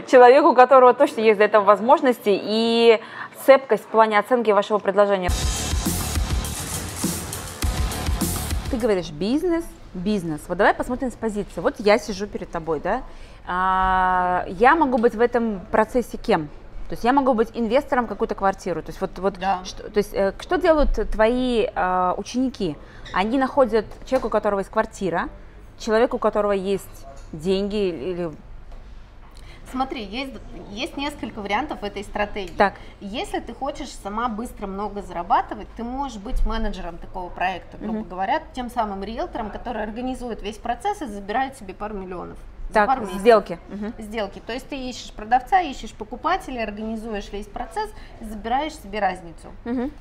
Человеку, 0.08 0.50
у 0.50 0.56
которого 0.56 0.94
точно 0.94 1.22
есть 1.22 1.38
для 1.38 1.46
этого 1.46 1.64
возможности 1.64 2.30
и 2.30 3.00
цепкость 3.46 3.84
в 3.84 3.88
плане 3.88 4.18
оценки 4.18 4.50
вашего 4.52 4.80
предложения. 4.80 5.30
Ты 8.78 8.84
говоришь 8.84 9.10
бизнес, 9.10 9.66
бизнес. 9.94 10.42
Вот 10.48 10.58
давай 10.58 10.74
посмотрим 10.74 11.12
с 11.12 11.16
позиции. 11.16 11.62
Вот 11.62 11.76
я 11.80 11.98
сижу 11.98 12.28
перед 12.28 12.52
тобой, 12.52 12.80
да. 12.80 13.02
А, 13.48 14.46
я 14.50 14.76
могу 14.76 14.98
быть 14.98 15.16
в 15.16 15.22
этом 15.22 15.62
процессе 15.72 16.18
кем? 16.18 16.48
То 16.88 16.94
есть 16.94 17.04
я 17.04 17.12
могу 17.12 17.34
быть 17.34 17.50
инвестором 17.54 18.06
в 18.06 18.08
какую-то 18.08 18.36
квартиру. 18.36 18.82
То 18.82 18.90
есть 18.90 19.02
вот, 19.02 19.18
вот 19.18 19.40
да. 19.40 19.62
что, 19.66 19.90
то 19.90 19.98
есть, 19.98 20.14
э, 20.14 20.34
что 20.40 20.58
делают 20.58 20.92
твои 21.12 21.66
э, 21.66 22.14
ученики? 22.18 22.78
Они 23.14 23.38
находят 23.38 23.86
человека, 24.06 24.28
у 24.28 24.30
которого 24.30 24.60
есть 24.60 24.72
квартира, 24.72 25.30
человека, 25.80 26.16
у 26.16 26.20
которого 26.20 26.54
есть 26.54 27.06
деньги 27.34 27.90
или 27.90 28.32
Смотри, 29.72 30.04
есть, 30.04 30.34
есть 30.72 30.98
несколько 30.98 31.42
вариантов 31.42 31.84
этой 31.84 32.04
стратегии. 32.04 32.54
Так. 32.56 32.76
Если 33.02 33.40
ты 33.40 33.54
хочешь 33.54 33.90
сама 33.90 34.30
быстро 34.30 34.68
много 34.68 35.02
зарабатывать, 35.02 35.68
ты 35.76 35.84
можешь 35.84 36.18
быть 36.18 36.46
менеджером 36.46 36.98
такого 36.98 37.30
проекта, 37.30 37.78
грубо 37.78 38.00
угу. 38.00 38.10
говоря, 38.10 38.42
тем 38.54 38.70
самым 38.70 39.04
риэлтором, 39.04 39.50
который 39.50 39.84
организует 39.84 40.42
весь 40.42 40.58
процесс 40.58 41.02
и 41.02 41.06
забирает 41.06 41.58
себе 41.58 41.74
пару 41.74 41.96
миллионов. 41.96 42.38
Так, 42.74 42.88
пару 42.88 43.06
сделки. 43.06 43.60
Угу. 43.70 44.04
Сделки. 44.04 44.42
То 44.46 44.54
есть 44.54 44.68
ты 44.68 44.76
ищешь 44.90 45.12
продавца, 45.12 45.62
ищешь 45.62 45.94
покупателя, 45.94 46.64
организуешь 46.64 47.32
весь 47.32 47.48
процесс 47.48 47.90
и 48.20 48.26
забираешь 48.26 48.76
себе 48.76 49.00
разницу. 49.00 49.48
Угу. 49.66 49.92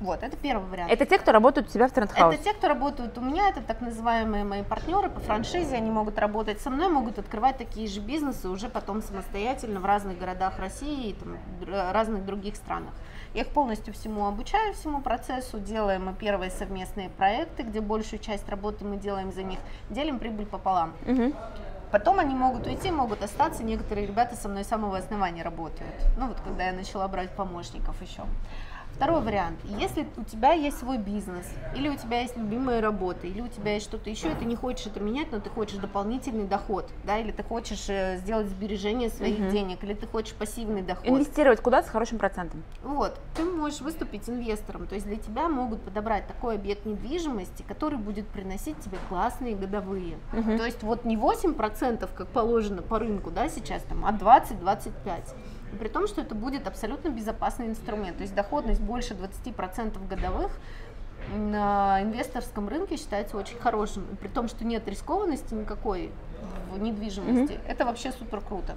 Вот, 0.00 0.22
это 0.22 0.36
первый 0.36 0.68
вариант. 0.68 0.92
Это 0.92 1.06
те, 1.06 1.18
кто 1.18 1.32
работают 1.32 1.68
у 1.68 1.72
тебя 1.72 1.88
в 1.88 1.92
трендхаусе? 1.92 2.36
Это 2.36 2.44
те, 2.44 2.54
кто 2.54 2.68
работают 2.68 3.18
у 3.18 3.20
меня, 3.20 3.48
это 3.48 3.60
так 3.60 3.80
называемые 3.80 4.44
мои 4.44 4.62
партнеры 4.62 5.10
по 5.10 5.18
франшизе, 5.20 5.76
они 5.76 5.90
могут 5.90 6.18
работать 6.18 6.60
со 6.60 6.70
мной, 6.70 6.88
могут 6.88 7.18
открывать 7.18 7.58
такие 7.58 7.88
же 7.88 8.00
бизнесы 8.00 8.48
уже 8.48 8.68
потом 8.68 9.02
самостоятельно 9.02 9.80
в 9.80 9.84
разных 9.84 10.18
городах 10.18 10.58
России 10.58 11.10
и 11.10 11.12
там, 11.14 11.36
разных 11.92 12.24
других 12.24 12.56
странах. 12.56 12.94
Я 13.34 13.42
их 13.42 13.48
полностью 13.48 13.92
всему 13.92 14.26
обучаю, 14.26 14.72
всему 14.74 15.00
процессу, 15.00 15.58
делаем 15.58 16.06
мы 16.06 16.14
первые 16.14 16.50
совместные 16.50 17.10
проекты, 17.10 17.64
где 17.64 17.80
большую 17.80 18.20
часть 18.20 18.48
работы 18.48 18.84
мы 18.84 18.96
делаем 18.96 19.32
за 19.32 19.42
них, 19.42 19.58
делим 19.90 20.18
прибыль 20.18 20.46
пополам. 20.46 20.94
Угу. 21.06 21.34
Потом 21.90 22.18
они 22.18 22.34
могут 22.34 22.66
уйти, 22.66 22.90
могут 22.90 23.22
остаться. 23.22 23.64
Некоторые 23.64 24.06
ребята 24.06 24.36
со 24.36 24.48
мной 24.48 24.64
с 24.64 24.68
самого 24.68 24.98
основания 24.98 25.42
работают. 25.42 25.94
Ну 26.18 26.28
вот 26.28 26.38
когда 26.40 26.66
я 26.66 26.72
начала 26.72 27.08
брать 27.08 27.30
помощников 27.30 28.00
еще. 28.02 28.24
Второй 28.98 29.20
вариант. 29.20 29.60
Если 29.78 30.08
у 30.16 30.24
тебя 30.24 30.54
есть 30.54 30.80
свой 30.80 30.98
бизнес, 30.98 31.46
или 31.76 31.88
у 31.88 31.94
тебя 31.94 32.22
есть 32.22 32.36
любимая 32.36 32.80
работа, 32.80 33.28
или 33.28 33.40
у 33.40 33.46
тебя 33.46 33.74
есть 33.74 33.86
что-то 33.86 34.10
еще, 34.10 34.32
и 34.32 34.34
ты 34.34 34.44
не 34.44 34.56
хочешь 34.56 34.88
это 34.88 34.98
менять, 34.98 35.30
но 35.30 35.38
ты 35.38 35.50
хочешь 35.50 35.76
дополнительный 35.76 36.48
доход, 36.48 36.90
да, 37.04 37.16
или 37.16 37.30
ты 37.30 37.44
хочешь 37.44 37.88
э, 37.88 38.16
сделать 38.16 38.48
сбережение 38.48 39.08
своих 39.08 39.38
угу. 39.38 39.50
денег, 39.50 39.84
или 39.84 39.94
ты 39.94 40.08
хочешь 40.08 40.34
пассивный 40.34 40.82
доход. 40.82 41.06
Инвестировать 41.06 41.60
куда 41.60 41.84
с 41.84 41.88
хорошим 41.88 42.18
процентом. 42.18 42.64
Вот. 42.82 43.20
Ты 43.36 43.44
можешь 43.44 43.80
выступить 43.82 44.28
инвестором. 44.28 44.88
То 44.88 44.96
есть 44.96 45.06
для 45.06 45.16
тебя 45.16 45.48
могут 45.48 45.80
подобрать 45.82 46.26
такой 46.26 46.56
объект 46.56 46.84
недвижимости, 46.84 47.62
который 47.62 48.00
будет 48.00 48.26
приносить 48.26 48.80
тебе 48.80 48.98
классные 49.08 49.54
годовые. 49.54 50.18
Угу. 50.32 50.58
То 50.58 50.64
есть 50.64 50.82
вот 50.82 51.04
не 51.04 51.16
8%, 51.16 52.08
как 52.16 52.26
положено 52.26 52.82
по 52.82 52.98
рынку, 52.98 53.30
да, 53.30 53.48
сейчас 53.48 53.82
там, 53.82 54.04
а 54.04 54.10
20-25%. 54.10 55.36
При 55.78 55.88
том, 55.88 56.06
что 56.06 56.20
это 56.20 56.34
будет 56.34 56.66
абсолютно 56.66 57.08
безопасный 57.08 57.66
инструмент. 57.66 58.16
То 58.18 58.22
есть 58.22 58.34
доходность 58.34 58.80
больше 58.80 59.14
20% 59.14 60.08
годовых 60.08 60.52
на 61.36 62.02
инвесторском 62.02 62.68
рынке 62.68 62.96
считается 62.96 63.36
очень 63.36 63.58
хорошим. 63.58 64.04
При 64.20 64.28
том, 64.28 64.48
что 64.48 64.64
нет 64.64 64.86
рискованности 64.88 65.54
никакой 65.54 66.10
в 66.72 66.78
недвижимости. 66.78 67.54
Mm-hmm. 67.54 67.68
Это 67.68 67.84
вообще 67.84 68.12
супер 68.12 68.40
круто. 68.40 68.76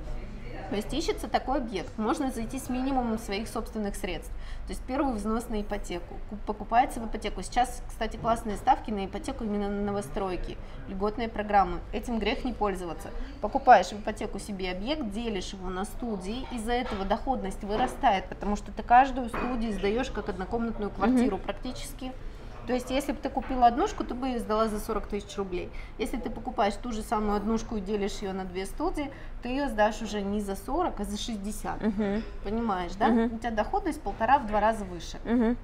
То 0.72 0.78
есть 0.78 0.94
ищется 0.94 1.28
такой 1.28 1.58
объект. 1.58 1.98
Можно 1.98 2.32
зайти 2.32 2.58
с 2.58 2.70
минимумом 2.70 3.20
своих 3.20 3.50
собственных 3.50 3.98
средств. 3.98 4.32
То 4.68 4.70
есть 4.70 4.82
первый 4.88 5.14
взнос 5.16 5.50
на 5.50 5.62
ипотеку. 5.62 6.16
Покупается 6.48 7.02
в 7.02 7.08
ипотеку. 7.08 7.42
Сейчас, 7.44 7.84
кстати, 7.90 8.16
классные 8.16 8.56
ставки 8.56 8.90
на 8.90 9.06
ипотеку 9.06 9.44
именно 9.44 9.68
на 9.68 9.82
новостройки. 9.82 10.58
Льготные 10.88 11.28
программы. 11.28 11.82
Этим 11.92 12.20
грех 12.20 12.46
не 12.46 12.54
пользоваться. 12.54 13.10
Покупаешь 13.42 13.88
в 13.88 14.00
ипотеку 14.00 14.40
себе 14.40 14.72
объект, 14.72 15.12
делишь 15.12 15.52
его 15.52 15.70
на 15.70 15.84
студии. 15.84 16.48
Из-за 16.54 16.72
этого 16.72 17.04
доходность 17.04 17.62
вырастает, 17.66 18.30
потому 18.30 18.56
что 18.56 18.72
ты 18.72 18.82
каждую 18.82 19.28
студию 19.28 19.74
сдаешь 19.74 20.10
как 20.10 20.30
однокомнатную 20.30 20.90
квартиру 20.90 21.36
mm-hmm. 21.36 21.44
практически 21.44 22.14
То 22.68 22.74
есть, 22.74 22.92
если 22.92 23.12
бы 23.12 23.18
ты 23.18 23.30
купила 23.30 23.68
однушку, 23.68 24.04
ты 24.04 24.14
бы 24.14 24.28
ее 24.28 24.40
сдала 24.40 24.68
за 24.68 24.80
40 24.80 25.08
тысяч 25.08 25.36
рублей. 25.38 25.70
Если 25.98 26.18
ты 26.18 26.30
покупаешь 26.30 26.76
ту 26.76 26.92
же 26.92 27.02
самую 27.02 27.36
однушку 27.36 27.78
и 27.78 27.82
делишь 27.82 28.20
ее 28.22 28.34
на 28.34 28.46
две 28.46 28.66
студии, 28.66 29.12
ты 29.42 29.50
ее 29.50 29.68
сдашь 29.68 30.02
уже 30.02 30.22
не 30.22 30.42
за 30.42 30.56
40, 30.56 31.00
а 31.00 31.04
за 31.04 31.18
60. 31.18 31.82
Мгм. 31.82 32.24
Понимаешь, 32.44 32.94
да? 32.96 33.08
Мгм. 33.08 33.36
У 33.36 33.40
тебя 33.40 33.52
доходность 33.52 34.02
полтора 34.02 34.40
в 34.40 34.48
два 34.48 34.60
раза 34.60 34.86
выше. 34.86 35.18
Мгм. 35.26 35.58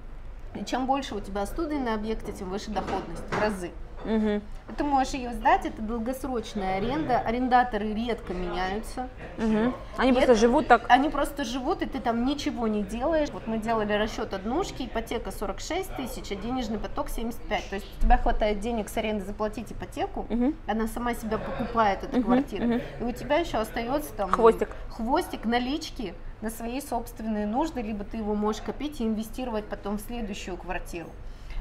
И 0.56 0.66
чем 0.66 0.88
больше 0.88 1.16
у 1.16 1.20
тебя 1.20 1.46
студий 1.46 1.78
на 1.78 1.94
объекте, 1.94 2.32
тем 2.32 2.50
выше 2.50 2.72
доходность 2.72 3.24
в 3.30 3.40
разы. 3.40 3.72
Мгм. 4.06 4.42
Ты 4.78 4.84
можешь 4.84 5.14
ее 5.14 5.34
сдать, 5.34 5.66
это 5.66 5.82
долгосрочная 5.82 6.78
аренда, 6.78 7.20
арендаторы 7.20 7.94
редко 7.94 8.34
меняются. 8.34 9.08
Мгм. 9.38 9.74
Они 9.98 10.12
И 10.12 10.14
просто 10.14 10.32
это- 10.34 10.40
живут 10.40 10.68
так. 10.68 10.86
Они 10.90 11.10
просто 11.10 11.44
живут, 11.46 11.82
и 11.82 11.86
ты 11.86 12.00
там 12.00 12.26
ничего 12.26 12.68
не 12.68 12.84
делаешь. 12.84 13.30
Вот 13.32 13.48
мы 13.48 13.58
делали 13.58 13.94
расчет 13.94 14.34
однушки, 14.34 14.84
ипотека 14.84 15.32
46 15.32 15.96
тысяч, 15.96 16.32
а 16.32 16.36
денежный 16.36 16.80
поток 16.80 17.10
75. 17.10 17.70
То 17.70 17.76
есть 17.76 17.88
у 18.00 18.04
тебя 18.04 18.18
хватает 18.18 18.60
денег 18.60 18.90
с 18.90 18.98
аренды 18.98 19.26
заплатить 19.26 19.72
ипотеку, 19.72 20.26
Мгм. 20.30 20.56
она 20.68 20.88
сама 20.88 21.14
себя 21.14 21.38
покупает, 21.38 22.04
эта 22.04 22.18
Мгм, 22.18 22.24
квартира. 22.26 22.64
мгм. 22.66 22.82
И 23.00 23.04
у 23.04 23.12
тебя 23.14 23.38
еще 23.38 23.58
остается 23.58 24.14
там 24.14 24.30
Хвостик. 24.32 24.70
хвостик 24.90 25.46
налички 25.46 26.14
на 26.42 26.50
свои 26.50 26.82
собственные 26.82 27.48
нужды, 27.48 27.82
либо 27.82 28.04
ты 28.04 28.18
его 28.18 28.36
можешь 28.36 28.62
копить 28.62 29.02
и 29.02 29.06
инвестировать 29.06 29.66
потом 29.66 29.98
в 29.98 30.02
следующую 30.02 30.58
квартиру. 30.58 31.10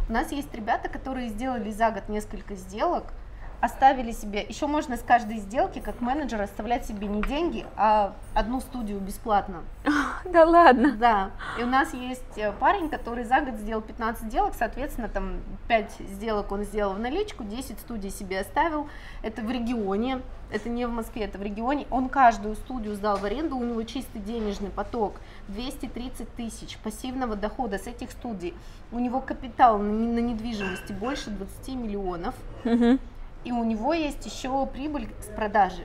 У 0.08 0.12
нас 0.12 0.30
есть 0.30 0.54
ребята, 0.54 0.88
которые 0.88 1.28
сделали 1.28 1.70
за 1.70 1.90
год 1.90 2.08
несколько 2.08 2.54
сделок, 2.54 3.12
оставили 3.60 4.12
себе, 4.12 4.44
еще 4.48 4.68
можно 4.68 4.96
с 4.96 5.02
каждой 5.02 5.38
сделки 5.38 5.80
как 5.80 6.00
менеджер 6.00 6.40
оставлять 6.40 6.86
себе 6.86 7.08
не 7.08 7.22
деньги, 7.22 7.66
а 7.76 8.14
одну 8.34 8.60
студию 8.60 9.00
бесплатно. 9.00 9.64
Да 10.32 10.44
ладно. 10.44 10.92
Да, 10.96 11.30
и 11.58 11.62
у 11.62 11.66
нас 11.66 11.94
есть 11.94 12.36
э, 12.36 12.52
парень, 12.52 12.88
который 12.88 13.24
за 13.24 13.40
год 13.40 13.54
сделал 13.56 13.80
15 13.82 14.24
сделок, 14.28 14.54
соответственно, 14.58 15.08
там 15.08 15.34
5 15.68 15.92
сделок 16.10 16.52
он 16.52 16.64
сделал 16.64 16.94
в 16.94 16.98
наличку, 16.98 17.44
10 17.44 17.78
студий 17.80 18.10
себе 18.10 18.40
оставил, 18.40 18.88
это 19.22 19.42
в 19.42 19.50
регионе, 19.50 20.20
это 20.50 20.68
не 20.68 20.86
в 20.86 20.90
Москве, 20.90 21.24
это 21.24 21.38
в 21.38 21.42
регионе, 21.42 21.86
он 21.90 22.08
каждую 22.08 22.54
студию 22.56 22.94
сдал 22.94 23.16
в 23.18 23.24
аренду, 23.24 23.56
у 23.56 23.64
него 23.64 23.82
чистый 23.84 24.18
денежный 24.20 24.70
поток 24.70 25.14
230 25.48 26.28
тысяч 26.34 26.76
пассивного 26.78 27.36
дохода 27.36 27.78
с 27.78 27.86
этих 27.86 28.10
студий, 28.10 28.54
у 28.92 28.98
него 28.98 29.20
капитал 29.20 29.78
на 29.78 29.90
не- 29.90 30.06
на 30.08 30.18
недвижимости 30.24 30.92
больше 30.92 31.30
20 31.30 31.74
миллионов, 31.74 32.34
Мгм. 32.64 32.98
и 33.44 33.52
у 33.52 33.64
него 33.64 33.92
есть 33.94 34.24
еще 34.26 34.66
прибыль 34.66 35.08
с 35.20 35.26
продажи. 35.26 35.84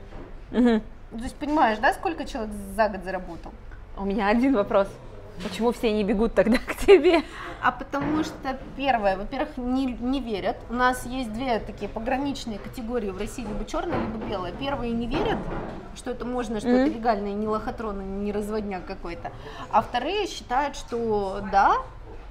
Мгм. 0.52 0.82
То 1.12 1.24
есть 1.24 1.36
понимаешь, 1.36 1.78
да, 1.80 1.94
сколько 1.94 2.26
человек 2.26 2.54
за 2.76 2.88
год 2.90 3.04
заработал? 3.04 3.52
У 4.02 4.04
меня 4.04 4.30
один 4.30 4.56
вопрос. 4.56 4.88
Почему 5.44 5.72
все 5.72 5.92
не 5.92 6.04
бегут 6.04 6.34
тогда 6.34 6.58
к 6.58 6.76
тебе? 6.76 7.22
А 7.62 7.72
потому 7.72 8.24
что, 8.24 8.58
первое, 8.76 9.16
во-первых, 9.16 9.58
не, 9.58 9.86
не 9.86 10.20
верят. 10.20 10.58
У 10.72 10.74
нас 10.74 11.06
есть 11.06 11.32
две 11.32 11.60
такие 11.60 11.88
пограничные 11.88 12.58
категории 12.58 13.12
в 13.12 13.18
России, 13.20 13.44
либо 13.44 13.64
черная, 13.64 14.00
либо 14.00 14.18
белая. 14.26 14.54
Первые 14.54 14.92
не 14.92 15.06
верят, 15.06 15.38
что 15.96 16.10
это 16.10 16.26
можно, 16.26 16.60
что 16.60 16.70
это 16.70 16.90
Мгм. 16.90 16.96
легально, 16.96 17.28
и 17.28 17.34
не 17.34 17.48
лохотрон, 17.48 18.24
не 18.24 18.32
разводняк 18.32 18.88
какой-то. 18.88 19.32
А 19.72 19.84
вторые 19.84 20.26
считают, 20.26 20.76
что 20.76 21.44
да, 21.52 21.76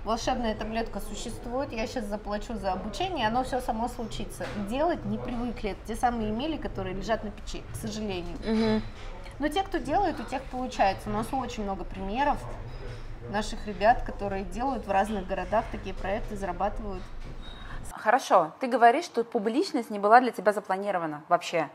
волшебная 0.04 0.56
таблетка 0.56 0.98
существует, 0.98 1.72
я 1.72 1.87
сейчас 1.87 2.06
заплачу 2.06 2.56
за 2.56 2.72
обучение, 2.72 3.28
оно 3.28 3.44
все 3.44 3.61
само 3.61 3.87
случится. 3.87 4.44
Делать 4.68 5.04
не 5.04 5.18
привыкли. 5.18 5.70
Это 5.70 5.80
те 5.87 5.94
самые 5.94 6.30
имели, 6.30 6.56
которые 6.56 6.96
лежат 6.96 7.22
на 7.22 7.30
печи, 7.30 7.62
к 7.72 7.76
сожалению. 7.76 8.37
Мгм. 8.44 8.83
Но 9.40 9.48
те, 9.48 9.62
кто 9.62 9.79
делает, 9.79 10.20
у 10.20 10.22
тех 10.22 10.42
получается. 10.44 11.09
У 11.09 11.12
нас 11.12 11.26
очень 11.33 11.64
много 11.64 11.83
примеров 11.83 12.37
наших 13.31 13.66
ребят, 13.66 14.03
которые 14.03 14.44
делают 14.44 14.87
в 14.87 14.90
разных 14.90 15.26
городах 15.26 15.64
такие 15.72 15.94
проекты, 15.94 16.37
зарабатывают. 16.37 17.03
Хорошо, 17.92 18.53
ты 18.61 18.66
говоришь, 18.66 19.07
что 19.07 19.24
публичность 19.24 19.88
не 19.88 19.98
была 19.98 20.20
для 20.20 20.31
тебя 20.31 20.53
запланирована 20.53 21.22
вообще. 21.29 21.70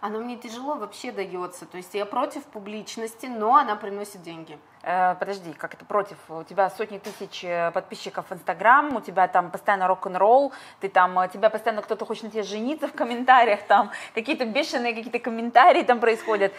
Она 0.00 0.18
мне 0.18 0.36
тяжело 0.36 0.74
вообще 0.74 1.12
дается. 1.12 1.66
То 1.66 1.78
есть 1.78 1.94
я 1.94 2.04
против 2.04 2.44
публичности, 2.44 3.26
но 3.26 3.56
она 3.56 3.76
приносит 3.76 4.22
деньги. 4.22 4.58
Э, 4.82 5.14
подожди, 5.14 5.54
как 5.54 5.72
это 5.72 5.86
против? 5.86 6.18
У 6.28 6.42
тебя 6.42 6.68
сотни 6.68 6.98
тысяч 6.98 7.42
э, 7.42 7.70
подписчиков 7.70 8.26
в 8.28 8.32
Инстаграм, 8.34 8.94
у 8.94 9.00
тебя 9.00 9.28
там 9.28 9.50
постоянно 9.50 9.88
рок-н-ролл, 9.88 10.52
ты 10.80 10.90
там, 10.90 11.18
э, 11.18 11.28
тебя 11.28 11.48
постоянно 11.48 11.80
кто-то 11.80 12.04
хочет 12.04 12.24
на 12.24 12.30
тебе 12.30 12.42
жениться 12.42 12.86
в 12.86 12.92
комментариях, 12.92 13.62
там 13.66 13.92
какие-то 14.14 14.44
бешеные 14.44 14.94
какие-то 14.94 15.20
комментарии 15.20 15.82
там 15.82 16.00
происходят. 16.00 16.52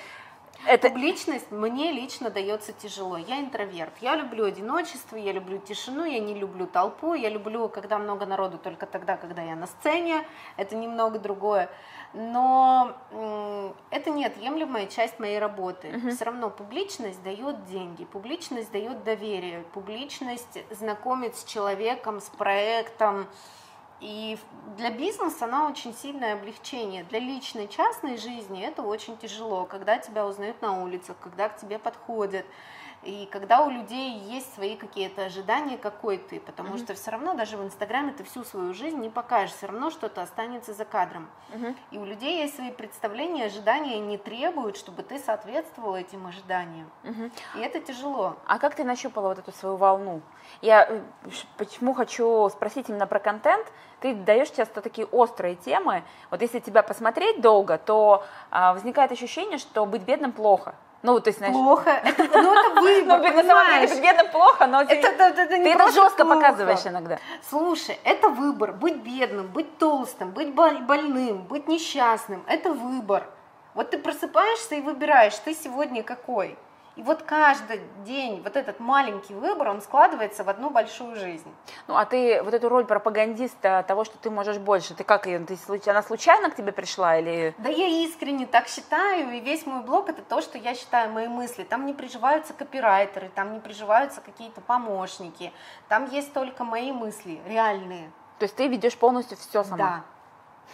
Это 0.67 0.89
Публичность 0.89 1.51
мне 1.51 1.91
лично 1.91 2.29
дается 2.29 2.73
тяжело. 2.73 3.17
Я 3.17 3.39
интроверт. 3.39 3.93
Я 4.01 4.15
люблю 4.15 4.45
одиночество, 4.45 5.15
я 5.15 5.31
люблю 5.31 5.59
тишину, 5.59 6.05
я 6.05 6.19
не 6.19 6.33
люблю 6.33 6.67
толпу, 6.67 7.13
я 7.13 7.29
люблю, 7.29 7.69
когда 7.69 7.99
много 7.99 8.25
народу, 8.25 8.57
только 8.57 8.85
тогда, 8.85 9.17
когда 9.17 9.41
я 9.41 9.55
на 9.55 9.67
сцене. 9.67 10.25
Это 10.57 10.75
немного 10.75 11.19
другое. 11.19 11.69
Но 12.13 12.95
это 13.89 14.09
неотъемлемая 14.09 14.87
часть 14.87 15.19
моей 15.19 15.37
работы. 15.37 16.01
Все 16.11 16.25
равно 16.25 16.49
публичность 16.49 17.21
дает 17.23 17.65
деньги, 17.65 18.05
публичность 18.05 18.71
дает 18.71 19.03
доверие, 19.03 19.63
публичность 19.73 20.59
знакомит 20.71 21.35
с 21.35 21.43
человеком, 21.43 22.21
с 22.21 22.29
проектом. 22.29 23.27
И 24.01 24.37
для 24.77 24.91
бизнеса 24.91 25.45
она 25.45 25.67
очень 25.67 25.93
сильное 25.93 26.33
облегчение. 26.33 27.03
Для 27.05 27.19
личной, 27.19 27.67
частной 27.67 28.17
жизни 28.17 28.61
это 28.61 28.81
очень 28.81 29.17
тяжело, 29.17 29.65
когда 29.65 29.97
тебя 29.97 30.25
узнают 30.25 30.61
на 30.61 30.83
улицах, 30.83 31.15
когда 31.21 31.49
к 31.49 31.57
тебе 31.57 31.79
подходят, 31.79 32.45
и 33.05 33.27
когда 33.27 33.63
у 33.63 33.69
людей 33.69 34.17
есть 34.17 34.53
свои 34.55 34.75
какие-то 34.75 35.25
ожидания, 35.25 35.77
какой 35.77 36.17
ты, 36.17 36.39
потому 36.39 36.77
что 36.77 36.95
все 36.95 37.11
равно 37.11 37.35
даже 37.35 37.55
в 37.55 37.63
Инстаграме 37.63 38.13
ты 38.13 38.23
всю 38.23 38.43
свою 38.43 38.73
жизнь 38.73 38.97
не 38.97 39.09
покажешь, 39.09 39.55
все 39.55 39.67
равно 39.67 39.91
что-то 39.91 40.23
останется 40.23 40.73
за 40.73 40.85
кадром. 40.85 41.29
Мгм. 41.53 41.75
И 41.91 41.97
у 41.99 42.05
людей 42.05 42.41
есть 42.41 42.55
свои 42.55 42.71
представления, 42.71 43.45
ожидания, 43.45 43.99
не 43.99 44.17
требуют, 44.17 44.75
чтобы 44.75 45.03
ты 45.03 45.19
соответствовал 45.19 45.95
этим 45.95 46.25
ожиданиям. 46.25 46.89
Мгм. 47.03 47.31
И 47.55 47.59
это 47.59 47.79
тяжело. 47.79 48.37
А 48.47 48.57
как 48.57 48.75
ты 48.75 48.83
нащупала 48.83 49.29
вот 49.29 49.39
эту 49.39 49.51
свою 49.51 49.75
волну? 49.75 50.21
Я 50.61 50.85
э, 50.89 51.01
почему 51.57 51.93
хочу 51.93 52.49
спросить 52.49 52.89
именно 52.89 53.05
про 53.05 53.19
контент? 53.19 53.71
Ты 53.99 54.15
даешь 54.15 54.49
часто 54.49 54.81
такие 54.81 55.05
острые 55.07 55.55
темы. 55.55 56.03
Вот 56.31 56.41
если 56.41 56.59
тебя 56.59 56.81
посмотреть 56.81 57.41
долго, 57.41 57.77
то 57.77 58.23
а, 58.51 58.73
возникает 58.73 59.11
ощущение, 59.11 59.57
что 59.57 59.85
быть 59.85 60.01
бедным 60.01 60.31
плохо. 60.31 60.75
Ну, 61.05 61.19
то 61.19 61.27
есть, 61.29 61.37
знаешь, 61.37 61.53
Плохо. 61.53 61.89
Это, 61.91 62.23
ну, 62.41 62.53
это 62.53 62.81
выбор, 62.81 63.19
ну, 63.21 63.33
на 63.33 63.43
самом 63.43 63.87
деле 63.87 64.01
бедным 64.01 64.27
плохо, 64.31 64.65
но 64.67 64.81
Это, 64.81 64.95
ты, 64.95 65.07
это- 65.07 65.41
это 65.41 65.57
не 65.57 65.63
ты 65.65 65.69
это 65.71 65.91
жестко 65.91 66.25
плохо. 66.25 66.35
показываешь 66.41 66.85
иногда. 66.87 67.19
Слушай, 67.49 67.99
это 68.03 68.29
выбор. 68.29 68.73
Быть 68.73 68.97
бедным, 68.97 69.47
быть 69.47 69.77
толстым, 69.77 70.31
быть 70.31 70.53
боль- 70.53 70.81
больным, 70.81 71.43
быть 71.43 71.67
несчастным. 71.67 72.43
Это 72.47 72.71
выбор. 72.71 73.23
Вот 73.75 73.91
ты 73.91 73.97
просыпаешься 73.97 74.75
и 74.75 74.81
выбираешь, 74.81 75.35
ты 75.45 75.53
сегодня 75.53 76.01
какой. 76.01 76.57
И 76.95 77.03
вот 77.03 77.23
каждый 77.23 77.81
день 78.05 78.41
вот 78.41 78.55
этот 78.55 78.79
маленький 78.79 79.33
выбор, 79.33 79.67
он 79.67 79.81
складывается 79.81 80.43
в 80.43 80.49
одну 80.49 80.69
большую 80.69 81.15
жизнь. 81.15 81.53
Ну, 81.87 81.95
а 81.97 82.05
ты 82.05 82.41
вот 82.41 82.53
эту 82.53 82.69
роль 82.69 82.85
пропагандиста 82.85 83.83
того, 83.85 84.05
что 84.05 84.17
ты 84.17 84.29
можешь 84.29 84.57
больше, 84.57 84.93
ты 84.93 85.03
как 85.03 85.25
ее, 85.25 85.39
ты, 85.39 85.57
она 85.89 86.01
случайно 86.03 86.49
к 86.49 86.55
тебе 86.55 86.71
пришла 86.71 87.17
или... 87.17 87.53
Да 87.57 87.69
я 87.69 87.87
искренне 87.87 88.45
так 88.45 88.67
считаю, 88.67 89.31
и 89.31 89.41
весь 89.41 89.65
мой 89.65 89.83
блог 89.83 90.07
это 90.07 90.21
то, 90.21 90.41
что 90.41 90.57
я 90.57 90.73
считаю 90.73 91.11
мои 91.11 91.27
мысли. 91.27 91.63
Там 91.63 91.85
не 91.85 91.93
приживаются 91.93 92.53
копирайтеры, 92.53 93.29
там 93.35 93.53
не 93.53 93.59
приживаются 93.59 94.21
какие-то 94.21 94.61
помощники, 94.61 95.51
там 95.89 96.09
есть 96.09 96.33
только 96.33 96.63
мои 96.63 96.93
мысли, 96.93 97.41
реальные. 97.45 98.09
То 98.39 98.43
есть 98.43 98.55
ты 98.55 98.67
ведешь 98.67 98.97
полностью 98.97 99.37
все 99.37 99.63
сама? 99.63 99.77
Да. 99.77 100.03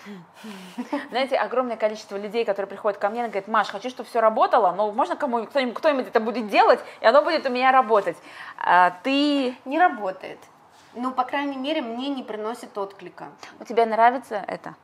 Знаете, 1.10 1.36
огромное 1.36 1.78
количество 1.78 2.18
людей, 2.18 2.46
которые 2.46 2.68
приходят 2.68 3.00
ко 3.00 3.10
мне 3.10 3.22
и 3.26 3.28
говорят, 3.28 3.48
Маш, 3.48 3.68
хочу, 3.68 3.90
чтобы 3.90 4.10
все 4.10 4.20
работало, 4.20 4.72
но 4.72 4.92
можно 4.92 5.16
кому 5.16 5.46
кто-нибудь, 5.46 5.76
кто-нибудь 5.76 6.08
это 6.08 6.20
будет 6.20 6.48
делать, 6.50 6.80
и 7.02 7.06
оно 7.06 7.22
будет 7.22 7.46
у 7.46 7.50
меня 7.50 7.72
работать. 7.72 8.18
А 8.58 8.92
ты, 9.04 9.56
Не 9.66 9.80
работает. 9.80 10.40
Ну, 10.94 11.12
по 11.12 11.24
крайней 11.24 11.58
мере, 11.58 11.82
мне 11.82 12.10
не 12.10 12.22
приносит 12.24 12.78
отклика. 12.78 13.30
ну, 13.60 13.66
тебе 13.66 13.86
нравится 13.86 14.44
это? 14.48 14.76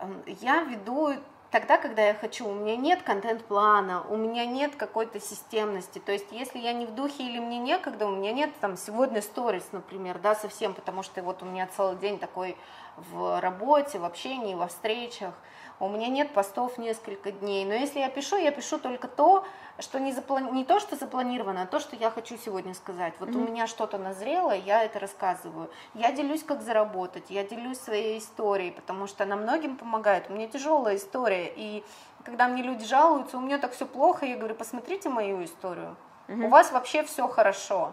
Эм, 0.00 0.22
Я 0.26 0.62
веду 0.62 1.14
тогда, 1.50 1.78
когда 1.78 2.06
я 2.06 2.14
хочу. 2.14 2.48
У 2.48 2.54
меня 2.54 2.76
нет 2.76 3.02
контент-плана, 3.02 4.04
у 4.08 4.16
меня 4.16 4.46
нет 4.46 4.76
какой-то 4.76 5.20
системности. 5.20 5.98
То 5.98 6.12
есть, 6.12 6.26
если 6.30 6.58
я 6.58 6.72
не 6.72 6.86
в 6.86 6.94
духе 6.94 7.24
или 7.24 7.38
мне 7.38 7.58
некогда, 7.58 8.06
у 8.06 8.16
меня 8.16 8.32
нет 8.32 8.50
там 8.60 8.76
сегодня 8.76 9.20
сторис, 9.22 9.68
например, 9.72 10.18
да, 10.18 10.34
совсем, 10.34 10.74
потому 10.74 11.02
что 11.02 11.22
вот 11.22 11.42
у 11.42 11.46
меня 11.46 11.68
целый 11.76 11.96
день 11.96 12.18
такой 12.18 12.56
в 12.96 13.40
работе, 13.40 13.98
в 13.98 14.04
общении, 14.04 14.54
во 14.54 14.68
встречах. 14.68 15.34
У 15.80 15.88
меня 15.88 16.08
нет 16.08 16.34
постов 16.34 16.76
несколько 16.76 17.32
дней. 17.32 17.64
Но 17.64 17.72
если 17.72 18.00
я 18.00 18.10
пишу, 18.10 18.36
я 18.36 18.50
пишу 18.52 18.78
только 18.78 19.08
то, 19.08 19.46
что 19.78 19.98
не, 19.98 20.12
заплани... 20.12 20.50
не 20.50 20.64
то, 20.64 20.78
что 20.78 20.94
запланировано, 20.94 21.62
а 21.62 21.66
то, 21.66 21.80
что 21.80 21.96
я 21.96 22.10
хочу 22.10 22.36
сегодня 22.36 22.74
сказать. 22.74 23.14
Вот 23.18 23.30
у 23.30 23.38
меня 23.38 23.66
что-то 23.66 23.96
назрело, 23.96 24.52
я 24.52 24.84
это 24.84 24.98
рассказываю. 24.98 25.70
Я 25.94 26.12
делюсь, 26.12 26.44
как 26.44 26.60
заработать, 26.60 27.30
я 27.30 27.44
делюсь 27.44 27.78
своей 27.78 28.18
историей, 28.18 28.72
потому 28.72 29.06
что 29.06 29.24
она 29.24 29.36
многим 29.36 29.78
помогает. 29.78 30.28
У 30.28 30.34
меня 30.34 30.48
тяжелая 30.48 30.96
история, 30.96 31.50
и 31.56 31.82
когда 32.24 32.46
мне 32.48 32.62
люди 32.62 32.84
жалуются, 32.84 33.38
у 33.38 33.40
меня 33.40 33.56
так 33.58 33.72
все 33.72 33.86
плохо, 33.86 34.26
я 34.26 34.36
говорю, 34.36 34.54
посмотрите 34.54 35.08
мою 35.08 35.42
историю. 35.42 35.96
У 36.28 36.48
вас 36.48 36.70
вообще 36.70 37.02
все 37.02 37.26
хорошо. 37.26 37.92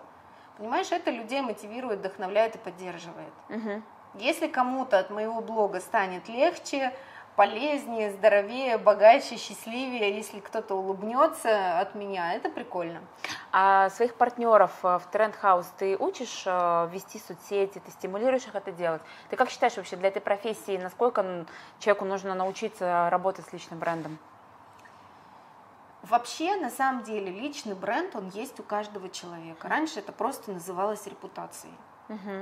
Понимаешь, 0.58 0.91
это 0.91 1.10
людей 1.10 1.41
мотивирует, 1.41 2.00
вдохновляет 2.00 2.56
и 2.56 2.60
поддерживает. 2.60 3.34
Мгм. 3.50 3.84
Если 4.15 4.47
кому-то 4.47 5.00
от 5.00 5.10
моего 5.10 5.41
блога 5.41 5.80
станет 5.80 6.28
легче, 6.30 6.93
полезнее, 7.38 8.12
здоровее, 8.12 8.80
богаче, 8.80 9.38
счастливее, 9.38 10.17
если 10.17 10.39
кто-то 10.39 10.73
улыбнется 10.73 11.80
от 11.80 11.93
меня, 11.93 12.34
это 12.34 12.50
прикольно. 12.50 13.00
А 13.52 13.91
своих 13.91 14.15
партнеров 14.15 14.71
э, 14.82 14.97
в 14.97 15.04
Тренд 15.12 15.36
Хаус 15.36 15.67
ты 15.78 15.95
учишь 15.95 16.43
э, 16.47 16.89
вести 16.91 17.19
соцсети, 17.19 17.80
ты 17.80 17.91
стимулируешь 17.91 18.47
их 18.47 18.56
это 18.56 18.71
делать? 18.71 19.04
Ты 19.30 19.36
как 19.36 19.52
считаешь 19.52 19.78
вообще 19.78 19.95
для 19.97 20.08
этой 20.08 20.19
профессии, 20.19 20.78
насколько 20.78 21.45
человеку 21.80 22.06
нужно 22.06 22.34
научиться 22.34 23.08
работать 23.12 23.45
с 23.45 23.54
личным 23.54 23.78
брендом? 23.78 24.17
Вообще, 26.02 26.56
на 26.56 26.71
самом 26.71 27.04
деле, 27.04 27.30
личный 27.32 27.76
бренд, 27.76 28.15
он 28.15 28.30
есть 28.30 28.60
у 28.60 28.63
каждого 28.63 29.10
человека. 29.10 29.67
Раньше 29.67 30.00
это 30.00 30.12
просто 30.12 30.52
называлось 30.52 31.06
репутацией. 31.06 31.73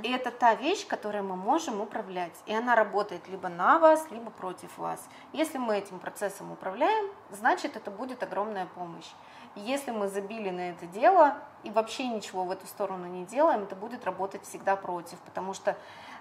И 0.04 0.12
это 0.12 0.32
та 0.32 0.56
вещь, 0.56 0.86
которой 0.86 1.21
мы 1.21 1.36
можем 1.36 1.82
управлять. 1.82 2.34
И 2.45 2.54
она 2.54 2.75
работает 2.75 3.28
либо 3.28 3.49
на 3.49 3.80
вас, 3.80 4.06
либо 4.12 4.30
против 4.30 4.78
вас. 4.78 5.04
Если 5.34 5.58
мы 5.58 5.78
этим 5.78 5.99
процессом 5.99 6.51
управляем, 6.51 7.09
значит, 7.32 7.76
это 7.76 7.89
будет 7.89 8.22
огромная 8.22 8.68
помощь. 8.68 9.09
Если 9.55 9.91
мы 9.91 10.07
забили 10.07 10.49
на 10.49 10.72
это 10.72 10.86
дело 10.86 11.38
и 11.63 11.72
вообще 11.72 12.07
ничего 12.07 12.43
в 12.43 12.51
эту 12.51 12.68
сторону 12.68 13.07
не 13.07 13.26
делаем, 13.26 13.63
это 13.63 13.76
будет 13.76 14.05
работать 14.05 14.43
всегда 14.43 14.76
против. 14.76 15.18
Потому 15.20 15.53
что, 15.53 15.78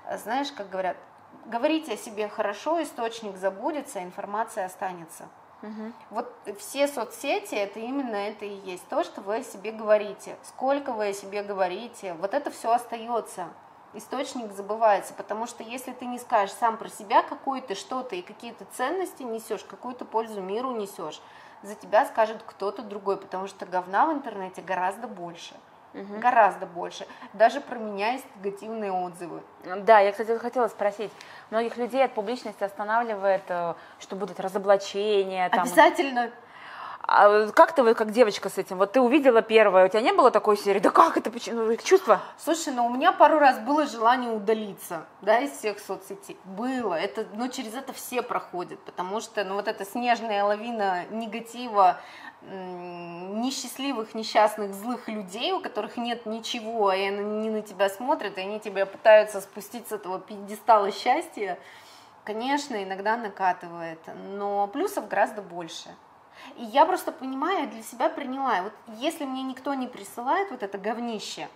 э, 0.07 0.18
знаешь, 0.18 0.53
как 0.53 0.70
говорят, 0.70 0.97
говорите 1.45 1.95
о 1.95 1.97
себе 1.97 2.28
хорошо, 2.28 2.82
источник 2.82 3.36
забудется, 3.36 4.03
информация 4.03 4.66
останется. 4.66 5.28
Мгм. 5.64 5.94
Вот 6.10 6.30
все 6.58 6.86
соцсети, 6.86 7.54
это 7.54 7.80
именно 7.80 8.14
это 8.14 8.44
и 8.44 8.54
есть 8.70 8.86
то, 8.88 9.02
что 9.02 9.22
вы 9.22 9.36
о 9.36 9.42
себе 9.42 9.72
говорите. 9.72 10.36
Сколько 10.42 10.92
вы 10.92 11.08
о 11.08 11.12
себе 11.14 11.42
говорите, 11.42 12.12
вот 12.20 12.34
это 12.34 12.50
все 12.50 12.70
остается. 12.70 13.48
Источник 13.94 14.52
забывается, 14.52 15.14
потому 15.14 15.46
что 15.46 15.62
если 15.62 15.92
ты 15.92 16.04
не 16.04 16.18
скажешь 16.18 16.54
сам 16.54 16.76
про 16.76 16.90
себя 16.90 17.22
какой 17.22 17.62
ты, 17.62 17.74
что 17.74 18.02
ты 18.02 18.18
и 18.18 18.22
какие-то 18.22 18.66
ценности 18.76 19.22
несешь, 19.22 19.64
какую-то 19.64 20.04
пользу 20.04 20.42
миру 20.42 20.72
несешь, 20.72 21.22
за 21.62 21.74
тебя 21.76 22.04
скажет 22.04 22.42
кто-то 22.44 22.82
другой, 22.82 23.16
потому 23.16 23.46
что 23.46 23.64
говна 23.64 24.06
в 24.06 24.12
интернете 24.12 24.60
гораздо 24.60 25.08
больше. 25.08 25.54
Мгм. 25.95 26.18
Гораздо 26.18 26.66
больше. 26.66 27.07
Даже 27.32 27.61
про 27.61 27.78
меня 27.78 28.12
есть 28.12 28.26
негативные 28.36 28.92
отзывы. 28.92 29.42
Да, 29.64 30.01
я, 30.01 30.11
кстати, 30.11 30.36
хотела 30.38 30.66
спросить. 30.66 31.12
Многих 31.51 31.76
людей 31.76 32.05
от 32.05 32.12
публичности 32.12 32.64
останавливает, 32.64 33.45
э, 33.49 33.74
что 34.01 34.16
будут 34.16 34.40
разоблачения. 34.40 35.49
Там. 35.51 35.62
Обязательно 35.62 36.30
А 37.07 37.48
как 37.48 37.74
ты 37.74 37.82
вот 37.82 37.96
как 37.98 38.12
девочка 38.12 38.48
с 38.48 38.57
этим? 38.57 38.78
Вот 38.78 38.92
ты 38.92 39.00
увидела 39.00 39.42
первое, 39.42 39.84
у 39.84 39.88
тебя 39.88 40.00
не 40.00 40.12
было 40.12 40.30
такой 40.30 40.57
серии? 40.57 40.78
Да 40.78 40.90
как 40.90 41.18
это? 41.18 41.30
Почему? 41.30 41.64
Ну, 41.64 41.76
Чувство? 41.76 42.22
Слушай, 42.38 42.72
ну 42.72 42.86
у 42.86 42.90
меня 42.90 43.12
пару 43.12 43.38
раз 43.38 43.59
было 43.59 43.86
желание 43.86 44.32
удалиться, 44.32 45.05
да, 45.20 45.38
из 45.38 45.50
всех 45.52 45.78
соцсетей. 45.80 46.38
Было. 46.44 46.94
Это, 46.94 47.26
ну, 47.34 47.48
через 47.48 47.74
это 47.74 47.92
все 47.92 48.22
проходят, 48.22 48.80
потому 48.80 49.20
что, 49.20 49.44
ну, 49.44 49.55
вот 49.55 49.68
эта 49.68 49.84
снежная 49.84 50.44
лавина 50.44 51.05
негатива, 51.11 52.00
несчастливых, 52.42 54.14
несчастных, 54.14 54.72
злых 54.74 55.09
людей, 55.09 55.52
у 55.52 55.61
которых 55.61 55.98
нет 55.98 56.24
ничего, 56.24 56.92
и 56.92 57.02
они 57.02 57.50
на 57.50 57.62
тебя 57.62 57.90
смотрят, 57.90 58.38
и 58.38 58.40
они 58.40 58.61
тебя 58.61 58.86
пытаются 58.86 59.40
спустить 59.42 59.88
с 59.88 59.92
этого 59.92 60.18
пьедестала 60.20 60.90
счастья, 60.90 61.59
конечно, 62.24 62.82
иногда 62.82 63.16
накатывает, 63.16 64.00
но 64.36 64.66
плюсов 64.68 65.09
гораздо 65.09 65.42
больше. 65.42 65.90
И 66.57 66.64
я 66.64 66.87
просто 66.87 67.12
понимаю, 67.12 67.68
для 67.68 67.82
себя 67.82 68.09
приняла, 68.09 68.62
вот 68.62 68.72
если 68.99 69.24
мне 69.24 69.43
никто 69.43 69.74
не 69.74 69.87
присылает 69.87 70.51
вот 70.51 70.62
это 70.62 70.78
говнище, 70.78 71.49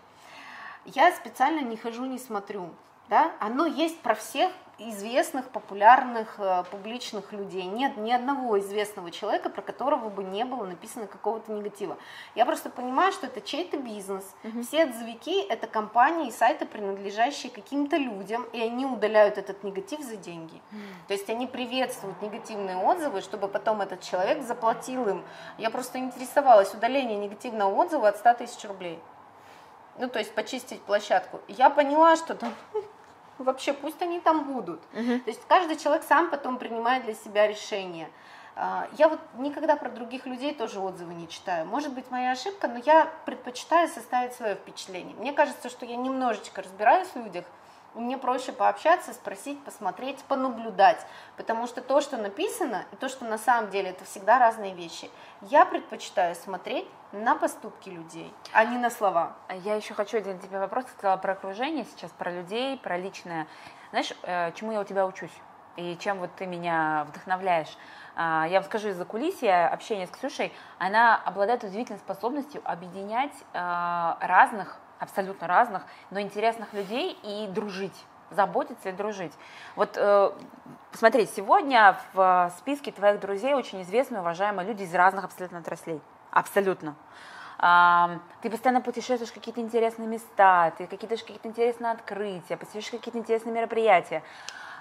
я 0.84 1.12
специально 1.12 1.60
не 1.60 1.76
хожу, 1.76 2.04
не 2.06 2.18
смотрю. 2.18 2.70
Да? 3.08 3.32
Оно 3.40 3.66
есть 3.66 4.00
про 4.00 4.14
всех 4.14 4.52
известных, 4.78 5.48
популярных, 5.50 6.36
э, 6.38 6.64
публичных 6.70 7.32
людей. 7.32 7.64
Нет 7.64 7.96
ни 7.96 8.12
одного 8.12 8.58
известного 8.60 9.10
человека, 9.10 9.50
про 9.50 9.62
которого 9.62 10.08
бы 10.08 10.22
не 10.22 10.44
было 10.44 10.64
написано 10.64 11.06
какого-то 11.06 11.52
негатива. 11.52 11.98
Я 12.34 12.46
просто 12.46 12.70
понимаю, 12.70 13.12
что 13.12 13.26
это 13.26 13.40
чей-то 13.40 13.76
бизнес. 13.76 14.24
Все 14.66 14.84
отзывики– 14.84 15.42
это 15.48 15.66
компании 15.66 16.28
и 16.28 16.32
сайты, 16.32 16.64
принадлежащие 16.66 17.50
каким-то 17.50 17.96
людям, 17.96 18.44
и 18.52 18.60
они 18.60 18.86
удаляют 18.86 19.36
этот 19.38 19.64
негатив 19.64 20.00
за 20.00 20.16
деньги. 20.16 20.60
То 21.08 21.14
есть 21.14 21.28
они 21.28 21.46
приветствуют 21.46 22.20
негативные 22.22 22.76
отзывы, 22.76 23.20
чтобы 23.20 23.48
потом 23.48 23.80
этот 23.80 24.00
человек 24.00 24.42
заплатил 24.42 25.08
им. 25.08 25.24
Я 25.58 25.70
просто 25.70 25.98
интересовалась 25.98 26.72
удаление 26.72 27.18
негативного 27.18 27.74
отзыва 27.74 28.08
от 28.08 28.18
100 28.18 28.34
тысяч 28.34 28.64
рублей 28.64 29.00
ну, 29.98 30.08
то 30.08 30.18
есть 30.18 30.32
почистить 30.34 30.80
площадку. 30.82 31.40
Я 31.48 31.70
поняла, 31.70 32.16
что 32.16 32.34
там 32.34 32.54
вообще 33.38 33.72
пусть 33.72 34.00
они 34.02 34.20
там 34.20 34.44
будут. 34.44 34.80
Мгм. 34.92 35.20
То 35.20 35.30
есть 35.30 35.40
каждый 35.48 35.76
человек 35.76 36.04
сам 36.04 36.30
потом 36.30 36.58
принимает 36.58 37.04
для 37.04 37.14
себя 37.14 37.46
решение. 37.46 38.10
А, 38.56 38.88
Я 38.98 39.08
вот 39.08 39.20
никогда 39.36 39.76
про 39.76 39.88
других 39.88 40.26
людей 40.26 40.52
тоже 40.52 40.80
отзывы 40.80 41.14
не 41.14 41.28
читаю. 41.28 41.64
Может 41.66 41.92
быть, 41.92 42.10
моя 42.10 42.32
ошибка, 42.32 42.66
но 42.66 42.80
я 42.84 43.08
предпочитаю 43.24 43.88
составить 43.88 44.32
свое 44.34 44.56
впечатление. 44.56 45.14
Мне 45.16 45.32
кажется, 45.32 45.68
что 45.68 45.86
я 45.86 45.94
немножечко 45.96 46.62
разбираюсь 46.62 47.08
в 47.08 47.16
людях, 47.16 47.44
мне 47.98 48.18
проще 48.18 48.52
пообщаться, 48.52 49.12
спросить, 49.12 49.62
посмотреть, 49.64 50.22
понаблюдать. 50.24 51.04
Потому 51.36 51.66
что 51.66 51.80
то, 51.80 52.00
что 52.00 52.16
написано, 52.16 52.84
и 52.92 52.96
то, 52.96 53.08
что 53.08 53.24
на 53.24 53.38
самом 53.38 53.70
деле, 53.70 53.90
это 53.90 54.04
всегда 54.04 54.38
разные 54.38 54.74
вещи. 54.74 55.10
Я 55.42 55.64
предпочитаю 55.64 56.34
смотреть 56.34 56.88
на 57.12 57.34
поступки 57.34 57.88
людей, 57.88 58.32
а 58.52 58.64
не 58.64 58.78
на 58.78 58.90
слова. 58.90 59.36
А 59.48 59.54
Я 59.54 59.74
еще 59.74 59.94
хочу 59.94 60.18
один 60.18 60.38
тебе 60.38 60.58
вопрос. 60.58 60.84
Ты 60.84 60.92
сказала 60.92 61.16
про 61.16 61.32
окружение 61.32 61.84
сейчас, 61.84 62.10
про 62.12 62.30
людей, 62.30 62.78
про 62.78 62.96
личное. 62.96 63.46
Знаешь, 63.90 64.12
э, 64.22 64.52
чему 64.52 64.72
я 64.72 64.80
у 64.80 64.84
тебя 64.84 65.06
учусь? 65.06 65.32
И 65.76 65.96
чем 65.98 66.18
вот 66.18 66.30
ты 66.34 66.44
меня 66.46 67.06
вдохновляешь? 67.08 67.76
А, 68.16 68.46
Я 68.48 68.58
вам 68.58 68.64
скажу 68.64 68.88
из-за 68.88 69.04
кулисья, 69.04 69.68
общение 69.68 70.08
с 70.08 70.10
Ксюшей, 70.10 70.52
она 70.78 71.16
обладает 71.24 71.62
удивительной 71.62 72.00
способностью 72.00 72.60
объединять 72.64 73.32
э, 73.52 74.14
разных, 74.20 74.80
абсолютно 74.98 75.46
разных, 75.46 75.82
но 76.10 76.20
интересных 76.20 76.72
людей 76.72 77.18
и 77.22 77.46
дружить 77.48 78.04
заботиться 78.30 78.90
и 78.90 78.92
дружить. 78.92 79.32
Вот 79.74 79.96
э, 79.96 80.30
посмотри, 80.92 81.26
сегодня 81.26 81.98
в 82.12 82.52
списке 82.58 82.92
твоих 82.92 83.20
друзей 83.20 83.54
очень 83.54 83.82
известные, 83.82 84.20
уважаемые 84.20 84.66
люди 84.68 84.82
из 84.82 84.94
разных 84.94 85.24
абсолютно 85.24 85.58
отраслей. 85.58 86.00
Абсолютно. 86.30 86.94
А, 87.58 88.18
ты 88.40 88.50
постоянно 88.50 88.80
путешествуешь 88.80 89.30
в 89.30 89.34
какие-то 89.34 89.60
интересные 89.60 90.06
места, 90.06 90.72
ты 90.78 90.86
какие-то 90.86 91.16
какие-то 91.16 91.48
интересные 91.48 91.92
открытия, 91.92 92.56
посещаешь 92.56 92.90
какие-то 92.90 93.18
интересные 93.18 93.52
мероприятия. 93.52 94.22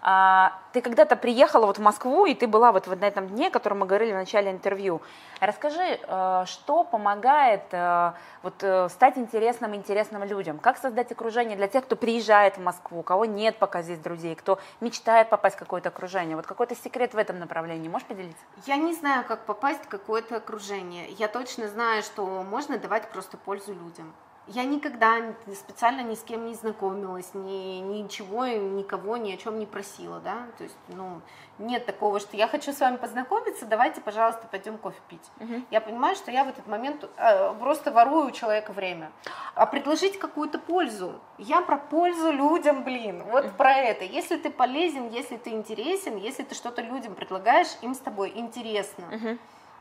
А, 0.01 0.53
ты 0.73 0.81
когда-то 0.81 1.15
приехала 1.15 1.65
вот 1.65 1.77
в 1.77 1.81
Москву, 1.81 2.25
и 2.25 2.33
ты 2.33 2.47
была 2.47 2.71
вот 2.71 2.87
на 2.87 3.05
этом 3.05 3.27
дне, 3.27 3.47
о 3.47 3.51
котором 3.51 3.79
мы 3.79 3.85
говорили 3.85 4.11
в 4.11 4.15
начале 4.15 4.51
интервью. 4.51 5.01
Расскажи, 5.39 5.99
э, 6.01 6.43
что 6.45 6.83
помогает 6.83 7.63
э, 7.71 8.13
вот, 8.43 8.55
э, 8.61 8.89
стать 8.89 9.17
интересным 9.17 9.75
интересным 9.75 10.23
людям? 10.23 10.59
Как 10.59 10.77
создать 10.77 11.11
окружение 11.11 11.57
для 11.57 11.67
тех, 11.67 11.85
кто 11.85 11.95
приезжает 11.95 12.57
в 12.57 12.61
Москву, 12.61 12.99
у 12.99 13.03
кого 13.03 13.25
нет 13.25 13.57
пока 13.57 13.81
здесь 13.81 13.99
друзей, 13.99 14.35
кто 14.35 14.59
мечтает 14.81 15.29
попасть 15.29 15.55
в 15.55 15.59
какое-то 15.59 15.89
окружение? 15.89 16.35
Вот 16.35 16.45
какой-то 16.45 16.75
секрет 16.75 17.13
в 17.13 17.17
этом 17.17 17.39
направлении, 17.39 17.89
можешь 17.89 18.07
поделиться? 18.07 18.43
Я 18.65 18.77
не 18.77 18.93
знаю, 18.93 19.25
как 19.27 19.45
попасть 19.45 19.83
в 19.83 19.87
какое-то 19.87 20.37
окружение. 20.37 21.09
Я 21.11 21.27
точно 21.27 21.67
знаю, 21.67 22.03
что 22.03 22.25
можно 22.43 22.77
давать 22.77 23.09
просто 23.09 23.37
пользу 23.37 23.73
людям. 23.73 24.13
Я 24.47 24.63
никогда 24.63 25.19
ни- 25.19 25.53
специально 25.53 26.01
ни 26.01 26.15
с 26.15 26.21
кем 26.23 26.45
не 26.45 26.53
знакомилась, 26.53 27.33
ни, 27.33 27.79
ничего, 27.79 28.45
никого 28.45 29.17
ни 29.17 29.33
о 29.33 29.37
чем 29.37 29.59
не 29.59 29.65
просила, 29.65 30.19
да, 30.19 30.47
то 30.57 30.63
есть, 30.63 30.77
ну, 30.87 31.21
нет 31.59 31.85
такого, 31.85 32.19
что 32.19 32.37
я 32.37 32.47
хочу 32.47 32.71
с 32.71 32.79
вами 32.79 32.95
познакомиться, 32.97 33.65
давайте, 33.65 33.99
пожалуйста, 33.99 34.47
пойдем 34.49 34.77
кофе 34.77 34.99
пить. 35.09 35.31
Я 35.69 35.81
понимаю, 35.81 36.15
что 36.15 36.31
я 36.31 36.43
в 36.45 36.49
этот 36.49 36.65
момент 36.67 37.09
э, 37.17 37.53
просто 37.59 37.91
ворую 37.91 38.27
у 38.27 38.31
человека 38.31 38.71
время. 38.71 39.11
А 39.55 39.65
предложить 39.65 40.17
какую-то 40.19 40.59
пользу. 40.59 41.19
Я 41.37 41.61
про 41.61 41.77
пользу 41.77 42.31
людям, 42.31 42.83
блин, 42.83 43.23
вот 43.31 43.51
про 43.57 43.73
это. 43.73 44.05
Если 44.05 44.37
ты 44.37 44.49
полезен, 44.49 45.09
если 45.09 45.35
ты 45.37 45.49
интересен, 45.49 46.15
если 46.15 46.43
ты 46.43 46.55
что-то 46.55 46.81
людям 46.81 47.15
предлагаешь, 47.15 47.75
им 47.81 47.93
с 47.93 47.99
тобой 47.99 48.31
интересно. 48.35 49.05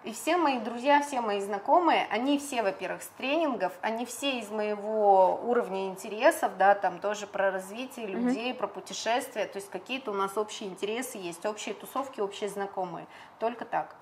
И 0.07 0.13
все 0.13 0.37
мои 0.37 0.61
друзья, 0.61 1.03
все 1.03 1.21
мои 1.21 1.41
знакомые, 1.41 2.07
они 2.13 2.39
все, 2.39 2.63
во-первых, 2.63 3.03
с 3.03 3.09
тренингов, 3.19 3.73
они 3.81 4.07
все 4.07 4.39
из 4.39 4.49
моего 4.51 5.41
уровня 5.43 5.89
интересов, 5.89 6.53
да, 6.57 6.77
там 6.77 7.01
тоже 7.01 7.27
про 7.27 7.51
развитие 7.51 8.07
людей, 8.07 8.55
про 8.55 8.69
путешествия, 8.69 9.47
то 9.47 9.57
есть 9.57 9.69
какие-то 9.69 10.13
у 10.13 10.15
нас 10.15 10.39
общие 10.39 10.69
интересы 10.69 11.19
есть, 11.19 11.45
общие 11.45 11.75
тусовки, 11.75 12.21
общие 12.21 12.49
знакомые. 12.49 13.09
Только 13.41 13.65
так. 13.65 13.97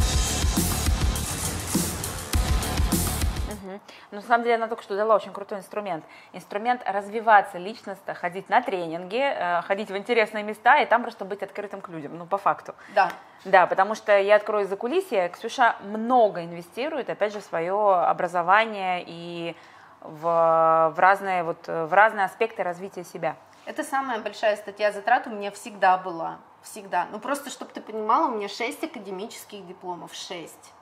Мгм. 3.63 3.81
Ну, 4.11 4.17
на 4.17 4.23
самом 4.23 4.45
деле, 4.45 4.57
она 4.57 4.69
только 4.69 4.83
что 4.83 4.97
дала 4.97 5.15
очень 5.15 5.33
крутой 5.33 5.59
инструмент. 5.59 6.05
Инструмент 6.33 6.83
развиваться 6.85 7.59
личностно, 7.59 8.15
ходить 8.15 8.49
на 8.49 8.61
тренинги, 8.63 9.21
э, 9.21 9.63
ходить 9.63 9.91
в 9.91 9.97
интересные 9.97 10.45
места 10.45 10.79
и 10.79 10.87
там 10.87 11.03
просто 11.03 11.25
быть 11.25 11.43
открытым 11.43 11.81
к 11.81 11.89
людям, 11.89 12.19
ну, 12.19 12.27
по 12.27 12.39
факту. 12.39 12.75
Да. 12.95 13.11
Да, 13.45 13.67
потому 13.67 13.95
что 13.95 14.19
я 14.19 14.37
открою 14.37 14.67
за 14.67 14.77
кулисье, 14.77 15.29
Ксюша 15.29 15.77
много 15.83 16.45
инвестирует, 16.45 17.11
опять 17.11 17.33
же, 17.33 17.41
в 17.41 17.45
свое 17.45 17.75
образование 17.75 19.05
и 19.07 19.55
в, 20.01 20.93
в, 20.95 20.99
разные, 20.99 21.43
вот, 21.43 21.67
в 21.67 21.93
разные 21.93 22.25
аспекты 22.27 22.63
развития 22.63 23.05
себя. 23.05 23.37
Это 23.67 23.83
самая 23.83 24.21
большая 24.21 24.57
статья 24.57 24.93
затрат 24.93 25.27
у 25.27 25.31
меня 25.31 25.51
всегда 25.51 25.97
была. 25.97 26.39
Всегда. 26.63 27.07
Ну 27.11 27.19
просто, 27.19 27.51
чтобы 27.51 27.71
ты 27.73 27.81
понимала, 27.81 28.29
у 28.29 28.37
меня 28.37 28.49
6 28.49 28.85
академических 28.85 29.67
дипломов. 29.67 30.15
6. 30.15 30.73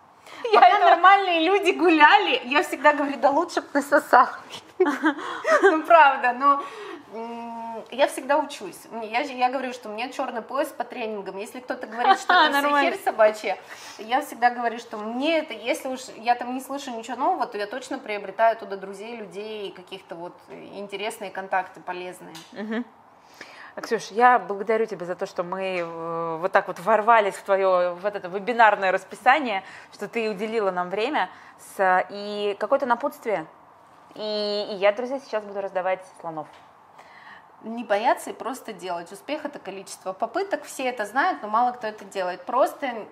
Я 0.53 0.61
Пока 0.61 0.68
это... 0.68 0.91
нормальные 0.91 1.41
люди 1.45 1.70
гуляли, 1.70 2.43
я 2.45 2.62
всегда 2.62 2.93
говорю, 2.93 3.16
да 3.18 3.30
лучше 3.30 3.61
бы 3.61 3.68
насосал. 3.74 4.28
Ну 5.62 5.83
правда, 5.85 6.33
но 6.33 6.61
я 7.91 8.07
всегда 8.09 8.39
учусь. 8.39 8.78
Я, 9.03 9.20
я 9.20 9.51
говорю, 9.51 9.72
что 9.72 9.89
у 9.89 9.93
меня 9.93 10.09
черный 10.11 10.43
пояс 10.43 10.68
по 10.68 10.85
тренингам. 10.85 11.37
Если 11.37 11.61
кто-то 11.61 11.87
говорит, 11.87 12.18
что 12.18 12.33
это 12.45 12.59
все 12.59 12.80
херь 12.80 12.99
собачья, 13.05 13.59
я 13.99 14.22
всегда 14.22 14.51
говорю, 14.51 14.78
что 14.78 14.97
мне 14.97 15.39
это, 15.39 15.53
если 15.53 15.89
уж 15.89 16.01
я 16.16 16.35
там 16.35 16.55
не 16.55 16.61
слышу 16.61 16.91
ничего 16.91 17.16
нового, 17.16 17.47
то 17.47 17.59
я 17.59 17.66
точно 17.66 17.99
приобретаю 17.99 18.57
туда 18.57 18.76
друзей, 18.76 19.16
людей, 19.16 19.72
каких-то 19.72 20.14
вот 20.14 20.35
интересные 20.74 21.30
контакты 21.30 21.80
полезные. 21.80 22.35
Угу. 22.53 22.85
Ксюш, 23.81 24.09
я 24.11 24.39
благодарю 24.39 24.85
тебя 24.87 25.07
за 25.07 25.14
то, 25.14 25.25
что 25.25 25.43
мы 25.43 25.79
э, 25.79 26.37
вот 26.37 26.53
так 26.53 26.68
вот 26.68 26.79
ворвались 26.79 27.35
в 27.35 27.43
твое 27.43 27.95
вот 27.95 28.14
это 28.14 28.29
вебинарное 28.29 28.93
расписание, 28.93 29.62
что 29.93 30.09
ты 30.09 30.31
уделила 30.31 30.70
нам 30.70 30.91
время 30.91 31.31
с, 31.59 32.07
и 32.11 32.55
какое-то 32.61 32.85
напутствие. 32.85 33.47
И, 34.14 34.68
и 34.70 34.75
я, 34.75 34.93
друзья, 34.93 35.18
сейчас 35.20 35.45
буду 35.45 35.61
раздавать 35.61 36.05
слонов 36.20 36.47
не 37.64 37.85
бояться 37.85 38.31
и 38.31 38.33
просто 38.33 38.73
делать. 38.73 39.12
Успех 39.12 39.45
это 39.45 39.59
количество 39.59 40.12
попыток, 40.12 40.64
все 40.64 40.85
это 40.85 41.07
знают, 41.07 41.43
но 41.43 41.49
мало 41.49 41.73
кто 41.73 41.87
это 41.87 42.05
делает. 42.05 42.45
Просто 42.45 43.07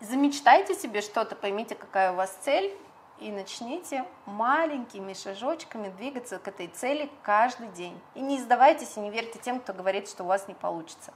замечтайте 0.00 0.74
себе 0.74 1.00
что-то, 1.00 1.36
поймите, 1.36 1.74
какая 1.74 2.12
у 2.12 2.14
вас 2.14 2.30
цель, 2.42 2.72
и 3.20 3.30
начните 3.30 4.04
маленькими 4.26 5.12
шажочками 5.12 5.88
двигаться 5.90 6.38
к 6.38 6.48
этой 6.48 6.68
цели 6.68 7.10
каждый 7.22 7.68
день. 7.68 8.00
И 8.14 8.20
не 8.20 8.38
сдавайтесь 8.38 8.96
и 8.96 9.00
не 9.00 9.10
верьте 9.10 9.38
тем, 9.38 9.60
кто 9.60 9.72
говорит, 9.72 10.08
что 10.08 10.24
у 10.24 10.26
вас 10.26 10.48
не 10.48 10.54
получится. 10.54 11.12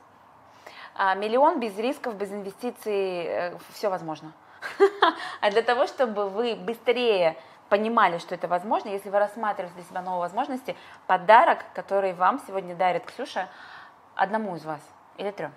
А 0.95 1.15
миллион 1.15 1.61
без 1.61 1.77
рисков, 1.77 2.15
без 2.15 2.31
инвестиций, 2.31 3.25
э, 3.25 3.59
все 3.73 3.89
возможно. 3.89 4.33
А 5.41 5.51
для 5.51 5.63
того, 5.63 5.87
чтобы 5.87 6.29
вы 6.31 6.55
быстрее 6.55 7.37
понимали, 7.69 8.19
что 8.19 8.35
это 8.35 8.49
возможно, 8.49 8.89
если 8.89 9.11
вы 9.11 9.19
рассматриваете 9.19 9.75
для 9.75 9.85
себя 9.85 10.03
новые 10.03 10.21
возможности, 10.21 10.77
подарок, 11.07 11.65
который 11.75 12.13
вам 12.13 12.41
сегодня 12.47 12.75
дарит 12.75 13.05
Ксюша, 13.05 13.49
одному 14.15 14.57
из 14.57 14.65
вас 14.65 14.81
или 15.17 15.31
трем? 15.31 15.53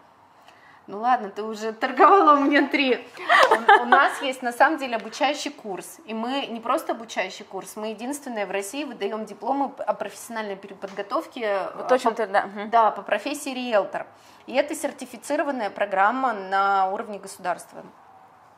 Ну 0.87 0.99
ладно, 0.99 1.29
ты 1.29 1.43
уже 1.43 1.73
торговала 1.73 2.37
у 2.37 2.43
меня 2.43 2.67
три. 2.69 3.05
У, 3.51 3.81
у 3.81 3.85
нас 3.85 4.21
есть 4.21 4.41
на 4.41 4.53
самом 4.53 4.79
деле 4.79 4.95
обучающий 4.95 5.51
курс. 5.51 5.97
И 6.05 6.13
мы 6.13 6.47
не 6.47 6.61
просто 6.61 6.93
обучающий 6.93 7.43
курс, 7.43 7.75
мы 7.75 7.87
единственные 7.89 8.45
в 8.45 8.51
России 8.51 8.85
выдаем 8.85 9.25
дипломы 9.25 9.71
о 9.85 9.93
профессиональной 9.93 10.55
переподготовке. 10.55 11.59
Вот 11.75 11.89
то, 11.89 11.97
чем 11.97 12.15
ты, 12.15 12.25
да. 12.25 12.49
Да, 12.71 12.91
по 12.91 13.01
профессии 13.01 13.49
риэлтор. 13.49 14.07
И 14.45 14.53
это 14.53 14.75
сертифицированная 14.75 15.69
программа 15.69 16.31
на 16.31 16.89
уровне 16.89 17.19
государства. 17.19 17.83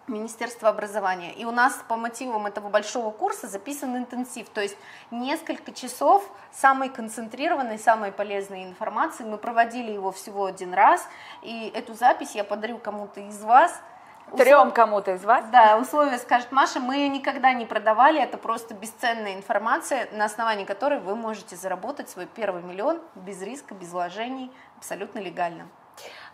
Министерства 0.09 0.69
образования. 0.69 1.33
И 1.33 1.45
у 1.45 1.51
нас 1.51 1.83
по 1.87 1.95
мотивам 1.95 2.45
этого 2.47 2.69
большого 2.69 3.11
курса 3.11 3.47
записан 3.47 3.95
интенсив, 3.95 4.49
то 4.49 4.61
есть 4.61 4.77
несколько 5.11 5.71
часов 5.71 6.29
самой 6.51 6.89
концентрированной, 6.89 7.79
самой 7.79 8.11
полезной 8.11 8.65
информации. 8.65 9.23
Мы 9.23 9.37
проводили 9.37 9.91
его 9.91 10.11
всего 10.11 10.45
один 10.45 10.73
раз, 10.73 11.07
и 11.41 11.71
эту 11.73 11.93
запись 11.93 12.35
я 12.35 12.43
подарю 12.43 12.77
кому-то 12.79 13.21
из 13.21 13.41
вас. 13.41 13.79
Трем 14.37 14.59
Услов... 14.59 14.73
кому-то 14.73 15.13
из 15.13 15.23
вас? 15.25 15.45
Да, 15.51 15.77
условия 15.77 16.17
скажет 16.17 16.51
Маша, 16.51 16.79
мы 16.79 16.95
ее 16.97 17.09
никогда 17.09 17.53
не 17.53 17.65
продавали, 17.65 18.21
это 18.21 18.37
просто 18.37 18.75
бесценная 18.75 19.33
информация, 19.33 20.07
на 20.11 20.25
основании 20.25 20.65
которой 20.65 20.99
вы 20.99 21.15
можете 21.15 21.55
заработать 21.55 22.09
свой 22.09 22.27
первый 22.27 22.61
миллион 22.61 23.01
без 23.15 23.41
риска, 23.41 23.73
без 23.73 23.89
вложений, 23.89 24.51
абсолютно 24.77 25.19
легально. 25.19 25.67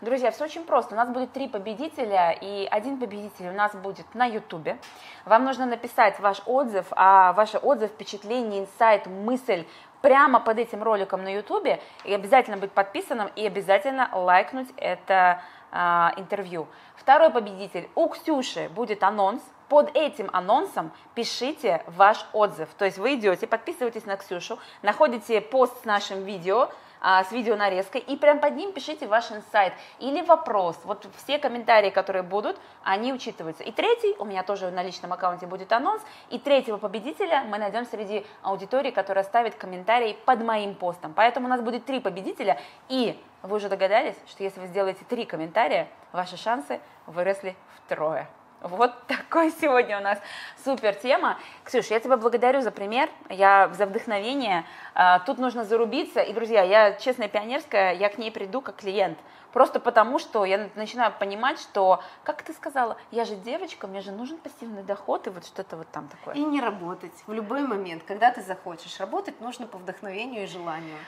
Друзья, 0.00 0.30
все 0.30 0.44
очень 0.44 0.64
просто. 0.64 0.94
У 0.94 0.96
нас 0.96 1.08
будет 1.08 1.32
три 1.32 1.48
победителя, 1.48 2.30
и 2.32 2.68
один 2.70 2.98
победитель 2.98 3.48
у 3.48 3.52
нас 3.52 3.74
будет 3.74 4.14
на 4.14 4.26
Ютубе. 4.26 4.78
Вам 5.24 5.44
нужно 5.44 5.66
написать 5.66 6.20
ваш 6.20 6.42
отзыв, 6.46 6.86
а 6.90 7.32
ваш 7.32 7.54
отзыв, 7.54 7.90
впечатление, 7.90 8.62
инсайт, 8.62 9.06
мысль 9.06 9.64
прямо 10.02 10.38
под 10.40 10.58
этим 10.58 10.82
роликом 10.82 11.24
на 11.24 11.34
Ютубе, 11.34 11.80
и 12.04 12.14
обязательно 12.14 12.56
быть 12.56 12.72
подписанным, 12.72 13.28
и 13.34 13.46
обязательно 13.46 14.08
лайкнуть 14.12 14.68
это 14.76 15.40
а, 15.72 16.12
интервью. 16.16 16.68
Второй 16.94 17.30
победитель 17.30 17.88
у 17.94 18.08
Ксюши 18.08 18.68
будет 18.68 19.02
анонс, 19.02 19.42
под 19.68 19.96
этим 19.96 20.30
анонсом 20.32 20.92
пишите 21.14 21.82
ваш 21.86 22.24
отзыв. 22.32 22.68
То 22.78 22.84
есть 22.84 22.98
вы 22.98 23.14
идете, 23.14 23.46
подписываетесь 23.46 24.06
на 24.06 24.16
Ксюшу, 24.16 24.58
находите 24.82 25.40
пост 25.40 25.82
с 25.82 25.84
нашим 25.84 26.22
видео, 26.22 26.70
а, 27.00 27.24
с 27.24 27.32
видео 27.32 27.56
нарезкой, 27.56 28.00
и 28.00 28.16
прям 28.16 28.40
под 28.40 28.56
ним 28.56 28.72
пишите 28.72 29.06
ваш 29.06 29.30
инсайт 29.32 29.72
или 29.98 30.22
вопрос. 30.22 30.78
Вот 30.84 31.06
все 31.16 31.38
комментарии, 31.38 31.90
которые 31.90 32.22
будут, 32.22 32.58
они 32.82 33.12
учитываются. 33.12 33.62
И 33.62 33.72
третий, 33.72 34.14
у 34.18 34.24
меня 34.24 34.42
тоже 34.42 34.70
на 34.70 34.82
личном 34.82 35.12
аккаунте 35.12 35.46
будет 35.46 35.72
анонс, 35.72 36.02
и 36.30 36.38
третьего 36.38 36.78
победителя 36.78 37.44
мы 37.44 37.58
найдем 37.58 37.84
среди 37.84 38.26
аудитории, 38.42 38.90
которая 38.90 39.24
ставит 39.24 39.54
комментарий 39.54 40.14
под 40.24 40.42
моим 40.42 40.74
постом. 40.74 41.12
Поэтому 41.14 41.46
у 41.46 41.50
нас 41.50 41.60
будет 41.60 41.84
три 41.84 42.00
победителя, 42.00 42.60
и 42.88 43.20
вы 43.42 43.56
уже 43.56 43.68
догадались, 43.68 44.16
что 44.26 44.42
если 44.42 44.60
вы 44.60 44.66
сделаете 44.66 45.04
три 45.08 45.24
комментария, 45.24 45.88
ваши 46.12 46.36
шансы 46.36 46.80
выросли 47.06 47.56
втрое. 47.84 48.28
Вот 48.62 48.92
такой 49.06 49.50
сегодня 49.50 49.98
у 49.98 50.02
нас 50.02 50.18
супер 50.64 50.94
тема. 50.94 51.38
Ксюш, 51.64 51.86
я 51.86 52.00
тебя 52.00 52.16
благодарю 52.16 52.60
за 52.60 52.70
пример, 52.70 53.08
я 53.28 53.68
за 53.74 53.86
вдохновение. 53.86 54.64
А, 54.94 55.20
тут 55.20 55.38
нужно 55.38 55.64
зарубиться. 55.64 56.20
И, 56.20 56.32
друзья, 56.32 56.62
я 56.62 56.92
честная 56.94 57.28
пионерская, 57.28 57.94
я 57.94 58.08
к 58.08 58.18
ней 58.18 58.30
приду 58.30 58.60
как 58.60 58.76
клиент. 58.76 59.18
Просто 59.52 59.80
потому, 59.80 60.18
что 60.18 60.44
я 60.44 60.68
начинаю 60.74 61.12
понимать, 61.18 61.58
что, 61.58 62.02
как 62.24 62.42
ты 62.42 62.52
сказала, 62.52 62.98
я 63.10 63.24
же 63.24 63.36
девочка, 63.36 63.86
мне 63.86 64.02
же 64.02 64.12
нужен 64.12 64.36
пассивный 64.36 64.82
доход 64.82 65.26
и 65.26 65.30
вот 65.30 65.46
что-то 65.46 65.76
вот 65.76 65.88
там 65.88 66.08
такое. 66.08 66.34
И 66.34 66.44
не 66.44 66.60
работать 66.60 67.14
в 67.26 67.32
любой 67.32 67.62
момент, 67.62 68.02
когда 68.06 68.30
ты 68.30 68.42
захочешь. 68.42 69.00
Работать 69.00 69.40
нужно 69.40 69.66
по 69.66 69.78
вдохновению 69.78 70.42
и 70.42 70.46
желанию. 70.46 70.98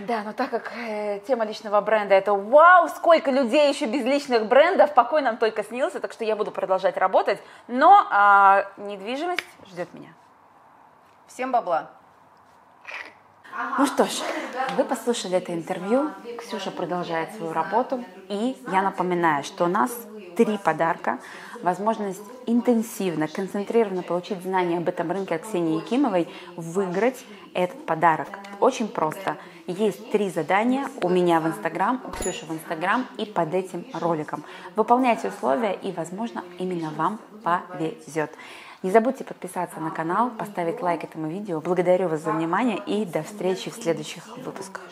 Да, 0.00 0.22
но 0.24 0.32
так 0.32 0.50
как 0.50 0.72
э, 0.76 1.20
тема 1.26 1.44
личного 1.44 1.80
бренда 1.80 2.14
это 2.14 2.32
вау, 2.32 2.88
сколько 2.88 3.30
людей 3.30 3.68
еще 3.68 3.86
без 3.86 4.04
личных 4.04 4.46
брендов, 4.46 4.92
покой 4.92 5.22
нам 5.22 5.36
только 5.36 5.62
снился, 5.62 6.00
так 6.00 6.12
что 6.12 6.24
я 6.24 6.34
буду 6.34 6.50
продолжать 6.50 6.96
работать, 6.96 7.40
но 7.68 8.06
э, 8.10 8.64
недвижимость 8.78 9.44
ждет 9.70 9.92
меня. 9.94 10.14
Всем 11.28 11.52
бабла. 11.52 11.90
Ну 13.78 13.86
что 13.86 14.04
ж, 14.04 14.22
вы 14.76 14.84
послушали 14.84 15.36
это 15.36 15.52
интервью, 15.52 16.10
Ксюша 16.38 16.70
продолжает 16.70 17.34
свою 17.34 17.52
работу, 17.52 18.04
и 18.28 18.56
я 18.70 18.82
напоминаю, 18.82 19.42
что 19.42 19.64
у 19.64 19.68
нас 19.68 19.90
три 20.36 20.58
подарка, 20.58 21.18
возможность 21.62 22.22
интенсивно, 22.46 23.26
концентрированно 23.26 24.02
получить 24.02 24.42
знания 24.42 24.78
об 24.78 24.88
этом 24.88 25.10
рынке 25.10 25.34
от 25.34 25.42
Ксении 25.42 25.80
Якимовой, 25.80 26.28
выиграть 26.56 27.24
этот 27.54 27.84
подарок. 27.84 28.28
Очень 28.60 28.86
просто. 28.86 29.36
Есть 29.68 30.10
три 30.10 30.30
задания 30.30 30.88
у 31.02 31.10
меня 31.10 31.40
в 31.40 31.46
Инстаграм, 31.46 32.00
у 32.02 32.10
Ксюши 32.10 32.46
в 32.46 32.50
Инстаграм 32.50 33.06
и 33.18 33.26
под 33.26 33.52
этим 33.52 33.84
роликом. 33.92 34.42
Выполняйте 34.76 35.28
условия 35.28 35.74
и, 35.74 35.92
возможно, 35.92 36.42
именно 36.58 36.88
вам 36.88 37.20
повезет. 37.44 38.30
Не 38.82 38.90
забудьте 38.90 39.24
подписаться 39.24 39.78
на 39.78 39.90
канал, 39.90 40.30
поставить 40.30 40.80
лайк 40.80 41.04
этому 41.04 41.28
видео. 41.28 41.60
Благодарю 41.60 42.08
вас 42.08 42.22
за 42.22 42.32
внимание 42.32 42.78
и 42.86 43.04
до 43.04 43.22
встречи 43.22 43.68
в 43.68 43.74
следующих 43.74 44.38
выпусках. 44.38 44.90